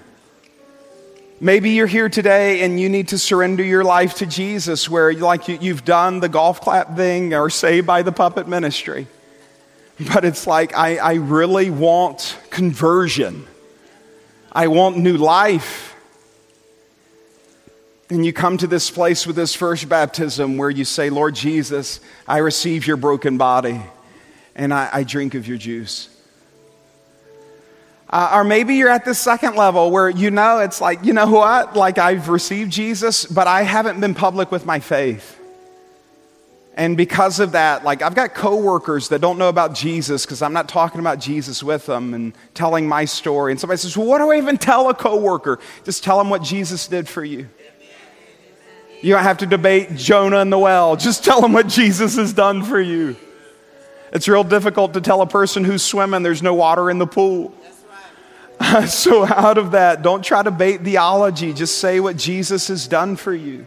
Maybe 1.39 1.71
you're 1.71 1.87
here 1.87 2.09
today 2.09 2.61
and 2.61 2.79
you 2.79 2.87
need 2.87 3.07
to 3.07 3.17
surrender 3.17 3.63
your 3.63 3.83
life 3.83 4.17
to 4.17 4.27
Jesus, 4.27 4.87
where 4.87 5.11
like 5.13 5.47
you, 5.47 5.57
you've 5.59 5.83
done 5.83 6.19
the 6.19 6.29
golf 6.29 6.61
clap 6.61 6.95
thing 6.95 7.33
or 7.33 7.49
saved 7.49 7.87
by 7.87 8.03
the 8.03 8.11
puppet 8.11 8.47
ministry. 8.47 9.07
But 10.13 10.23
it's 10.23 10.45
like, 10.45 10.77
I, 10.77 10.97
I 10.97 11.13
really 11.15 11.71
want 11.71 12.37
conversion. 12.51 13.47
I 14.51 14.67
want 14.67 14.97
new 14.97 15.17
life. 15.17 15.90
And 18.11 18.25
you 18.25 18.33
come 18.33 18.57
to 18.57 18.67
this 18.67 18.91
place 18.91 19.25
with 19.25 19.37
this 19.37 19.55
first 19.55 19.87
baptism 19.87 20.57
where 20.57 20.69
you 20.69 20.83
say, 20.83 21.09
Lord 21.09 21.33
Jesus, 21.33 22.01
I 22.27 22.39
receive 22.39 22.85
your 22.85 22.97
broken 22.97 23.37
body 23.37 23.81
and 24.53 24.73
I, 24.73 24.89
I 24.91 25.03
drink 25.03 25.33
of 25.33 25.47
your 25.47 25.57
juice. 25.57 26.09
Uh, 28.09 28.31
or 28.33 28.43
maybe 28.43 28.75
you're 28.75 28.89
at 28.89 29.05
the 29.05 29.15
second 29.15 29.55
level 29.55 29.91
where 29.91 30.09
you 30.09 30.29
know 30.29 30.59
it's 30.59 30.81
like, 30.81 31.05
you 31.05 31.13
know 31.13 31.31
what? 31.31 31.77
Like 31.77 31.97
I've 31.97 32.27
received 32.27 32.69
Jesus, 32.69 33.23
but 33.23 33.47
I 33.47 33.61
haven't 33.61 34.01
been 34.01 34.13
public 34.13 34.51
with 34.51 34.65
my 34.65 34.81
faith. 34.81 35.39
And 36.75 36.97
because 36.97 37.39
of 37.39 37.53
that, 37.53 37.85
like 37.85 38.01
I've 38.01 38.15
got 38.15 38.33
coworkers 38.33 39.07
that 39.07 39.21
don't 39.21 39.37
know 39.37 39.47
about 39.47 39.73
Jesus 39.73 40.25
because 40.25 40.41
I'm 40.41 40.51
not 40.51 40.67
talking 40.67 40.99
about 40.99 41.19
Jesus 41.19 41.63
with 41.63 41.85
them 41.85 42.13
and 42.13 42.33
telling 42.55 42.89
my 42.89 43.05
story. 43.05 43.53
And 43.53 43.59
somebody 43.59 43.77
says, 43.77 43.95
Well, 43.95 44.07
what 44.07 44.17
do 44.17 44.31
I 44.31 44.37
even 44.37 44.57
tell 44.57 44.89
a 44.89 44.93
coworker? 44.93 45.59
Just 45.85 46.03
tell 46.03 46.17
them 46.17 46.29
what 46.29 46.43
Jesus 46.43 46.89
did 46.89 47.07
for 47.07 47.23
you. 47.23 47.47
You 49.01 49.13
don't 49.13 49.23
have 49.23 49.39
to 49.39 49.45
debate 49.45 49.95
Jonah 49.95 50.37
and 50.39 50.51
the 50.51 50.59
well. 50.59 50.95
Just 50.95 51.23
tell 51.23 51.41
them 51.41 51.53
what 51.53 51.67
Jesus 51.67 52.17
has 52.17 52.33
done 52.33 52.63
for 52.63 52.79
you. 52.79 53.15
It's 54.13 54.27
real 54.27 54.43
difficult 54.43 54.93
to 54.93 55.01
tell 55.01 55.21
a 55.21 55.27
person 55.27 55.63
who's 55.63 55.83
swimming 55.83 56.21
there's 56.21 56.43
no 56.43 56.53
water 56.53 56.89
in 56.89 56.97
the 56.97 57.07
pool. 57.07 57.53
So, 58.87 59.25
out 59.25 59.57
of 59.57 59.71
that, 59.71 60.03
don't 60.03 60.23
try 60.23 60.43
to 60.43 60.51
bait 60.51 60.81
theology. 60.81 61.51
Just 61.51 61.79
say 61.79 61.99
what 61.99 62.15
Jesus 62.15 62.67
has 62.67 62.87
done 62.87 63.15
for 63.15 63.33
you 63.33 63.65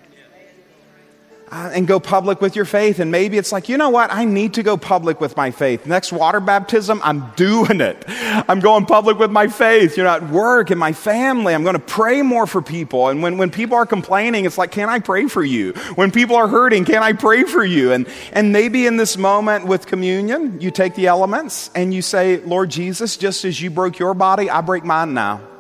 uh, 1.55 1.71
and 1.73 1.87
go 1.87 2.01
public 2.01 2.41
with 2.41 2.57
your 2.57 2.65
faith. 2.65 2.99
And 2.99 3.13
maybe 3.13 3.39
it's 3.39 3.53
like, 3.53 3.69
you 3.69 3.77
know 3.79 3.89
what? 3.91 4.13
I 4.13 4.25
need 4.25 4.55
to 4.55 4.65
go 4.65 4.77
public 4.77 5.21
with 5.21 5.37
my 5.37 5.53
faith. 5.53 5.87
Next 5.87 6.13
water 6.13 6.41
baptism, 6.41 7.01
I'm 7.05 7.31
doing 7.37 7.81
it. 7.81 8.05
I'm 8.09 8.59
going 8.59 8.87
public 8.87 9.21
with 9.21 9.31
my 9.31 9.47
faith. 9.47 9.97
You 9.97 10.03
know, 10.03 10.11
at 10.11 10.29
work, 10.31 10.73
in 10.73 10.79
my 10.79 10.93
family, 10.93 11.55
I'm 11.55 11.63
going 11.63 11.75
to 11.75 11.79
pray 11.79 12.23
more 12.23 12.49
for 12.49 12.61
people. 12.61 13.09
And 13.09 13.23
when, 13.23 13.39
when 13.39 13.51
people 13.51 13.77
are 13.77 13.87
complaining, 13.87 14.47
it's 14.47 14.59
like, 14.59 14.73
can 14.73 14.89
I 14.89 14.99
pray 14.99 15.29
for 15.29 15.45
you? 15.45 15.75
When 15.95 16.11
people 16.11 16.35
are 16.35 16.49
hurting, 16.49 16.87
can 16.87 17.05
I 17.05 17.13
pray 17.13 17.45
for 17.45 17.65
you? 17.65 17.93
And, 17.93 18.09
and 18.33 18.53
maybe 18.53 18.89
in 18.89 18.97
this 18.97 19.17
moment 19.17 19.67
with 19.67 19.87
communion, 19.87 20.61
you 20.61 20.73
take 20.73 20.97
the 20.97 21.07
elements 21.07 21.71
and 21.77 21.95
you 21.95 22.03
say, 22.03 22.39
Lord 22.39 22.71
Jesus, 22.71 23.17
just 23.17 23.45
as 23.45 23.61
you 23.61 23.71
broke 23.71 24.01
your 24.01 24.15
body, 24.15 24.51
I 24.51 24.61
break 24.61 24.85
mine 24.85 25.15
now. 25.15 25.54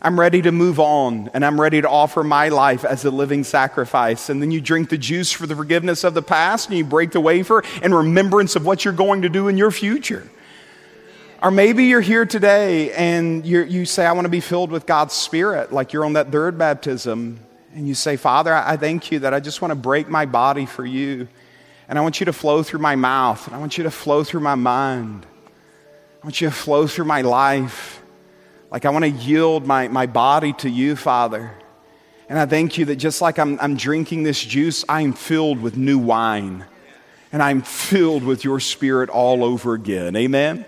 I'm 0.00 0.18
ready 0.18 0.42
to 0.42 0.52
move 0.52 0.78
on 0.78 1.28
and 1.34 1.44
I'm 1.44 1.60
ready 1.60 1.80
to 1.82 1.88
offer 1.88 2.22
my 2.22 2.50
life 2.50 2.84
as 2.84 3.04
a 3.04 3.10
living 3.10 3.42
sacrifice. 3.42 4.28
And 4.28 4.40
then 4.40 4.52
you 4.52 4.60
drink 4.60 4.90
the 4.90 4.98
juice 4.98 5.32
for 5.32 5.46
the 5.46 5.56
forgiveness 5.56 6.04
of 6.04 6.14
the 6.14 6.22
past 6.22 6.68
and 6.68 6.78
you 6.78 6.84
break 6.84 7.10
the 7.10 7.20
wafer 7.20 7.64
in 7.82 7.92
remembrance 7.92 8.54
of 8.54 8.64
what 8.64 8.84
you're 8.84 8.94
going 8.94 9.22
to 9.22 9.28
do 9.28 9.48
in 9.48 9.58
your 9.58 9.72
future. 9.72 10.30
Or 11.42 11.50
maybe 11.50 11.84
you're 11.84 12.00
here 12.00 12.26
today 12.26 12.92
and 12.92 13.44
you 13.44 13.84
say, 13.84 14.06
I 14.06 14.12
want 14.12 14.24
to 14.24 14.30
be 14.30 14.40
filled 14.40 14.70
with 14.70 14.86
God's 14.86 15.14
Spirit, 15.14 15.72
like 15.72 15.92
you're 15.92 16.04
on 16.04 16.12
that 16.14 16.30
third 16.30 16.58
baptism. 16.58 17.40
And 17.74 17.86
you 17.86 17.94
say, 17.94 18.16
Father, 18.16 18.54
I 18.54 18.76
thank 18.76 19.12
you 19.12 19.20
that 19.20 19.34
I 19.34 19.40
just 19.40 19.62
want 19.62 19.70
to 19.70 19.76
break 19.76 20.08
my 20.08 20.26
body 20.26 20.66
for 20.66 20.84
you. 20.84 21.28
And 21.88 21.98
I 21.98 22.02
want 22.02 22.20
you 22.20 22.26
to 22.26 22.32
flow 22.32 22.62
through 22.62 22.80
my 22.80 22.96
mouth. 22.96 23.46
And 23.46 23.54
I 23.54 23.58
want 23.58 23.78
you 23.78 23.84
to 23.84 23.90
flow 23.90 24.24
through 24.24 24.40
my 24.40 24.54
mind. 24.54 25.26
I 26.22 26.26
want 26.26 26.40
you 26.40 26.48
to 26.48 26.54
flow 26.54 26.86
through 26.86 27.04
my 27.04 27.22
life. 27.22 28.02
Like, 28.70 28.84
I 28.84 28.90
want 28.90 29.04
to 29.04 29.10
yield 29.10 29.66
my, 29.66 29.88
my 29.88 30.06
body 30.06 30.52
to 30.54 30.68
you, 30.68 30.94
Father. 30.94 31.52
And 32.28 32.38
I 32.38 32.44
thank 32.44 32.76
you 32.76 32.84
that 32.86 32.96
just 32.96 33.22
like 33.22 33.38
I'm, 33.38 33.58
I'm 33.60 33.76
drinking 33.76 34.22
this 34.22 34.42
juice, 34.44 34.84
I'm 34.88 35.14
filled 35.14 35.60
with 35.60 35.76
new 35.76 35.98
wine. 35.98 36.66
And 37.32 37.42
I'm 37.42 37.62
filled 37.62 38.24
with 38.24 38.44
your 38.44 38.60
spirit 38.60 39.10
all 39.10 39.44
over 39.44 39.74
again. 39.74 40.16
Amen? 40.16 40.64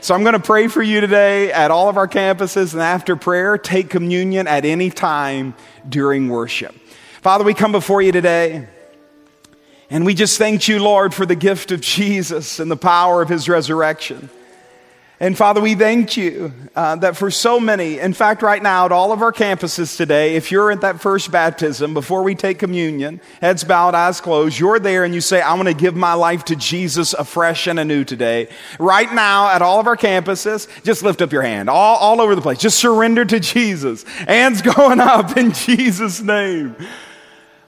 So 0.00 0.14
I'm 0.14 0.22
going 0.22 0.34
to 0.34 0.38
pray 0.38 0.68
for 0.68 0.82
you 0.82 1.00
today 1.00 1.50
at 1.50 1.70
all 1.70 1.88
of 1.88 1.96
our 1.96 2.08
campuses. 2.08 2.72
And 2.72 2.82
after 2.82 3.16
prayer, 3.16 3.56
take 3.56 3.88
communion 3.88 4.46
at 4.46 4.64
any 4.64 4.90
time 4.90 5.54
during 5.88 6.28
worship. 6.28 6.74
Father, 7.22 7.44
we 7.44 7.54
come 7.54 7.72
before 7.72 8.02
you 8.02 8.12
today. 8.12 8.68
And 9.88 10.04
we 10.04 10.14
just 10.14 10.38
thank 10.38 10.68
you, 10.68 10.78
Lord, 10.82 11.14
for 11.14 11.24
the 11.24 11.36
gift 11.36 11.72
of 11.72 11.80
Jesus 11.80 12.58
and 12.58 12.70
the 12.70 12.76
power 12.76 13.22
of 13.22 13.28
his 13.28 13.48
resurrection. 13.48 14.28
And 15.20 15.38
Father, 15.38 15.60
we 15.60 15.76
thank 15.76 16.16
you 16.16 16.52
uh, 16.74 16.96
that 16.96 17.16
for 17.16 17.30
so 17.30 17.60
many, 17.60 18.00
in 18.00 18.14
fact, 18.14 18.42
right 18.42 18.60
now 18.60 18.86
at 18.86 18.90
all 18.90 19.12
of 19.12 19.22
our 19.22 19.32
campuses 19.32 19.96
today, 19.96 20.34
if 20.34 20.50
you're 20.50 20.72
at 20.72 20.80
that 20.80 21.00
first 21.00 21.30
baptism 21.30 21.94
before 21.94 22.24
we 22.24 22.34
take 22.34 22.58
communion, 22.58 23.20
heads 23.40 23.62
bowed, 23.62 23.94
eyes 23.94 24.20
closed, 24.20 24.58
you're 24.58 24.80
there 24.80 25.04
and 25.04 25.14
you 25.14 25.20
say, 25.20 25.40
I 25.40 25.54
want 25.54 25.68
to 25.68 25.74
give 25.74 25.94
my 25.94 26.14
life 26.14 26.46
to 26.46 26.56
Jesus 26.56 27.14
afresh 27.14 27.68
and 27.68 27.78
anew 27.78 28.02
today. 28.02 28.48
Right 28.80 29.12
now 29.14 29.50
at 29.50 29.62
all 29.62 29.78
of 29.78 29.86
our 29.86 29.96
campuses, 29.96 30.66
just 30.82 31.04
lift 31.04 31.22
up 31.22 31.30
your 31.30 31.42
hand 31.42 31.70
all, 31.70 31.96
all 31.96 32.20
over 32.20 32.34
the 32.34 32.42
place. 32.42 32.58
Just 32.58 32.80
surrender 32.80 33.24
to 33.24 33.38
Jesus. 33.38 34.02
Hands 34.02 34.60
going 34.76 34.98
up 34.98 35.36
in 35.36 35.52
Jesus' 35.52 36.20
name. 36.22 36.74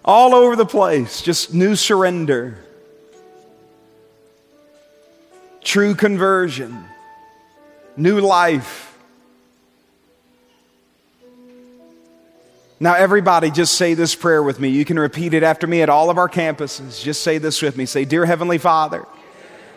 All 0.04 0.34
over 0.34 0.56
the 0.56 0.66
place, 0.66 1.22
just 1.22 1.54
new 1.54 1.76
surrender. 1.76 2.58
True 5.62 5.94
conversion 5.94 6.86
new 7.96 8.20
life. 8.20 8.86
Now, 12.78 12.94
everybody, 12.94 13.50
just 13.50 13.74
say 13.74 13.94
this 13.94 14.14
prayer 14.14 14.42
with 14.42 14.60
me. 14.60 14.68
You 14.68 14.84
can 14.84 14.98
repeat 14.98 15.32
it 15.32 15.42
after 15.42 15.66
me 15.66 15.80
at 15.80 15.88
all 15.88 16.10
of 16.10 16.18
our 16.18 16.28
campuses. 16.28 17.02
Just 17.02 17.22
say 17.22 17.38
this 17.38 17.62
with 17.62 17.76
me. 17.76 17.86
Say, 17.86 18.04
Dear 18.04 18.26
Heavenly 18.26 18.58
Father, 18.58 19.06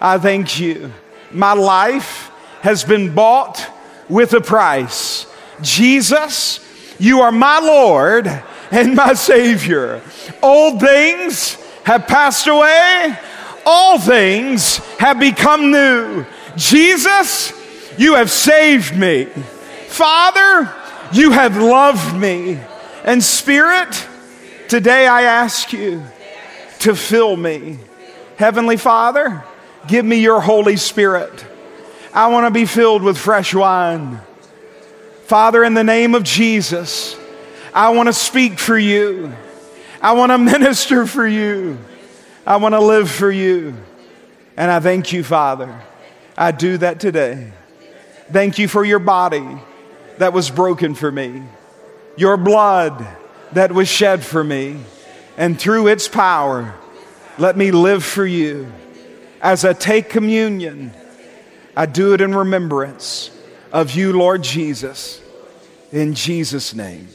I 0.02 0.18
thank 0.18 0.60
you. 0.60 0.92
My 1.32 1.54
life 1.54 2.30
has 2.62 2.84
been 2.84 3.16
bought 3.16 3.66
with 4.10 4.34
a 4.34 4.42
price. 4.42 5.28
Jesus, 5.62 6.60
you 7.00 7.22
are 7.22 7.32
my 7.32 7.60
Lord 7.60 8.28
and 8.72 8.96
my 8.96 9.14
Savior. 9.14 10.02
Old 10.44 10.82
things 10.82 11.56
have 11.86 12.06
passed 12.06 12.48
away, 12.48 13.18
all 13.66 13.98
things 13.98 14.78
have 14.98 15.20
become 15.20 15.72
new. 15.72 16.26
Jesus, 16.58 17.54
you 18.00 18.16
have 18.16 18.32
saved 18.32 18.96
me. 18.96 19.26
Father, 19.90 20.74
you 21.12 21.32
have 21.32 21.58
loved 21.58 22.16
me. 22.16 22.58
And 23.04 23.22
Spirit, 23.22 24.08
today 24.70 25.06
I 25.06 25.24
ask 25.24 25.74
you 25.74 26.02
to 26.80 26.96
fill 26.96 27.36
me. 27.36 27.78
Heavenly 28.38 28.78
Father, 28.78 29.44
give 29.86 30.06
me 30.06 30.22
your 30.22 30.40
Holy 30.40 30.78
Spirit. 30.78 31.46
I 32.14 32.28
want 32.28 32.48
to 32.48 32.52
be 32.52 32.66
filled 32.66 33.04
with 33.04 33.18
fresh 33.18 33.54
wine. 33.54 34.22
Father, 35.26 35.62
in 35.66 35.74
the 35.74 35.84
name 35.84 36.16
of 36.16 36.24
Jesus, 36.24 37.18
I 37.74 37.90
want 37.90 38.08
to 38.08 38.14
speak 38.14 38.60
for 38.60 38.80
you. 38.80 39.34
I 40.02 40.14
want 40.14 40.32
to 40.32 40.38
minister 40.60 41.06
for 41.06 41.28
you. 41.28 41.78
I 42.48 42.56
want 42.56 42.76
to 42.76 42.80
live 42.80 43.12
for 43.12 43.30
you. 43.30 43.76
And 44.56 44.72
I 44.72 44.80
thank 44.80 45.12
you, 45.12 45.22
Father. 45.22 45.82
I 46.38 46.52
do 46.52 46.78
that 46.78 47.02
today. 47.02 47.52
Thank 48.32 48.60
you 48.60 48.68
for 48.68 48.86
your 48.86 49.00
body 49.00 49.48
that 50.20 50.34
was 50.34 50.50
broken 50.50 50.94
for 50.94 51.12
me, 51.12 51.44
your 52.16 52.38
blood 52.38 53.08
that 53.54 53.72
was 53.72 53.88
shed 53.88 54.24
for 54.24 54.44
me, 54.44 54.80
and 55.38 55.60
through 55.60 55.88
its 55.88 56.08
power, 56.08 56.76
let 57.38 57.58
me 57.58 57.72
live 57.72 58.04
for 58.04 58.26
you. 58.26 58.72
As 59.42 59.66
I 59.66 59.74
take 59.74 60.10
communion, 60.10 60.94
I 61.76 61.86
do 61.86 62.14
it 62.14 62.22
in 62.22 62.36
remembrance 62.36 63.32
of 63.72 63.96
you, 63.96 64.14
Lord 64.14 64.44
Jesus. 64.44 65.22
In 65.92 66.14
Jesus' 66.14 66.76
name, 66.76 67.08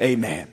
amen. 0.00 0.51